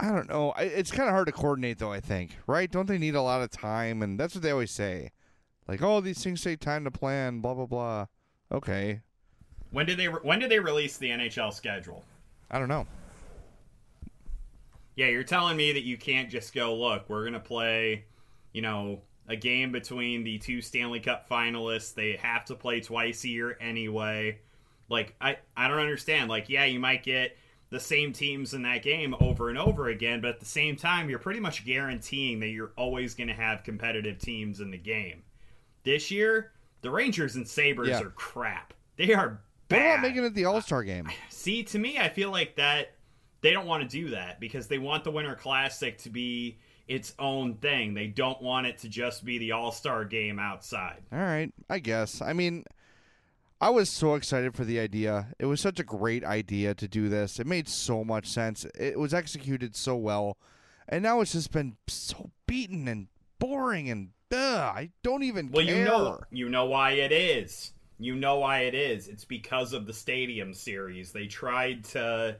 I 0.00 0.10
don't 0.10 0.28
know. 0.28 0.52
It's 0.58 0.90
kind 0.90 1.08
of 1.08 1.12
hard 1.14 1.26
to 1.26 1.32
coordinate, 1.32 1.78
though. 1.78 1.92
I 1.92 2.00
think, 2.00 2.36
right? 2.46 2.70
Don't 2.70 2.86
they 2.86 2.98
need 2.98 3.14
a 3.14 3.22
lot 3.22 3.42
of 3.42 3.50
time? 3.50 4.02
And 4.02 4.18
that's 4.18 4.34
what 4.34 4.42
they 4.42 4.50
always 4.50 4.72
say, 4.72 5.12
like, 5.68 5.82
"Oh, 5.82 6.00
these 6.00 6.22
things 6.22 6.42
take 6.42 6.60
time 6.60 6.84
to 6.84 6.90
plan." 6.90 7.40
Blah 7.40 7.54
blah 7.54 7.66
blah. 7.66 8.06
Okay, 8.52 9.00
When 9.70 9.86
did 9.86 9.98
they 9.98 10.06
when 10.06 10.38
did 10.40 10.50
they 10.50 10.60
release 10.60 10.96
the 10.98 11.10
NHL 11.10 11.52
schedule? 11.52 12.04
I 12.50 12.58
don't 12.58 12.68
know. 12.68 12.86
Yeah, 14.96 15.06
you're 15.06 15.24
telling 15.24 15.56
me 15.56 15.72
that 15.72 15.82
you 15.82 15.96
can't 15.96 16.30
just 16.30 16.54
go, 16.54 16.74
look, 16.74 17.08
we're 17.08 17.22
going 17.22 17.32
to 17.32 17.40
play, 17.40 18.04
you 18.52 18.62
know, 18.62 19.00
a 19.28 19.36
game 19.36 19.72
between 19.72 20.22
the 20.24 20.38
two 20.38 20.60
Stanley 20.60 21.00
Cup 21.00 21.28
finalists. 21.28 21.94
They 21.94 22.16
have 22.22 22.44
to 22.46 22.54
play 22.54 22.80
twice 22.80 23.24
a 23.24 23.28
year 23.28 23.56
anyway. 23.60 24.38
Like, 24.88 25.14
I, 25.20 25.38
I 25.56 25.68
don't 25.68 25.78
understand. 25.78 26.28
Like, 26.28 26.48
yeah, 26.48 26.64
you 26.66 26.78
might 26.78 27.02
get 27.02 27.36
the 27.70 27.80
same 27.80 28.12
teams 28.12 28.54
in 28.54 28.62
that 28.62 28.82
game 28.82 29.14
over 29.20 29.48
and 29.48 29.58
over 29.58 29.88
again, 29.88 30.20
but 30.20 30.30
at 30.30 30.40
the 30.40 30.46
same 30.46 30.76
time, 30.76 31.08
you're 31.08 31.18
pretty 31.18 31.40
much 31.40 31.64
guaranteeing 31.64 32.38
that 32.40 32.48
you're 32.48 32.72
always 32.76 33.14
going 33.14 33.28
to 33.28 33.34
have 33.34 33.64
competitive 33.64 34.18
teams 34.18 34.60
in 34.60 34.70
the 34.70 34.76
game. 34.78 35.22
This 35.84 36.10
year, 36.10 36.52
the 36.82 36.90
Rangers 36.90 37.36
and 37.36 37.48
Sabres 37.48 37.88
Yeah. 37.88 38.02
are 38.02 38.10
crap. 38.10 38.74
They 38.96 39.12
are 39.14 39.40
bad. 39.68 40.00
about 40.00 40.02
making 40.02 40.24
it 40.24 40.34
the 40.34 40.44
All 40.44 40.60
Star 40.60 40.84
game? 40.84 41.10
See, 41.30 41.62
to 41.64 41.78
me, 41.78 41.98
I 41.98 42.08
feel 42.10 42.30
like 42.30 42.56
that 42.56 42.92
they 43.40 43.50
don't 43.52 43.66
want 43.66 43.82
to 43.82 43.88
do 43.88 44.10
that 44.10 44.38
because 44.38 44.68
they 44.68 44.78
want 44.78 45.02
the 45.04 45.10
Winter 45.10 45.34
Classic 45.34 45.98
to 45.98 46.10
be 46.10 46.58
its 46.88 47.14
own 47.18 47.54
thing. 47.54 47.94
They 47.94 48.06
don't 48.06 48.40
want 48.42 48.66
it 48.66 48.78
to 48.78 48.88
just 48.88 49.24
be 49.24 49.38
the 49.38 49.52
All 49.52 49.72
Star 49.72 50.04
game 50.04 50.38
outside. 50.38 51.02
All 51.12 51.18
right, 51.18 51.52
I 51.70 51.78
guess. 51.78 52.20
I 52.20 52.32
mean, 52.32 52.64
I 53.60 53.70
was 53.70 53.88
so 53.88 54.14
excited 54.14 54.54
for 54.54 54.64
the 54.64 54.78
idea. 54.80 55.28
It 55.38 55.46
was 55.46 55.60
such 55.60 55.80
a 55.80 55.84
great 55.84 56.24
idea 56.24 56.74
to 56.74 56.86
do 56.88 57.08
this. 57.08 57.38
It 57.40 57.46
made 57.46 57.68
so 57.68 58.04
much 58.04 58.26
sense. 58.26 58.66
It 58.78 58.98
was 58.98 59.14
executed 59.14 59.74
so 59.76 59.96
well. 59.96 60.36
And 60.88 61.02
now 61.02 61.20
it's 61.22 61.32
just 61.32 61.50
been 61.52 61.76
so 61.88 62.30
beaten 62.46 62.86
and 62.88 63.08
boring 63.38 63.88
and 63.88 64.10
ugh, 64.32 64.38
I 64.76 64.90
don't 65.02 65.22
even 65.22 65.50
Well, 65.50 65.64
care. 65.64 65.78
you 65.78 65.84
know, 65.84 66.20
you 66.30 66.48
know 66.50 66.66
why 66.66 66.92
it 66.92 67.12
is. 67.12 67.72
You 67.98 68.16
know 68.16 68.38
why 68.40 68.60
it 68.62 68.74
is. 68.74 69.08
It's 69.08 69.24
because 69.24 69.72
of 69.72 69.86
the 69.86 69.92
Stadium 69.94 70.52
series. 70.52 71.12
They 71.12 71.26
tried 71.26 71.84
to, 71.84 72.36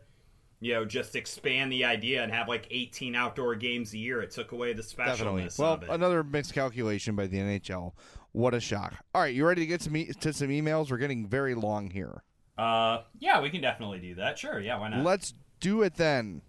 you 0.65 0.73
know, 0.73 0.85
just 0.87 1.15
expand 1.15 1.71
the 1.71 1.85
idea 1.85 2.23
and 2.23 2.33
have 2.33 2.49
like 2.49 2.67
18 2.71 3.15
outdoor 3.15 3.55
games 3.55 3.93
a 3.93 3.99
year. 3.99 4.23
It 4.23 4.31
took 4.31 4.53
away 4.53 4.73
the 4.73 4.83
Definitely. 4.83 5.43
specialness 5.43 5.59
Well, 5.59 5.73
of 5.75 5.83
it. 5.83 5.91
another 5.91 6.25
mixed 6.25 6.55
calculation 6.55 7.15
by 7.15 7.27
the 7.27 7.37
NHL. 7.37 7.93
What 8.33 8.55
a 8.55 8.61
shock. 8.61 8.95
All 9.15 9.21
right, 9.21 9.35
you 9.35 9.47
ready 9.47 9.61
to 9.61 9.67
get 9.67 9.83
some 9.83 9.95
e- 9.97 10.11
to 10.21 10.33
some 10.33 10.49
emails? 10.49 10.91
We're 10.91 10.97
getting 10.97 11.27
very 11.27 11.55
long 11.55 11.91
here. 11.91 12.23
uh, 12.57 13.03
yeah, 13.19 13.41
we 13.43 13.51
can 13.51 13.61
definitely 13.61 13.99
do 14.01 14.15
that. 14.15 14.39
Sure, 14.39 14.59
yeah, 14.59 14.79
why 14.79 14.89
not? 14.89 15.05
Let's 15.05 15.35
do 15.61 15.83
it 15.83 15.97
then. 15.97 16.41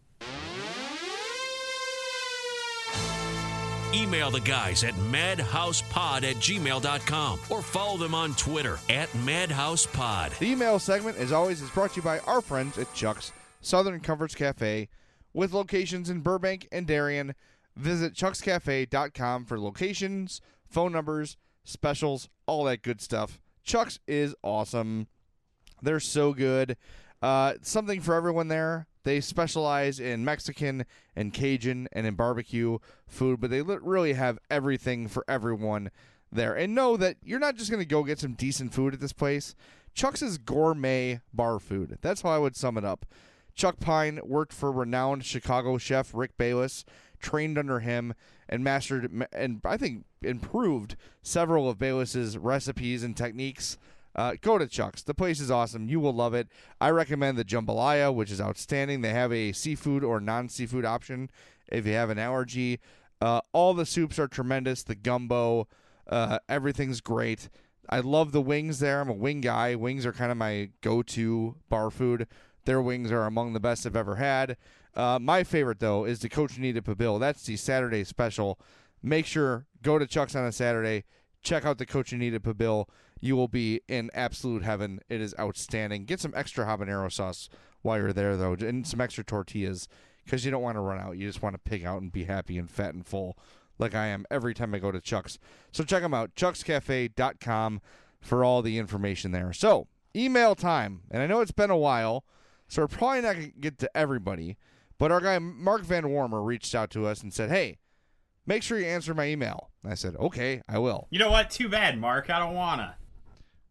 Email 3.94 4.30
the 4.30 4.42
guys 4.42 4.84
at 4.84 4.94
madhousepod 4.96 6.24
at 6.24 6.36
gmail.com 6.36 7.40
or 7.50 7.62
follow 7.62 7.98
them 7.98 8.14
on 8.14 8.34
Twitter 8.36 8.78
at 8.90 9.10
madhousepod. 9.14 10.38
The 10.38 10.52
email 10.52 10.80
segment, 10.80 11.18
as 11.18 11.32
always, 11.32 11.62
is 11.62 11.70
brought 11.70 11.92
to 11.92 11.96
you 11.98 12.02
by 12.02 12.20
our 12.20 12.42
friends 12.42 12.78
at 12.78 12.94
Chuck's 12.94 13.32
Southern 13.66 14.00
Comforts 14.00 14.36
Cafe, 14.36 14.90
with 15.34 15.52
locations 15.52 16.08
in 16.08 16.20
Burbank 16.22 16.68
and 16.72 16.86
Darien. 16.86 17.34
Visit 17.76 18.14
chuckscafe.com 18.14 19.46
for 19.46 19.60
locations, 19.60 20.40
phone 20.70 20.92
numbers, 20.92 21.36
specials, 21.64 22.30
all 22.46 22.64
that 22.66 22.84
good 22.84 23.02
stuff. 23.02 23.40
Chuck's 23.64 24.00
is 24.08 24.36
awesome. 24.44 25.08
They're 25.82 26.00
so 26.00 26.32
good. 26.34 26.78
Uh, 27.24 27.56
something 27.64 28.02
for 28.02 28.14
everyone 28.14 28.50
there. 28.50 28.86
They 29.04 29.20
specialize 29.20 30.00
in 30.00 30.24
Mexican 30.24 30.86
and 31.16 31.34
Cajun 31.34 31.88
and 31.92 32.06
in 32.06 32.14
barbecue 32.14 32.78
food, 33.08 33.42
but 33.42 33.50
they 33.50 33.64
li- 33.64 33.80
really 33.82 34.14
have 34.14 34.38
everything 34.52 35.08
for 35.08 35.26
everyone 35.28 35.90
there. 36.32 36.54
And 36.54 36.76
know 36.76 36.98
that 36.98 37.18
you're 37.24 37.40
not 37.40 37.56
just 37.56 37.72
going 37.72 37.82
to 37.82 37.90
go 37.90 38.04
get 38.04 38.20
some 38.20 38.34
decent 38.34 38.76
food 38.76 38.94
at 38.94 39.00
this 39.00 39.14
place. 39.14 39.56
Chuck's 39.96 40.22
is 40.22 40.38
gourmet 40.38 41.22
bar 41.34 41.60
food. 41.60 41.98
That's 42.02 42.22
how 42.22 42.30
I 42.30 42.38
would 42.38 42.56
sum 42.56 42.78
it 42.78 42.86
up. 42.86 43.08
Chuck 43.56 43.80
Pine 43.80 44.20
worked 44.24 44.54
for 44.54 44.72
renowned 44.72 45.26
Chicago 45.26 45.78
chef 45.78 46.14
Rick 46.14 46.38
Bayless, 46.38 46.86
trained 47.20 47.58
under 47.58 47.80
him, 47.80 48.14
and 48.48 48.64
mastered 48.64 49.28
and 49.34 49.62
I 49.66 49.78
think 49.78 50.06
improved 50.22 50.96
several 51.24 51.70
of 51.70 51.78
Bayless's 51.80 52.38
recipes 52.38 53.04
and 53.04 53.16
techniques. 53.16 53.78
uh, 54.16 54.36
go 54.40 54.58
to 54.58 54.68
Chuck's. 54.68 55.04
The 55.04 55.14
place 55.14 55.40
is 55.40 55.52
awesome. 55.52 55.90
You 55.90 56.00
will 56.00 56.14
love 56.14 56.34
it. 56.34 56.48
I 56.80 56.90
recommend 56.90 57.38
the 57.38 57.44
jambalaya, 57.44 58.14
which 58.14 58.32
is 58.32 58.40
outstanding. 58.40 59.02
They 59.02 59.10
have 59.10 59.32
a 59.34 59.52
seafood 59.52 60.04
or 60.04 60.20
non 60.20 60.48
seafood 60.50 60.86
option 60.86 61.30
if 61.68 61.86
you 61.86 61.94
have 61.94 62.10
an 62.10 62.20
allergy. 62.20 62.80
Uh, 63.22 63.42
all 63.54 63.74
the 63.74 63.86
soups 63.86 64.20
are 64.20 64.28
tremendous. 64.28 64.84
The 64.84 64.96
gumbo, 64.96 65.68
uh, 66.10 66.40
everything's 66.48 67.02
great. 67.02 67.50
I 67.90 68.00
love 68.00 68.32
the 68.32 68.42
wings 68.42 68.80
there. 68.80 69.02
I'm 69.02 69.10
a 69.10 69.14
wing 69.14 69.42
guy. 69.42 69.76
Wings 69.76 70.06
are 70.06 70.14
kind 70.14 70.32
of 70.32 70.38
my 70.38 70.70
go 70.82 71.02
to 71.04 71.56
bar 71.70 71.92
food. 71.92 72.28
Their 72.66 72.82
wings 72.82 73.12
are 73.12 73.26
among 73.26 73.54
the 73.54 73.60
best 73.60 73.86
I've 73.86 73.96
ever 73.96 74.16
had. 74.16 74.58
Uh, 74.94 75.20
my 75.22 75.44
favorite, 75.44 75.80
though, 75.80 76.06
is 76.06 76.20
the 76.20 76.30
Cochinita 76.30 76.82
Pibil. 76.82 77.20
That's 77.20 77.44
the 77.44 77.58
Saturday 77.58 78.04
special. 78.04 78.60
Make 79.02 79.26
sure, 79.26 79.66
go 79.82 80.00
to 80.00 80.08
Chuck's 80.08 80.36
on 80.36 80.46
a 80.46 80.52
Saturday. 80.52 81.04
Check 81.44 81.66
out 81.66 81.78
the 81.78 81.86
Cochinita 81.86 82.40
Pibil. 82.40 82.88
You 83.20 83.36
will 83.36 83.48
be 83.48 83.82
in 83.88 84.10
absolute 84.14 84.64
heaven. 84.64 85.00
It 85.10 85.22
is 85.22 85.36
outstanding. 85.40 86.06
Get 86.06 86.20
some 86.20 86.34
extra 86.36 86.66
habanero 86.66 87.12
sauce 87.12 87.50
while 87.82 87.98
you're 87.98 88.14
there, 88.14 88.36
though, 88.36 88.54
and 88.54 88.86
some 88.86 89.02
extra 89.02 89.24
tortillas 89.24 89.88
because 90.24 90.44
you 90.44 90.52
don't 90.52 90.64
want 90.64 90.76
to 90.76 90.82
run 90.82 91.00
out. 91.00 91.18
You 91.18 91.28
just 91.28 91.42
want 91.42 91.54
to 91.54 91.70
pig 91.70 91.86
out 91.86 92.02
and 92.02 92.12
be 92.12 92.24
happy 92.24 92.58
and 92.58 92.70
fat 92.70 92.94
and 92.94 93.06
full 93.06 93.38
like 93.78 93.96
I 93.96 94.08
am 94.08 94.26
every 94.32 94.54
time 94.54 94.74
I 94.74 94.80
go 94.80 94.92
to 94.92 95.02
Chuck's. 95.02 95.38
So 95.72 95.84
check 95.84 96.02
them 96.02 96.14
out, 96.14 96.36
chuckscafe.com 96.36 97.82
for 98.22 98.44
all 98.44 98.62
the 98.62 98.78
information 98.78 99.32
there. 99.32 99.54
So, 99.54 99.88
email 100.16 100.56
time. 100.56 101.02
And 101.12 101.22
I 101.22 101.28
know 101.28 101.42
it's 101.42 101.52
been 101.52 101.70
a 101.70 101.78
while, 101.78 102.24
so 102.68 102.82
we're 102.84 102.88
probably 102.88 103.22
not 103.22 103.34
going 103.36 103.52
to 103.52 103.60
get 103.60 103.78
to 103.80 103.98
everybody. 103.98 104.58
But 104.98 105.12
our 105.12 105.20
guy 105.22 105.40
Mark 105.40 105.82
Van 105.84 106.08
Warmer 106.10 106.42
reached 106.42 106.74
out 106.74 106.90
to 106.92 107.06
us 107.06 107.22
and 107.22 107.34
said, 107.34 107.50
"Hey, 107.50 107.80
make 108.46 108.64
sure 108.64 108.80
you 108.80 108.86
answer 108.86 109.14
my 109.14 109.28
email." 109.28 109.72
I 109.86 109.96
said, 109.96 110.16
"Okay, 110.16 110.62
I 110.70 110.78
will." 110.80 111.08
You 111.12 111.20
know 111.20 111.30
what? 111.32 111.50
Too 111.50 111.68
bad, 111.70 112.00
Mark. 112.00 112.30
I 112.30 112.40
don't 112.40 112.56
wanna. 112.56 112.96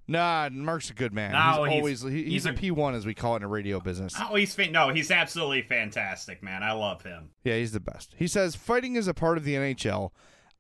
Nah, 0.07 0.51
Mark's 0.53 0.91
a 0.91 0.95
good 0.95 1.15
man. 1.15 1.33
No, 1.33 1.65
he's, 1.65 1.73
he's- 1.73 1.81
always 1.81 2.03
he- 2.03 2.11
he's, 2.25 2.33
he's 2.33 2.47
a 2.47 2.51
a- 2.51 2.53
P 2.53 2.71
one 2.71 2.95
as 2.95 3.07
we 3.07 3.15
call 3.15 3.35
it 3.35 3.37
in 3.37 3.43
the 3.43 3.49
radio 3.49 3.81
business. 3.81 4.15
Oh, 4.21 4.35
he's 4.35 4.55
fa- 4.55 4.71
no, 4.71 4.91
he's 4.91 5.11
absolutely 5.11 5.63
fantastic, 5.63 6.43
man. 6.43 6.63
I 6.63 6.73
love 6.73 7.03
him. 7.03 7.31
Yeah, 7.43 7.57
he's 7.57 7.73
the 7.73 7.81
best. 7.81 8.15
He 8.19 8.27
says 8.27 8.55
fighting 8.55 8.97
is 8.97 9.09
a 9.09 9.15
part 9.15 9.39
of 9.39 9.45
the 9.45 9.55
NHL. 9.55 10.11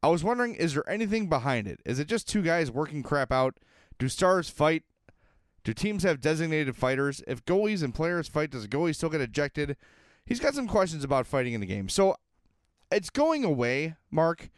I 0.02 0.08
was 0.08 0.24
wondering, 0.24 0.54
is 0.54 0.72
there 0.74 0.88
anything 0.88 1.28
behind 1.28 1.66
it? 1.66 1.80
Is 1.84 1.98
it 1.98 2.08
just 2.08 2.26
two 2.28 2.40
guys 2.42 2.70
working 2.70 3.02
crap 3.02 3.30
out? 3.32 3.58
Do 3.98 4.08
stars 4.08 4.48
fight? 4.48 4.82
Do 5.64 5.72
teams 5.72 6.02
have 6.02 6.20
designated 6.20 6.76
fighters? 6.76 7.22
If 7.26 7.44
goalies 7.44 7.82
and 7.82 7.94
players 7.94 8.28
fight, 8.28 8.50
does 8.50 8.64
a 8.64 8.68
goalie 8.68 8.94
still 8.94 9.08
get 9.08 9.22
ejected? 9.22 9.76
He's 10.26 10.40
got 10.40 10.54
some 10.54 10.68
questions 10.68 11.04
about 11.04 11.26
fighting 11.26 11.54
in 11.54 11.60
the 11.60 11.66
game. 11.66 11.88
So 11.88 12.16
it's 12.92 13.10
going 13.10 13.44
away, 13.44 13.96
Mark. 14.10 14.50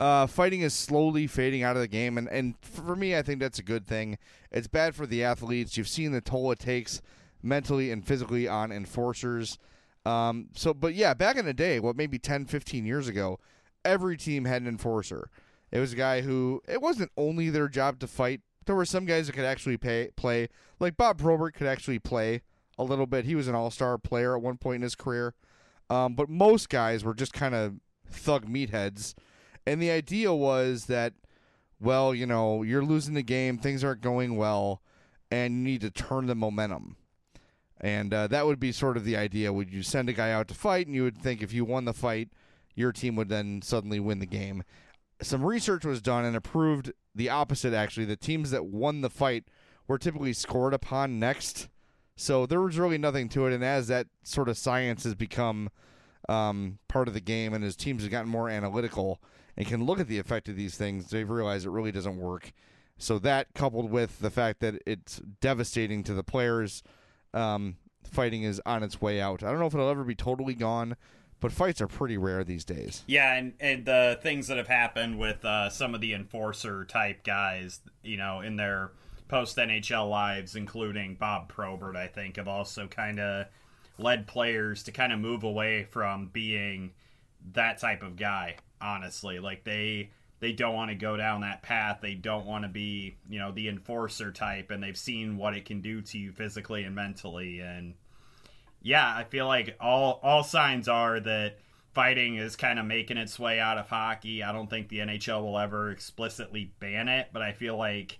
Uh, 0.00 0.26
fighting 0.26 0.62
is 0.62 0.74
slowly 0.74 1.26
fading 1.26 1.62
out 1.62 1.76
of 1.76 1.82
the 1.82 1.88
game, 1.88 2.18
and, 2.18 2.28
and 2.28 2.56
for 2.60 2.96
me, 2.96 3.16
I 3.16 3.22
think 3.22 3.38
that's 3.40 3.60
a 3.60 3.62
good 3.62 3.86
thing. 3.86 4.18
It's 4.50 4.66
bad 4.66 4.94
for 4.94 5.06
the 5.06 5.22
athletes. 5.22 5.76
You've 5.76 5.88
seen 5.88 6.10
the 6.12 6.20
toll 6.20 6.50
it 6.50 6.58
takes 6.58 7.00
mentally 7.42 7.90
and 7.92 8.04
physically 8.04 8.48
on 8.48 8.72
enforcers. 8.72 9.58
Um, 10.04 10.48
so, 10.54 10.74
but 10.74 10.94
yeah, 10.94 11.14
back 11.14 11.36
in 11.36 11.44
the 11.44 11.54
day, 11.54 11.78
what 11.78 11.96
maybe 11.96 12.18
10, 12.18 12.46
15 12.46 12.84
years 12.84 13.06
ago, 13.06 13.38
every 13.84 14.16
team 14.16 14.46
had 14.46 14.62
an 14.62 14.68
enforcer. 14.68 15.30
It 15.70 15.78
was 15.78 15.92
a 15.92 15.96
guy 15.96 16.22
who 16.22 16.60
it 16.68 16.82
wasn't 16.82 17.12
only 17.16 17.50
their 17.50 17.68
job 17.68 17.98
to 18.00 18.06
fight. 18.06 18.40
There 18.66 18.76
were 18.76 18.84
some 18.84 19.04
guys 19.04 19.26
that 19.26 19.34
could 19.34 19.44
actually 19.44 19.76
pay, 19.76 20.10
play, 20.16 20.48
like 20.80 20.96
Bob 20.96 21.18
Probert 21.18 21.54
could 21.54 21.66
actually 21.66 21.98
play 21.98 22.42
a 22.78 22.84
little 22.84 23.06
bit. 23.06 23.24
He 23.24 23.34
was 23.34 23.48
an 23.48 23.54
all-star 23.54 23.98
player 23.98 24.36
at 24.36 24.42
one 24.42 24.56
point 24.56 24.76
in 24.76 24.82
his 24.82 24.94
career. 24.94 25.34
Um, 25.90 26.14
but 26.14 26.28
most 26.28 26.68
guys 26.68 27.04
were 27.04 27.14
just 27.14 27.32
kind 27.32 27.54
of 27.54 27.74
thug 28.10 28.46
meatheads. 28.46 29.14
And 29.66 29.80
the 29.80 29.90
idea 29.90 30.32
was 30.32 30.86
that, 30.86 31.14
well, 31.80 32.14
you 32.14 32.26
know, 32.26 32.62
you're 32.62 32.84
losing 32.84 33.14
the 33.14 33.22
game, 33.22 33.58
things 33.58 33.84
aren't 33.84 34.00
going 34.00 34.36
well, 34.36 34.82
and 35.30 35.54
you 35.54 35.62
need 35.62 35.80
to 35.82 35.90
turn 35.90 36.26
the 36.26 36.34
momentum. 36.34 36.96
And 37.80 38.14
uh, 38.14 38.26
that 38.28 38.46
would 38.46 38.60
be 38.60 38.72
sort 38.72 38.96
of 38.96 39.04
the 39.04 39.16
idea. 39.16 39.52
Would 39.52 39.72
you 39.72 39.82
send 39.82 40.08
a 40.08 40.14
guy 40.14 40.32
out 40.32 40.48
to 40.48 40.54
fight, 40.54 40.86
and 40.86 40.94
you 40.94 41.02
would 41.02 41.18
think 41.18 41.42
if 41.42 41.52
you 41.52 41.64
won 41.64 41.84
the 41.84 41.92
fight, 41.92 42.30
your 42.74 42.92
team 42.92 43.16
would 43.16 43.28
then 43.28 43.62
suddenly 43.62 44.00
win 44.00 44.18
the 44.18 44.26
game. 44.26 44.64
Some 45.22 45.44
research 45.44 45.84
was 45.84 46.02
done 46.02 46.24
and 46.24 46.36
it 46.36 46.42
proved 46.42 46.92
the 47.14 47.28
opposite, 47.28 47.72
actually. 47.72 48.06
The 48.06 48.16
teams 48.16 48.50
that 48.50 48.66
won 48.66 49.00
the 49.00 49.10
fight 49.10 49.44
were 49.86 49.98
typically 49.98 50.32
scored 50.32 50.74
upon 50.74 51.18
next. 51.18 51.68
So 52.16 52.46
there 52.46 52.60
was 52.60 52.78
really 52.78 52.98
nothing 52.98 53.28
to 53.30 53.46
it. 53.46 53.52
And 53.52 53.64
as 53.64 53.88
that 53.88 54.06
sort 54.22 54.48
of 54.48 54.56
science 54.56 55.04
has 55.04 55.14
become 55.14 55.70
um, 56.28 56.78
part 56.88 57.08
of 57.08 57.14
the 57.14 57.20
game 57.20 57.52
and 57.52 57.64
as 57.64 57.76
teams 57.76 58.02
have 58.02 58.10
gotten 58.10 58.30
more 58.30 58.48
analytical 58.48 59.20
and 59.56 59.66
can 59.66 59.84
look 59.84 60.00
at 60.00 60.08
the 60.08 60.18
effect 60.18 60.48
of 60.48 60.56
these 60.56 60.76
things, 60.76 61.10
they've 61.10 61.28
realized 61.28 61.66
it 61.66 61.70
really 61.70 61.92
doesn't 61.92 62.18
work. 62.18 62.52
So 62.96 63.18
that 63.20 63.48
coupled 63.54 63.90
with 63.90 64.20
the 64.20 64.30
fact 64.30 64.60
that 64.60 64.80
it's 64.86 65.20
devastating 65.40 66.02
to 66.04 66.14
the 66.14 66.22
players, 66.22 66.82
um, 67.32 67.76
fighting 68.04 68.42
is 68.44 68.60
on 68.64 68.82
its 68.82 69.00
way 69.00 69.20
out. 69.20 69.42
I 69.42 69.50
don't 69.50 69.58
know 69.58 69.66
if 69.66 69.74
it'll 69.74 69.90
ever 69.90 70.04
be 70.04 70.14
totally 70.14 70.54
gone, 70.54 70.96
but 71.44 71.52
fights 71.52 71.82
are 71.82 71.86
pretty 71.86 72.16
rare 72.16 72.42
these 72.42 72.64
days. 72.64 73.02
Yeah, 73.06 73.34
and, 73.34 73.52
and 73.60 73.84
the 73.84 74.18
things 74.22 74.46
that 74.46 74.56
have 74.56 74.66
happened 74.66 75.18
with 75.18 75.44
uh, 75.44 75.68
some 75.68 75.94
of 75.94 76.00
the 76.00 76.14
enforcer 76.14 76.86
type 76.86 77.22
guys, 77.22 77.80
you 78.02 78.16
know, 78.16 78.40
in 78.40 78.56
their 78.56 78.92
post 79.28 79.58
NHL 79.58 80.08
lives, 80.08 80.56
including 80.56 81.16
Bob 81.16 81.50
Probert, 81.50 81.96
I 81.96 82.06
think, 82.06 82.36
have 82.36 82.48
also 82.48 82.86
kind 82.86 83.20
of 83.20 83.44
led 83.98 84.26
players 84.26 84.84
to 84.84 84.92
kind 84.92 85.12
of 85.12 85.18
move 85.18 85.42
away 85.42 85.84
from 85.84 86.30
being 86.32 86.92
that 87.52 87.78
type 87.78 88.02
of 88.02 88.16
guy. 88.16 88.56
Honestly, 88.80 89.38
like 89.38 89.64
they 89.64 90.12
they 90.40 90.52
don't 90.52 90.74
want 90.74 90.92
to 90.92 90.94
go 90.94 91.14
down 91.14 91.42
that 91.42 91.62
path. 91.62 91.98
They 92.00 92.14
don't 92.14 92.46
want 92.46 92.64
to 92.64 92.70
be, 92.70 93.18
you 93.28 93.38
know, 93.38 93.52
the 93.52 93.68
enforcer 93.68 94.32
type, 94.32 94.70
and 94.70 94.82
they've 94.82 94.96
seen 94.96 95.36
what 95.36 95.54
it 95.54 95.66
can 95.66 95.82
do 95.82 96.00
to 96.00 96.18
you 96.18 96.32
physically 96.32 96.84
and 96.84 96.94
mentally, 96.94 97.60
and 97.60 97.92
yeah, 98.84 99.16
I 99.16 99.24
feel 99.24 99.46
like 99.46 99.76
all 99.80 100.20
all 100.22 100.44
signs 100.44 100.88
are 100.88 101.18
that 101.18 101.56
fighting 101.94 102.36
is 102.36 102.54
kind 102.54 102.78
of 102.78 102.84
making 102.84 103.16
its 103.16 103.38
way 103.38 103.58
out 103.58 103.78
of 103.78 103.88
hockey. 103.88 104.42
I 104.42 104.52
don't 104.52 104.68
think 104.68 104.88
the 104.88 104.98
NHL 104.98 105.42
will 105.42 105.58
ever 105.58 105.90
explicitly 105.90 106.70
ban 106.80 107.08
it, 107.08 107.30
but 107.32 107.40
I 107.40 107.52
feel 107.52 107.78
like 107.78 108.18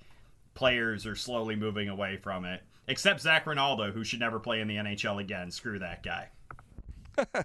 players 0.55 1.05
are 1.07 1.17
slowly 1.17 1.55
moving 1.55 1.91
away 1.91 2.17
from 2.17 2.47
it. 2.47 2.63
Except 2.89 3.21
Zac 3.21 3.47
Rinaldo, 3.47 3.93
who 3.93 4.05
should 4.05 4.21
never 4.21 4.41
play 4.41 4.61
in 4.61 4.69
the 4.69 4.77
NHL 4.77 5.21
again. 5.21 5.51
Screw 5.51 5.79
that 5.81 6.03
guy. 6.03 6.31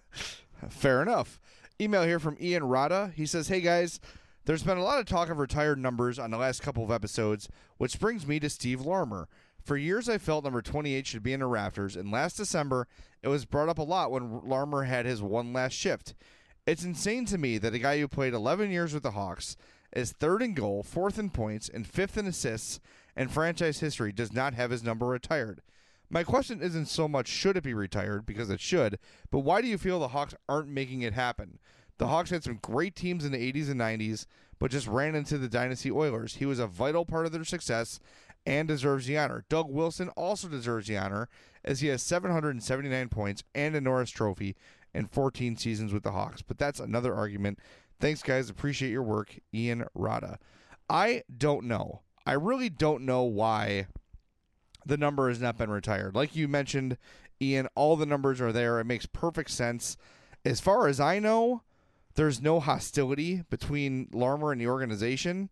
Fair 0.70 1.01
enough. 1.01 1.41
Email 1.80 2.03
here 2.03 2.20
from 2.20 2.38
Ian 2.39 2.63
Rada. 2.63 3.11
He 3.15 3.26
says, 3.26 3.49
Hey 3.49 3.59
guys, 3.59 3.99
there's 4.45 4.63
been 4.63 4.78
a 4.78 4.84
lot 4.84 4.99
of 4.99 5.05
talk 5.05 5.30
of 5.30 5.39
retired 5.39 5.78
numbers 5.78 6.17
on 6.20 6.32
the 6.32 6.38
last 6.38 6.61
couple 6.61 6.86
of 6.86 6.91
episodes, 6.91 7.49
which 7.78 7.99
brings 7.99 8.26
me 8.26 8.39
to 8.39 8.49
Steve 8.49 8.82
Larmer. 8.82 9.28
For 9.70 9.78
years, 9.78 10.09
I 10.09 10.17
felt 10.17 10.45
number 10.45 10.63
28 10.63 11.05
should 11.05 11.22
be 11.22 11.32
in 11.32 11.41
the 11.41 11.45
rafters, 11.45 11.95
and 11.95 12.11
last 12.11 12.38
December, 12.38 12.88
it 13.22 13.28
was 13.28 13.45
brought 13.45 13.70
up 13.70 13.78
a 13.78 13.84
lot 13.84 14.09
when 14.09 14.41
Larmer 14.43 14.86
had 14.86 15.05
his 15.05 15.22
one 15.22 15.53
last 15.53 15.74
shift. 15.74 16.15
It's 16.65 16.84
insane 16.84 17.26
to 17.26 17.38
me 17.38 17.59
that 17.59 17.76
a 17.76 17.78
guy 17.78 17.99
who 17.99 18.07
played 18.07 18.34
11 18.34 18.72
years 18.72 18.95
with 18.95 19.03
the 19.03 19.11
Hawks 19.11 19.55
is 19.95 20.11
third 20.11 20.41
in 20.41 20.55
goal, 20.55 20.82
fourth 20.82 21.20
in 21.20 21.30
points, 21.30 21.70
and 21.70 21.86
fifth 21.86 22.17
in 22.17 22.26
assists 22.26 22.80
in 23.15 23.28
franchise 23.28 23.80
history 23.80 24.11
does 24.11 24.34
not 24.34 24.55
have 24.55 24.72
his 24.72 24.82
number 24.82 25.05
retired. 25.05 25.61
My 26.09 26.24
question 26.24 26.63
isn't 26.63 26.88
so 26.88 27.07
much 27.07 27.28
should 27.28 27.55
it 27.55 27.61
be 27.61 27.76
retired, 27.76 28.26
because 28.26 28.49
it 28.49 28.59
should, 28.59 28.97
but 29.30 29.41
why 29.41 29.61
do 29.61 29.67
you 29.67 29.78
feel 29.78 29.99
the 29.99 30.07
Hawks 30.07 30.34
aren't 30.49 30.70
making 30.70 31.03
it 31.03 31.13
happen? 31.13 31.59
The 31.99 32.07
Hawks 32.07 32.32
had 32.32 32.43
some 32.43 32.57
great 32.59 32.95
teams 32.95 33.24
in 33.24 33.34
the 33.34 33.53
80s 33.53 33.70
and 33.70 33.80
90s, 33.80 34.26
but 34.57 34.72
just 34.72 34.88
ran 34.88 35.15
into 35.15 35.38
the 35.38 35.47
Dynasty 35.47 35.91
Oilers. 35.91 36.36
He 36.36 36.45
was 36.45 36.57
a 36.57 36.65
vital 36.65 37.05
part 37.05 37.26
of 37.26 37.32
their 37.32 37.43
success 37.43 37.99
and 38.50 38.68
deserves 38.68 39.06
the 39.06 39.16
honor. 39.16 39.45
Doug 39.47 39.70
Wilson 39.70 40.10
also 40.10 40.47
deserves 40.47 40.88
the 40.88 40.97
honor, 40.97 41.30
as 41.64 41.82
he 41.82 41.88
has 41.88 42.02
779 42.02 43.08
points 43.10 43.43
and 43.54 43.76
a 43.76 43.82
Norris 43.82 44.10
Trophy 44.10 44.56
in 44.91 45.06
14 45.06 45.56
seasons 45.56 45.93
with 45.93 46.02
the 46.02 46.12
Hawks. 46.12 46.41
But 46.41 46.58
that's 46.58 46.80
another 46.80 47.14
argument. 47.14 47.60
Thanks, 48.00 48.24
guys. 48.24 48.50
Appreciate 48.50 48.89
your 48.89 49.04
work, 49.04 49.38
Ian 49.54 49.86
Rada. 49.93 50.39
I 50.89 51.22
don't 51.38 51.66
know. 51.66 52.02
I 52.26 52.34
really 52.34 52.70
don't 52.70 53.06
know 53.06 53.22
why 53.22 53.86
the 54.84 54.97
number 54.97 55.30
has 55.30 55.39
not 55.39 55.60
been 55.60 55.70
retired. 55.70 56.16
Like 56.16 56.36
you 56.36 56.47
mentioned, 56.47 56.97
Ian, 57.39 57.68
all 57.76 57.97
the 57.97 58.08
numbers 58.08 58.41
are 58.41 58.52
there. 58.52 58.80
It 58.80 58.86
makes 58.86 59.06
perfect 59.06 59.52
sense. 59.52 59.95
As 60.43 60.60
far 60.60 60.88
as 60.88 61.00
I 61.00 61.20
know, 61.20 61.62
there's 62.16 62.41
no 62.41 62.60
hostility 62.60 63.43
between 63.52 64.08
Larmer 64.12 64.52
and 64.52 64.60
the 64.60 64.68
organization. 64.68 65.50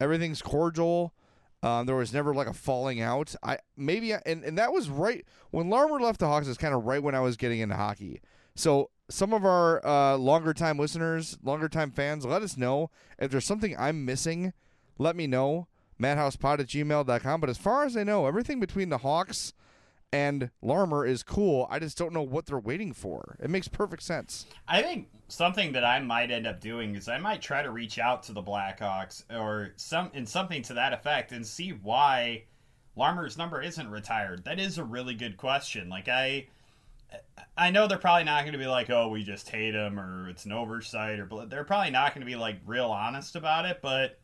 Everything's 0.00 0.42
cordial. 0.42 1.14
Um, 1.62 1.86
there 1.86 1.94
was 1.94 2.12
never 2.12 2.34
like 2.34 2.48
a 2.48 2.52
falling 2.52 3.00
out. 3.00 3.34
I 3.42 3.58
maybe 3.76 4.12
and, 4.12 4.44
and 4.44 4.58
that 4.58 4.72
was 4.72 4.88
right 4.88 5.24
when 5.50 5.70
Larmer 5.70 6.00
left 6.00 6.20
the 6.20 6.26
Hawks. 6.26 6.48
Is 6.48 6.58
kind 6.58 6.74
of 6.74 6.84
right 6.84 7.02
when 7.02 7.14
I 7.14 7.20
was 7.20 7.36
getting 7.36 7.60
into 7.60 7.76
hockey. 7.76 8.20
So 8.54 8.90
some 9.08 9.32
of 9.32 9.44
our 9.44 9.84
uh, 9.86 10.16
longer 10.16 10.52
time 10.54 10.78
listeners, 10.78 11.38
longer 11.42 11.68
time 11.68 11.90
fans, 11.90 12.24
let 12.24 12.42
us 12.42 12.56
know 12.56 12.90
if 13.18 13.30
there's 13.30 13.46
something 13.46 13.76
I'm 13.78 14.04
missing. 14.04 14.52
Let 14.98 15.16
me 15.16 15.26
know. 15.26 15.68
MadhousePod 16.00 16.58
at 16.58 16.66
gmail.com. 16.66 17.40
But 17.40 17.50
as 17.50 17.58
far 17.58 17.84
as 17.84 17.96
I 17.96 18.02
know, 18.02 18.26
everything 18.26 18.58
between 18.58 18.88
the 18.88 18.98
Hawks 18.98 19.52
and 20.12 20.50
Larmer 20.60 21.06
is 21.06 21.22
cool. 21.22 21.66
I 21.70 21.78
just 21.78 21.96
don't 21.96 22.12
know 22.12 22.22
what 22.22 22.46
they're 22.46 22.58
waiting 22.58 22.92
for. 22.92 23.36
It 23.42 23.50
makes 23.50 23.68
perfect 23.68 24.02
sense. 24.02 24.46
I 24.68 24.82
think 24.82 25.08
something 25.28 25.72
that 25.72 25.84
I 25.84 25.98
might 26.00 26.30
end 26.30 26.46
up 26.46 26.60
doing 26.60 26.94
is 26.94 27.08
I 27.08 27.18
might 27.18 27.40
try 27.40 27.62
to 27.62 27.70
reach 27.70 27.98
out 27.98 28.22
to 28.24 28.32
the 28.32 28.42
Blackhawks 28.42 29.24
or 29.30 29.72
some 29.76 30.10
in 30.14 30.26
something 30.26 30.62
to 30.62 30.74
that 30.74 30.92
effect 30.92 31.32
and 31.32 31.46
see 31.46 31.70
why 31.70 32.44
Larmer's 32.94 33.38
number 33.38 33.62
isn't 33.62 33.90
retired? 33.90 34.44
That 34.44 34.60
is 34.60 34.78
a 34.78 34.84
really 34.84 35.14
good 35.14 35.36
question. 35.36 35.88
Like 35.88 36.08
I 36.08 36.46
I 37.56 37.70
know 37.70 37.86
they're 37.86 37.98
probably 37.98 38.24
not 38.24 38.42
going 38.42 38.52
to 38.52 38.58
be 38.58 38.66
like, 38.66 38.90
"Oh, 38.90 39.08
we 39.08 39.22
just 39.22 39.48
hate 39.48 39.74
him," 39.74 39.98
or 39.98 40.28
"It's 40.28 40.44
an 40.44 40.52
oversight," 40.52 41.18
or 41.18 41.26
but 41.26 41.50
they're 41.50 41.64
probably 41.64 41.90
not 41.90 42.14
going 42.14 42.20
to 42.20 42.30
be 42.30 42.36
like 42.36 42.56
real 42.66 42.86
honest 42.86 43.36
about 43.36 43.66
it. 43.66 43.80
But 43.82 44.18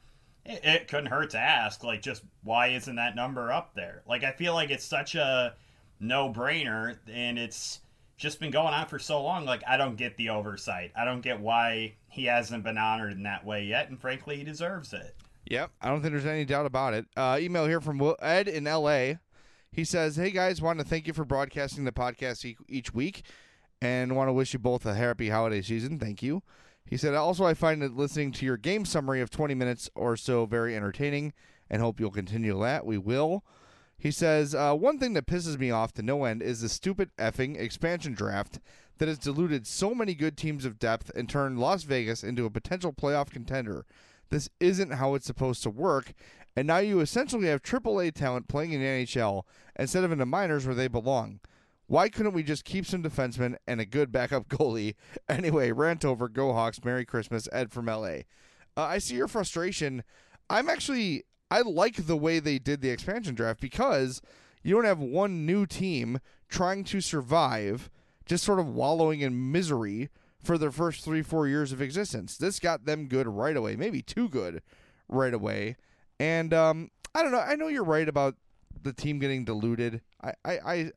it, 0.45 0.61
it 0.65 0.89
couldn't 0.89 1.07
hurt 1.07 1.31
to 1.31 1.39
ask, 1.39 1.85
like, 1.85 2.03
just 2.03 2.23
why 2.43 2.69
isn't 2.69 2.97
that 2.97 3.15
number 3.15 3.53
up 3.53 3.75
there? 3.75 4.03
Like, 4.07 4.25
I 4.25 4.33
feel 4.33 4.55
like 4.55 4.71
it's 4.71 4.85
such 4.85 5.15
a 5.15 5.55
no-brainer, 6.01 6.97
and 7.11 7.39
it's 7.39 7.81
just 8.17 8.41
been 8.41 8.51
going 8.51 8.75
on 8.75 8.87
for 8.87 8.99
so 8.99 9.23
long. 9.23 9.45
Like, 9.45 9.63
I 9.67 9.77
don't 9.77 9.97
get 9.97 10.17
the 10.17 10.31
oversight. 10.31 10.93
I 10.97 11.05
don't 11.05 11.21
get 11.21 11.41
why 11.41 11.95
he 12.09 12.25
hasn't 12.25 12.65
been 12.65 12.79
honored 12.79 13.13
in 13.13 13.23
that 13.23 13.45
way 13.45 13.65
yet, 13.65 13.89
and 13.89 14.01
frankly, 14.01 14.37
he 14.37 14.45
deserves 14.45 14.93
it. 14.93 15.15
Yep, 15.47 15.71
I 15.81 15.89
don't 15.89 16.03
think 16.03 16.13
there's 16.13 16.27
any 16.27 16.45
doubt 16.45 16.67
about 16.67 16.95
it. 16.95 17.07
Uh, 17.17 17.39
email 17.41 17.67
here 17.67 17.81
from 17.81 18.03
Ed 18.21 18.49
in 18.49 18.67
L.A. 18.67 19.19
He 19.73 19.85
says, 19.85 20.17
"Hey 20.17 20.31
guys, 20.31 20.61
want 20.61 20.79
to 20.79 20.85
thank 20.85 21.07
you 21.07 21.13
for 21.13 21.25
broadcasting 21.25 21.85
the 21.85 21.93
podcast 21.93 22.45
e- 22.45 22.57
each 22.69 22.93
week, 22.93 23.23
and 23.81 24.15
want 24.15 24.29
to 24.29 24.33
wish 24.33 24.53
you 24.53 24.59
both 24.59 24.85
a 24.85 24.95
happy 24.95 25.31
holiday 25.31 25.63
season. 25.63 25.99
Thank 25.99 26.23
you." 26.23 26.43
He 26.85 26.97
said, 26.97 27.15
"Also, 27.15 27.45
I 27.45 27.55
find 27.55 27.81
that 27.83 27.97
listening 27.97 28.33
to 28.33 28.47
your 28.47 28.57
game 28.57 28.85
summary 28.85 29.21
of 29.21 29.31
20 29.31 29.55
minutes 29.55 29.89
or 29.95 30.17
so 30.17 30.45
very 30.45 30.77
entertaining, 30.77 31.33
and 31.71 31.81
hope 31.81 32.01
you'll 32.01 32.11
continue 32.11 32.59
that. 32.61 32.85
We 32.85 32.99
will." 32.99 33.45
He 33.99 34.11
says, 34.11 34.55
uh, 34.55 34.75
"One 34.75 34.99
thing 34.99 35.15
that 35.15 35.27
pisses 35.27 35.59
me 35.59 35.71
off 35.71 35.93
to 35.95 36.03
no 36.03 36.25
end 36.25 36.43
is 36.43 36.61
the 36.61 36.69
stupid 36.69 37.11
effing 37.19 37.59
expansion 37.59 38.15
draft." 38.15 38.61
That 38.99 39.09
has 39.09 39.19
diluted 39.19 39.65
so 39.67 39.95
many 39.95 40.15
good 40.15 40.37
teams 40.37 40.65
of 40.65 40.81
depth 40.81 41.11
and 41.15 41.29
turned 41.29 41.61
Las 41.61 41.85
Vegas 41.85 42.25
into 42.25 42.47
a 42.47 42.51
potential 42.51 42.93
playoff 42.93 43.31
contender. 43.31 43.87
This 44.31 44.49
isn't 44.59 44.95
how 44.95 45.15
it's 45.15 45.27
supposed 45.27 45.63
to 45.63 45.71
work, 45.71 46.15
and 46.57 46.67
now 46.67 46.79
you 46.79 46.99
essentially 46.99 47.47
have 47.47 47.63
AAA 47.63 48.13
talent 48.13 48.49
playing 48.49 48.73
in 48.73 48.81
the 48.81 48.87
NHL 48.87 49.45
instead 49.79 50.03
of 50.03 50.11
in 50.11 50.19
the 50.19 50.27
minors 50.27 50.67
where 50.67 50.75
they 50.75 50.89
belong. 50.89 51.39
Why 51.87 52.09
couldn't 52.09 52.35
we 52.35 52.43
just 52.43 52.65
keep 52.65 52.85
some 52.85 53.03
defensemen 53.03 53.57
and 53.67 53.81
a 53.81 53.87
good 53.87 54.13
backup 54.13 54.49
goalie? 54.49 54.95
Anyway, 55.29 55.73
rant 55.73 56.05
over. 56.05 56.29
Go 56.29 56.53
Hawks. 56.53 56.85
Merry 56.85 57.05
Christmas, 57.05 57.49
Ed 57.53 57.73
from 57.73 57.87
LA. 57.87 58.25
Uh, 58.77 58.83
I 58.83 58.99
see 58.99 59.15
your 59.15 59.29
frustration. 59.29 60.05
I'm 60.51 60.69
actually 60.69 61.25
I 61.51 61.63
like 61.63 62.07
the 62.07 62.17
way 62.17 62.39
they 62.39 62.59
did 62.59 62.81
the 62.81 62.91
expansion 62.91 63.35
draft 63.35 63.61
because 63.61 64.21
you 64.63 64.75
don't 64.75 64.85
have 64.85 64.99
one 64.99 65.47
new 65.47 65.67
team 65.67 66.21
trying 66.49 66.85
to 66.85 67.01
survive, 67.01 67.91
just 68.27 68.45
sort 68.45 68.59
of 68.59 68.69
wallowing 68.69 69.21
in 69.21 69.53
misery 69.53 70.11
for 70.43 70.59
their 70.59 70.71
first 70.71 71.05
three, 71.05 71.23
four 71.23 71.47
years 71.47 71.73
of 71.73 71.81
existence. 71.81 72.37
This 72.37 72.61
got 72.61 72.85
them 72.85 73.07
good 73.07 73.27
right 73.27 73.57
away, 73.57 73.77
maybe 73.77 74.03
too 74.03 74.29
good 74.29 74.63
right 75.09 75.35
away. 75.35 75.77
And 76.21 76.53
um, 76.53 76.91
I 77.15 77.23
don't 77.23 77.33
know. 77.33 77.41
I 77.41 77.57
know 77.57 77.69
you're 77.69 77.85
right 77.85 78.09
about 78.09 78.37
the 78.83 78.93
team 78.93 79.19
getting 79.19 79.45
diluted. 79.45 80.01
I, 80.23 80.33
I, 80.45 80.53
I, 80.53 80.93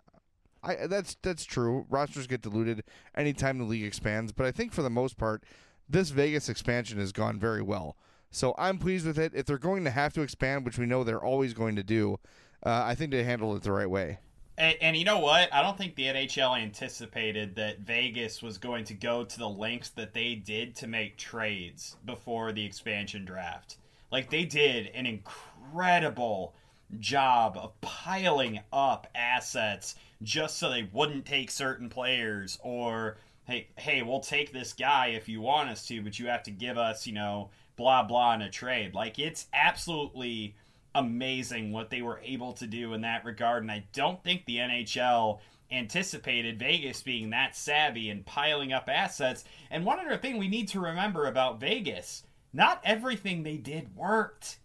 I, 0.63 0.87
that's 0.87 1.15
that's 1.21 1.45
true. 1.45 1.85
Rosters 1.89 2.27
get 2.27 2.41
diluted 2.41 2.83
anytime 3.15 3.57
the 3.57 3.63
league 3.63 3.83
expands, 3.83 4.31
but 4.31 4.45
I 4.45 4.51
think 4.51 4.73
for 4.73 4.81
the 4.81 4.89
most 4.89 5.17
part, 5.17 5.43
this 5.89 6.09
Vegas 6.09 6.49
expansion 6.49 6.99
has 6.99 7.11
gone 7.11 7.39
very 7.39 7.61
well. 7.61 7.97
So 8.31 8.55
I'm 8.57 8.77
pleased 8.77 9.05
with 9.05 9.19
it. 9.19 9.33
If 9.35 9.45
they're 9.45 9.57
going 9.57 9.83
to 9.83 9.91
have 9.91 10.13
to 10.13 10.21
expand, 10.21 10.65
which 10.65 10.77
we 10.77 10.85
know 10.85 11.03
they're 11.03 11.23
always 11.23 11.53
going 11.53 11.75
to 11.75 11.83
do, 11.83 12.17
uh, 12.65 12.83
I 12.85 12.95
think 12.95 13.11
they 13.11 13.23
handled 13.23 13.57
it 13.57 13.63
the 13.63 13.71
right 13.71 13.89
way. 13.89 14.19
And, 14.57 14.77
and, 14.81 14.97
you 14.97 15.05
know 15.05 15.19
what? 15.19 15.51
I 15.53 15.61
don't 15.61 15.77
think 15.77 15.95
the 15.95 16.03
NHL 16.03 16.61
anticipated 16.61 17.55
that 17.55 17.79
Vegas 17.79 18.41
was 18.41 18.57
going 18.57 18.85
to 18.85 18.93
go 18.93 19.23
to 19.23 19.39
the 19.39 19.49
lengths 19.49 19.89
that 19.91 20.13
they 20.13 20.35
did 20.35 20.75
to 20.75 20.87
make 20.87 21.17
trades 21.17 21.95
before 22.05 22.51
the 22.51 22.63
expansion 22.63 23.25
draft. 23.25 23.77
Like 24.11 24.29
they 24.29 24.45
did 24.45 24.87
an 24.87 25.05
incredible 25.05 26.53
job 26.99 27.57
of 27.57 27.79
piling 27.81 28.59
up 28.73 29.07
assets 29.15 29.95
just 30.21 30.57
so 30.57 30.69
they 30.69 30.89
wouldn't 30.91 31.25
take 31.25 31.49
certain 31.49 31.89
players 31.89 32.59
or 32.61 33.17
hey 33.45 33.67
hey 33.77 34.01
we'll 34.01 34.19
take 34.19 34.51
this 34.51 34.73
guy 34.73 35.07
if 35.07 35.29
you 35.29 35.41
want 35.41 35.69
us 35.69 35.87
to 35.87 36.01
but 36.01 36.19
you 36.19 36.27
have 36.27 36.43
to 36.43 36.51
give 36.51 36.77
us 36.77 37.07
you 37.07 37.13
know 37.13 37.49
blah 37.75 38.03
blah 38.03 38.33
in 38.33 38.41
a 38.41 38.49
trade 38.49 38.93
like 38.93 39.17
it's 39.19 39.47
absolutely 39.53 40.55
amazing 40.93 41.71
what 41.71 41.89
they 41.89 42.01
were 42.01 42.19
able 42.23 42.53
to 42.53 42.67
do 42.67 42.93
in 42.93 43.01
that 43.01 43.23
regard 43.23 43.63
and 43.63 43.71
I 43.71 43.85
don't 43.93 44.21
think 44.23 44.45
the 44.45 44.57
NHL 44.57 45.39
anticipated 45.71 46.59
Vegas 46.59 47.01
being 47.01 47.29
that 47.29 47.55
savvy 47.55 48.09
and 48.09 48.25
piling 48.25 48.73
up 48.73 48.89
assets 48.89 49.45
and 49.69 49.85
one 49.85 49.99
other 49.99 50.17
thing 50.17 50.37
we 50.37 50.49
need 50.49 50.67
to 50.69 50.81
remember 50.81 51.27
about 51.27 51.61
Vegas 51.61 52.23
not 52.53 52.81
everything 52.83 53.43
they 53.43 53.57
did 53.57 53.95
worked. 53.95 54.59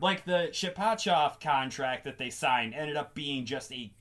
Like 0.00 0.24
the 0.24 0.48
Shipachyov 0.52 1.40
contract 1.40 2.04
that 2.04 2.18
they 2.18 2.30
signed 2.30 2.74
ended 2.74 2.96
up 2.96 3.14
being 3.14 3.44
just 3.44 3.72
a 3.72 3.92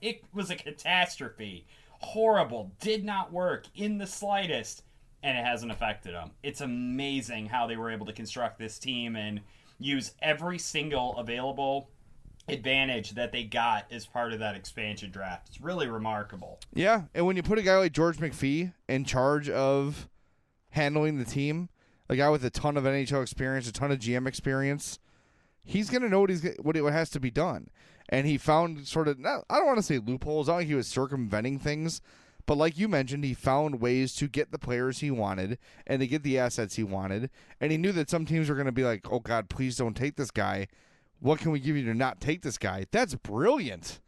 it 0.00 0.24
was 0.32 0.50
a 0.50 0.56
catastrophe. 0.56 1.66
Horrible, 2.00 2.72
did 2.80 3.04
not 3.04 3.32
work 3.32 3.66
in 3.74 3.98
the 3.98 4.06
slightest, 4.06 4.84
and 5.22 5.36
it 5.36 5.44
hasn't 5.44 5.72
affected 5.72 6.14
them. 6.14 6.30
It's 6.42 6.60
amazing 6.60 7.46
how 7.46 7.66
they 7.66 7.76
were 7.76 7.90
able 7.90 8.06
to 8.06 8.12
construct 8.12 8.58
this 8.58 8.78
team 8.78 9.16
and 9.16 9.40
use 9.78 10.12
every 10.22 10.58
single 10.58 11.16
available 11.16 11.90
advantage 12.48 13.10
that 13.10 13.30
they 13.30 13.44
got 13.44 13.84
as 13.92 14.06
part 14.06 14.32
of 14.32 14.38
that 14.38 14.56
expansion 14.56 15.10
draft. 15.10 15.48
It's 15.48 15.60
really 15.60 15.86
remarkable. 15.86 16.58
Yeah, 16.72 17.02
and 17.14 17.26
when 17.26 17.36
you 17.36 17.42
put 17.42 17.58
a 17.58 17.62
guy 17.62 17.76
like 17.76 17.92
George 17.92 18.18
McPhee 18.18 18.72
in 18.88 19.04
charge 19.04 19.50
of 19.50 20.08
handling 20.70 21.18
the 21.18 21.24
team, 21.24 21.68
a 22.08 22.16
guy 22.16 22.30
with 22.30 22.44
a 22.44 22.50
ton 22.50 22.76
of 22.76 22.84
NHL 22.84 23.22
experience, 23.22 23.68
a 23.68 23.72
ton 23.72 23.90
of 23.90 23.98
GM 23.98 24.26
experience, 24.26 24.98
he's 25.62 25.90
going 25.90 26.02
to 26.02 26.08
know 26.08 26.20
what 26.20 26.30
he's 26.30 26.46
what 26.62 26.76
it 26.76 26.84
has 26.84 27.10
to 27.10 27.20
be 27.20 27.30
done. 27.30 27.68
And 28.08 28.26
he 28.26 28.38
found 28.38 28.86
sort 28.86 29.08
of 29.08 29.18
I 29.20 29.42
don't 29.50 29.66
want 29.66 29.76
to 29.78 29.82
say 29.82 29.98
loopholes. 29.98 30.48
I 30.48 30.58
think 30.58 30.68
he 30.68 30.74
was 30.74 30.88
circumventing 30.88 31.58
things, 31.58 32.00
but 32.48 32.56
like 32.56 32.78
you 32.78 32.88
mentioned, 32.88 33.24
he 33.24 33.34
found 33.34 33.80
ways 33.80 34.14
to 34.16 34.26
get 34.26 34.50
the 34.50 34.58
players 34.58 34.98
he 34.98 35.10
wanted 35.10 35.58
and 35.86 36.00
to 36.00 36.06
get 36.06 36.22
the 36.22 36.38
assets 36.38 36.76
he 36.76 36.82
wanted. 36.82 37.28
And 37.60 37.70
he 37.70 37.78
knew 37.78 37.92
that 37.92 38.08
some 38.08 38.24
teams 38.24 38.48
were 38.48 38.54
going 38.54 38.66
to 38.66 38.72
be 38.72 38.84
like, 38.84 39.12
"Oh 39.12 39.20
God, 39.20 39.48
please 39.48 39.76
don't 39.76 39.96
take 39.96 40.16
this 40.16 40.30
guy. 40.30 40.66
What 41.20 41.40
can 41.40 41.52
we 41.52 41.60
give 41.60 41.76
you 41.76 41.84
to 41.84 41.94
not 41.94 42.20
take 42.20 42.40
this 42.40 42.58
guy?" 42.58 42.86
That's 42.90 43.14
brilliant. 43.14 44.00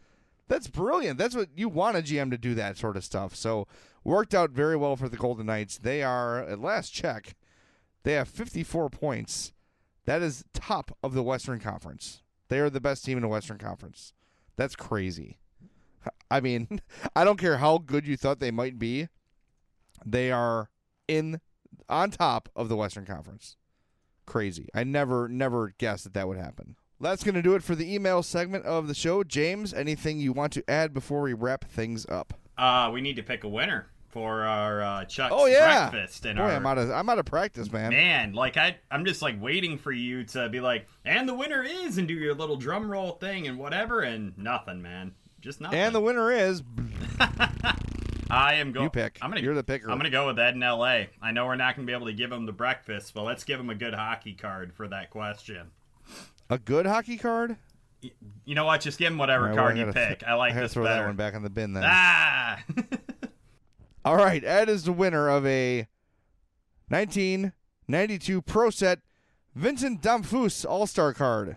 That's 0.48 0.68
brilliant. 0.68 1.18
That's 1.18 1.36
what 1.36 1.50
you 1.54 1.68
want 1.68 1.98
a 1.98 2.00
GM 2.00 2.30
to 2.30 2.38
do 2.38 2.54
that 2.54 2.78
sort 2.78 2.96
of 2.96 3.04
stuff. 3.04 3.36
So 3.36 3.68
worked 4.02 4.34
out 4.34 4.50
very 4.50 4.74
well 4.74 4.96
for 4.96 5.08
the 5.08 5.18
Golden 5.18 5.46
Knights. 5.46 5.78
They 5.78 6.02
are 6.02 6.42
at 6.42 6.58
last 6.58 6.90
check 6.94 7.36
they 8.02 8.12
have 8.14 8.28
54 8.28 8.88
points. 8.88 9.52
That 10.06 10.22
is 10.22 10.44
top 10.54 10.96
of 11.02 11.12
the 11.12 11.22
Western 11.22 11.60
Conference. 11.60 12.22
They 12.48 12.58
are 12.58 12.70
the 12.70 12.80
best 12.80 13.04
team 13.04 13.18
in 13.18 13.22
the 13.22 13.28
Western 13.28 13.58
Conference. 13.58 14.14
That's 14.56 14.74
crazy. 14.74 15.38
I 16.30 16.40
mean, 16.40 16.80
I 17.16 17.24
don't 17.24 17.38
care 17.38 17.58
how 17.58 17.78
good 17.78 18.06
you 18.06 18.16
thought 18.16 18.40
they 18.40 18.50
might 18.50 18.78
be. 18.78 19.08
They 20.04 20.30
are 20.30 20.70
in 21.08 21.40
on 21.88 22.10
top 22.10 22.48
of 22.54 22.68
the 22.68 22.76
Western 22.76 23.04
Conference. 23.04 23.56
Crazy. 24.26 24.68
I 24.74 24.84
never 24.84 25.28
never 25.28 25.74
guessed 25.78 26.04
that 26.04 26.14
that 26.14 26.28
would 26.28 26.38
happen. 26.38 26.76
That's 27.00 27.24
going 27.24 27.34
to 27.34 27.42
do 27.42 27.54
it 27.54 27.62
for 27.62 27.74
the 27.74 27.92
email 27.92 28.22
segment 28.22 28.66
of 28.66 28.86
the 28.86 28.94
show. 28.94 29.24
James, 29.24 29.72
anything 29.72 30.20
you 30.20 30.32
want 30.32 30.52
to 30.52 30.70
add 30.70 30.92
before 30.92 31.22
we 31.22 31.32
wrap 31.32 31.64
things 31.64 32.04
up? 32.06 32.34
Uh, 32.58 32.90
we 32.92 33.00
need 33.00 33.16
to 33.16 33.22
pick 33.22 33.42
a 33.42 33.48
winner 33.48 33.88
for 34.10 34.42
our 34.42 34.82
uh, 34.82 35.04
Chuck's 35.06 35.32
oh, 35.34 35.46
yeah. 35.46 35.88
breakfast. 35.88 36.26
And 36.26 36.36
Boy, 36.36 36.44
our, 36.44 36.52
I'm 36.52 36.66
out 36.66 36.78
of 36.78 36.90
I'm 36.90 37.08
out 37.08 37.18
of 37.18 37.24
practice, 37.24 37.72
man. 37.72 37.90
Man, 37.90 38.32
like 38.34 38.56
I 38.56 38.76
I'm 38.90 39.04
just 39.04 39.22
like 39.22 39.40
waiting 39.40 39.78
for 39.78 39.92
you 39.92 40.24
to 40.24 40.48
be 40.48 40.60
like, 40.60 40.86
and 41.04 41.28
the 41.28 41.34
winner 41.34 41.62
is, 41.62 41.96
and 41.96 42.06
do 42.06 42.14
your 42.14 42.34
little 42.34 42.56
drum 42.56 42.90
roll 42.90 43.12
thing 43.12 43.46
and 43.46 43.58
whatever, 43.58 44.00
and 44.00 44.36
nothing, 44.36 44.82
man, 44.82 45.14
just 45.40 45.60
nothing. 45.60 45.78
And 45.78 45.94
the 45.94 46.00
winner 46.00 46.30
is. 46.30 46.62
I 48.30 48.54
am 48.54 48.72
going. 48.72 48.84
You 48.84 48.90
pick. 48.90 49.18
I'm 49.20 49.30
gonna. 49.30 49.40
You're 49.40 49.54
the 49.54 49.64
picker. 49.64 49.90
I'm 49.90 49.98
gonna 49.98 50.10
go 50.10 50.26
with 50.28 50.38
Ed 50.38 50.54
in 50.54 50.62
L.A. 50.62 51.08
I 51.20 51.32
know 51.32 51.46
we're 51.46 51.56
not 51.56 51.74
gonna 51.74 51.86
be 51.86 51.92
able 51.92 52.06
to 52.06 52.12
give 52.12 52.30
him 52.30 52.46
the 52.46 52.52
breakfast, 52.52 53.12
but 53.14 53.24
let's 53.24 53.44
give 53.44 53.58
him 53.58 53.70
a 53.70 53.74
good 53.74 53.94
hockey 53.94 54.34
card 54.34 54.72
for 54.72 54.86
that 54.88 55.10
question. 55.10 55.70
A 56.48 56.58
good 56.58 56.86
hockey 56.86 57.16
card? 57.16 57.56
You 58.44 58.54
know 58.54 58.64
what? 58.64 58.80
Just 58.80 58.98
give 58.98 59.12
him 59.12 59.18
whatever 59.18 59.46
right, 59.46 59.56
card 59.56 59.78
you 59.78 59.86
pick. 59.86 60.20
Th- 60.20 60.24
I 60.26 60.34
like 60.34 60.54
I 60.54 60.60
this 60.60 60.74
throw 60.74 60.84
better. 60.84 61.02
that 61.02 61.06
one 61.06 61.16
back 61.16 61.34
in 61.34 61.42
the 61.42 61.50
bin 61.50 61.72
then. 61.74 61.84
Ah. 61.86 62.62
All 64.04 64.16
right, 64.16 64.42
Ed 64.42 64.68
is 64.68 64.84
the 64.84 64.92
winner 64.92 65.28
of 65.28 65.44
a 65.44 65.86
1992 66.88 68.42
Pro 68.42 68.70
Set 68.70 69.00
Vincent 69.54 70.00
Damphousse 70.00 70.64
All 70.64 70.86
Star 70.86 71.12
card. 71.12 71.56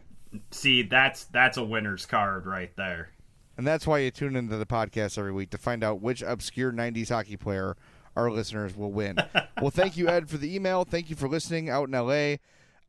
See, 0.51 0.81
that's 0.81 1.25
that's 1.25 1.57
a 1.57 1.63
winner's 1.63 2.05
card 2.05 2.45
right 2.45 2.75
there. 2.75 3.12
And 3.58 3.68
that's 3.68 3.86
why 3.86 3.99
you 3.99 4.12
tune 4.12 4.36
into 4.36 4.58
the 4.58 4.66
podcast 4.66 5.18
every 5.18 5.32
week 5.32 5.51
to 5.51 5.58
find 5.58 5.84
out 5.84 6.01
which 6.01 6.22
obscure 6.22 6.72
90s 6.72 7.10
hockey 7.10 7.38
player 7.38 7.78
our 8.16 8.32
listeners 8.32 8.76
will 8.76 8.91
win. 8.91 9.18
well, 9.62 9.72
thank 9.72 9.97
you, 9.97 10.08
Ed, 10.08 10.30
for 10.30 10.38
the 10.38 10.54
email. 10.54 10.86
Thank 10.86 11.10
you 11.10 11.16
for 11.16 11.28
listening 11.28 11.70
out 11.70 11.88
in 11.88 11.91
LA. 11.91 12.38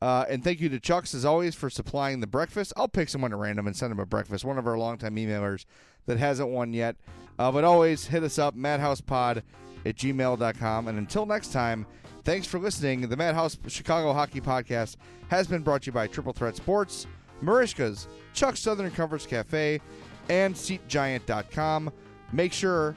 Uh, 0.03 0.25
and 0.29 0.45
thank 0.45 0.61
you 0.61 0.69
to 0.69 0.81
Chucks, 0.81 1.15
as 1.15 1.25
always, 1.25 1.55
for 1.55 1.71
supplying 1.71 2.21
the 2.21 2.27
breakfast. 2.27 2.73
I'll 2.77 2.89
pick 2.89 3.09
someone 3.09 3.33
at 3.33 3.39
random 3.39 3.67
and 3.67 3.77
send 3.77 3.91
them 3.91 4.01
a 4.01 4.07
breakfast. 4.07 4.45
One 4.45 4.59
of 4.59 4.67
our 4.67 4.77
longtime 4.77 5.17
emailers 5.17 5.65
that 6.07 6.19
hasn't 6.19 6.51
won 6.51 6.73
yet. 6.73 6.97
Uh, 7.39 7.51
but 7.51 7.65
always 7.65 8.07
hit 8.07 8.23
us 8.23 8.39
up, 8.39 8.55
madhousepod 8.55 9.43
at 9.85 9.97
gmail.com. 9.97 10.89
And 10.89 10.99
until 10.99 11.27
next 11.27 11.53
time, 11.53 11.87
thanks 12.25 12.47
for 12.47 12.59
listening. 12.59 13.09
The 13.09 13.17
Madhouse 13.17 13.59
Chicago 13.67 14.12
Hockey 14.12 14.41
Podcast 14.41 14.97
has 15.29 15.47
been 15.47 15.62
brought 15.62 15.83
to 15.83 15.87
you 15.87 15.93
by 15.93 16.07
Triple 16.07 16.33
Threat 16.33 16.57
Sports, 16.57 17.07
Merichka's, 17.43 18.07
Chuck's 18.33 18.61
Southern 18.61 18.91
Comforts 18.91 19.27
Cafe, 19.27 19.81
and 20.29 20.55
SeatGiant.com. 20.55 21.93
Make 22.33 22.53
sure 22.53 22.95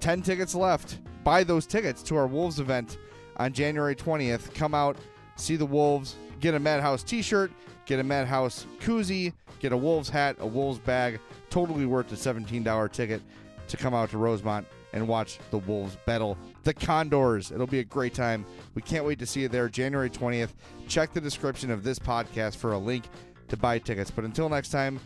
10 0.00 0.22
tickets 0.22 0.54
left. 0.54 0.98
Buy 1.22 1.44
those 1.44 1.66
tickets 1.66 2.02
to 2.04 2.16
our 2.16 2.26
Wolves 2.26 2.60
event 2.60 2.98
on 3.36 3.52
January 3.52 3.94
20th. 3.94 4.54
Come 4.54 4.74
out, 4.74 4.96
see 5.36 5.56
the 5.56 5.66
Wolves, 5.66 6.16
get 6.40 6.54
a 6.54 6.60
Madhouse 6.60 7.02
t 7.02 7.22
shirt, 7.22 7.50
get 7.86 7.98
a 7.98 8.04
Madhouse 8.04 8.66
koozie, 8.80 9.32
get 9.60 9.72
a 9.72 9.76
Wolves 9.76 10.08
hat, 10.08 10.36
a 10.40 10.46
Wolves 10.46 10.78
bag. 10.78 11.20
Totally 11.50 11.86
worth 11.86 12.08
the 12.08 12.16
$17 12.16 12.92
ticket 12.92 13.22
to 13.68 13.76
come 13.76 13.94
out 13.94 14.10
to 14.10 14.18
Rosemont 14.18 14.66
and 14.92 15.08
watch 15.08 15.38
the 15.50 15.58
Wolves 15.58 15.96
battle 16.06 16.36
the 16.62 16.74
Condors. 16.74 17.50
It'll 17.50 17.66
be 17.66 17.80
a 17.80 17.84
great 17.84 18.14
time. 18.14 18.44
We 18.74 18.82
can't 18.82 19.04
wait 19.04 19.18
to 19.18 19.26
see 19.26 19.40
you 19.40 19.48
there 19.48 19.68
January 19.68 20.10
20th. 20.10 20.50
Check 20.88 21.12
the 21.12 21.20
description 21.20 21.70
of 21.70 21.82
this 21.82 21.98
podcast 21.98 22.56
for 22.56 22.72
a 22.72 22.78
link 22.78 23.04
to 23.48 23.56
buy 23.56 23.78
tickets. 23.78 24.10
But 24.10 24.24
until 24.24 24.48
next 24.48 24.70
time, 24.70 25.00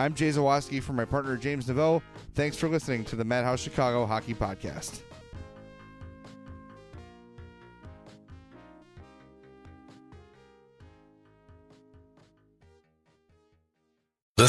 I'm 0.00 0.14
Jay 0.14 0.30
Zawaski 0.30 0.82
for 0.82 0.94
my 0.94 1.04
partner 1.04 1.36
James 1.36 1.66
Neveau. 1.66 2.00
Thanks 2.34 2.56
for 2.56 2.70
listening 2.70 3.04
to 3.04 3.16
the 3.16 3.24
Madhouse 3.24 3.60
Chicago 3.60 4.06
Hockey 4.06 4.32
Podcast. 4.32 5.02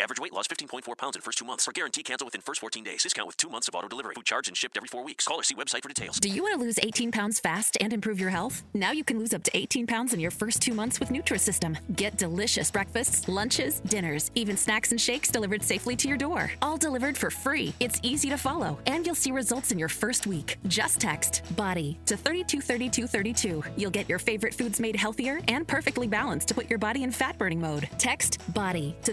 Average 0.00 0.18
weight 0.20 0.32
loss 0.32 0.48
15.4 0.48 0.96
pounds 0.96 1.16
in 1.16 1.20
first 1.20 1.36
two 1.36 1.44
months. 1.44 1.66
For 1.66 1.72
guarantee 1.72 2.02
cancel 2.02 2.24
within 2.24 2.40
first 2.40 2.60
14 2.60 2.82
days. 2.82 3.02
Discount 3.02 3.26
with 3.26 3.36
two 3.36 3.50
months 3.50 3.68
of 3.68 3.74
auto 3.74 3.86
delivery. 3.86 4.14
Food 4.14 4.24
charged 4.24 4.48
and 4.48 4.56
shipped 4.56 4.76
every 4.78 4.88
four 4.88 5.04
weeks. 5.04 5.26
Call 5.26 5.40
or 5.40 5.42
see 5.42 5.54
website 5.54 5.82
for 5.82 5.88
details. 5.88 6.18
Do 6.18 6.30
you 6.30 6.42
want 6.42 6.58
to 6.58 6.60
lose 6.60 6.78
18 6.82 7.12
pounds 7.12 7.38
fast 7.38 7.76
and 7.82 7.92
improve 7.92 8.18
your 8.18 8.30
health? 8.30 8.62
Now 8.72 8.92
you 8.92 9.04
can 9.04 9.18
lose 9.18 9.34
up 9.34 9.42
to 9.42 9.56
18 9.56 9.86
pounds 9.86 10.14
in 10.14 10.20
your 10.20 10.30
first 10.30 10.62
two 10.62 10.72
months 10.72 11.00
with 11.00 11.10
Nutrisystem. 11.10 11.76
Get 11.96 12.16
delicious 12.16 12.70
breakfasts, 12.70 13.28
lunches, 13.28 13.80
dinners, 13.80 14.30
even 14.34 14.56
snacks 14.56 14.90
and 14.90 15.00
shakes 15.00 15.30
delivered 15.30 15.62
safely 15.62 15.96
to 15.96 16.08
your 16.08 16.16
door. 16.16 16.50
All 16.62 16.78
delivered 16.78 17.18
for 17.18 17.30
free. 17.30 17.74
It's 17.78 18.00
easy 18.02 18.30
to 18.30 18.38
follow, 18.38 18.78
and 18.86 19.04
you'll 19.04 19.14
see 19.14 19.32
results 19.32 19.70
in 19.70 19.78
your 19.78 19.90
first 19.90 20.26
week. 20.26 20.56
Just 20.66 20.98
text 20.98 21.42
BODY 21.56 21.98
to 22.06 22.16
323232. 22.16 23.62
You'll 23.76 23.90
get 23.90 24.08
your 24.08 24.18
favorite 24.18 24.54
foods 24.54 24.80
made 24.80 24.96
healthier 24.96 25.40
and 25.48 25.68
perfectly 25.68 26.06
balanced 26.06 26.48
to 26.48 26.54
put 26.54 26.70
your 26.70 26.78
body 26.78 27.02
in 27.02 27.10
fat 27.10 27.36
burning 27.36 27.60
mode. 27.60 27.86
Text 27.98 28.38
BODY 28.54 28.96
to 29.02 29.12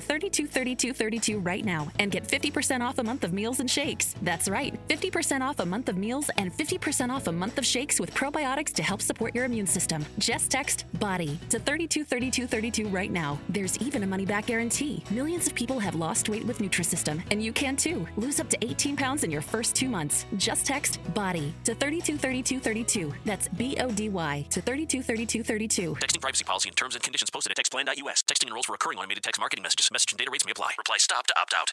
323232 0.78 1.39
right 1.39 1.65
now 1.65 1.88
and 1.99 2.11
get 2.11 2.28
50% 2.28 2.82
off 2.82 2.99
a 2.99 3.03
month 3.03 3.23
of 3.23 3.34
meals 3.34 3.59
and 3.59 3.69
shakes. 3.69 4.15
That's 4.21 4.47
right, 4.47 4.78
50% 4.88 5.41
off 5.41 5.59
a 5.59 5.65
month 5.65 5.89
of 5.89 5.97
meals 5.97 6.30
and 6.38 6.55
50% 6.55 7.09
off 7.09 7.28
a 7.28 7.32
month 7.32 7.57
of 7.57 7.65
shakes 7.65 7.99
with 7.99 8.13
probiotics 8.13 8.73
to 8.73 8.84
help 8.84 9.01
support 9.01 9.36
your 9.36 9.45
immune 9.45 9.67
system. 9.67 10.05
Just 10.19 10.51
text 10.51 10.86
BODY 10.99 11.39
to 11.49 11.59
323232 11.59 12.88
right 12.88 13.11
now. 13.11 13.39
There's 13.49 13.78
even 13.80 14.03
a 14.03 14.07
money 14.07 14.25
back 14.25 14.47
guarantee. 14.47 15.03
Millions 15.11 15.47
of 15.47 15.55
people 15.55 15.80
have 15.80 15.95
lost 15.95 16.30
weight 16.30 16.45
with 16.45 16.59
Nutrisystem, 16.59 17.21
and 17.32 17.43
you 17.43 17.51
can 17.51 17.75
too. 17.75 18.07
Lose 18.17 18.39
up 18.39 18.49
to 18.49 18.57
18 18.63 18.95
pounds 18.95 19.23
in 19.23 19.32
your 19.32 19.41
first 19.41 19.75
two 19.75 19.89
months. 19.89 20.25
Just 20.38 20.65
text 20.65 20.99
BODY 21.13 21.53
to 21.63 21.73
323232. 21.75 23.13
That's 23.25 23.47
B 23.49 23.78
O 23.80 23.89
D 23.91 24.09
Y 24.09 24.45
to 24.49 24.61
323232. 24.61 25.95
Texting 25.95 26.21
privacy 26.21 26.43
policy 26.43 26.69
and 26.69 26.75
terms 26.75 26.95
and 26.95 27.03
conditions 27.03 27.30
posted 27.30 27.51
at 27.51 27.57
textplan.us. 27.57 28.23
Texting 28.23 28.47
enrolls 28.47 28.65
for 28.65 28.73
recurring 28.73 28.99
automated 28.99 29.23
text 29.23 29.39
marketing 29.39 29.63
messages. 29.63 29.89
Message 29.91 30.11
and 30.11 30.19
data 30.19 30.32
rates 30.32 30.45
may 30.45 30.53
apply. 30.68 30.76
Reply 30.78 30.97
stop 30.99 31.28
to 31.28 31.34
opt 31.39 31.53
out. 31.59 31.72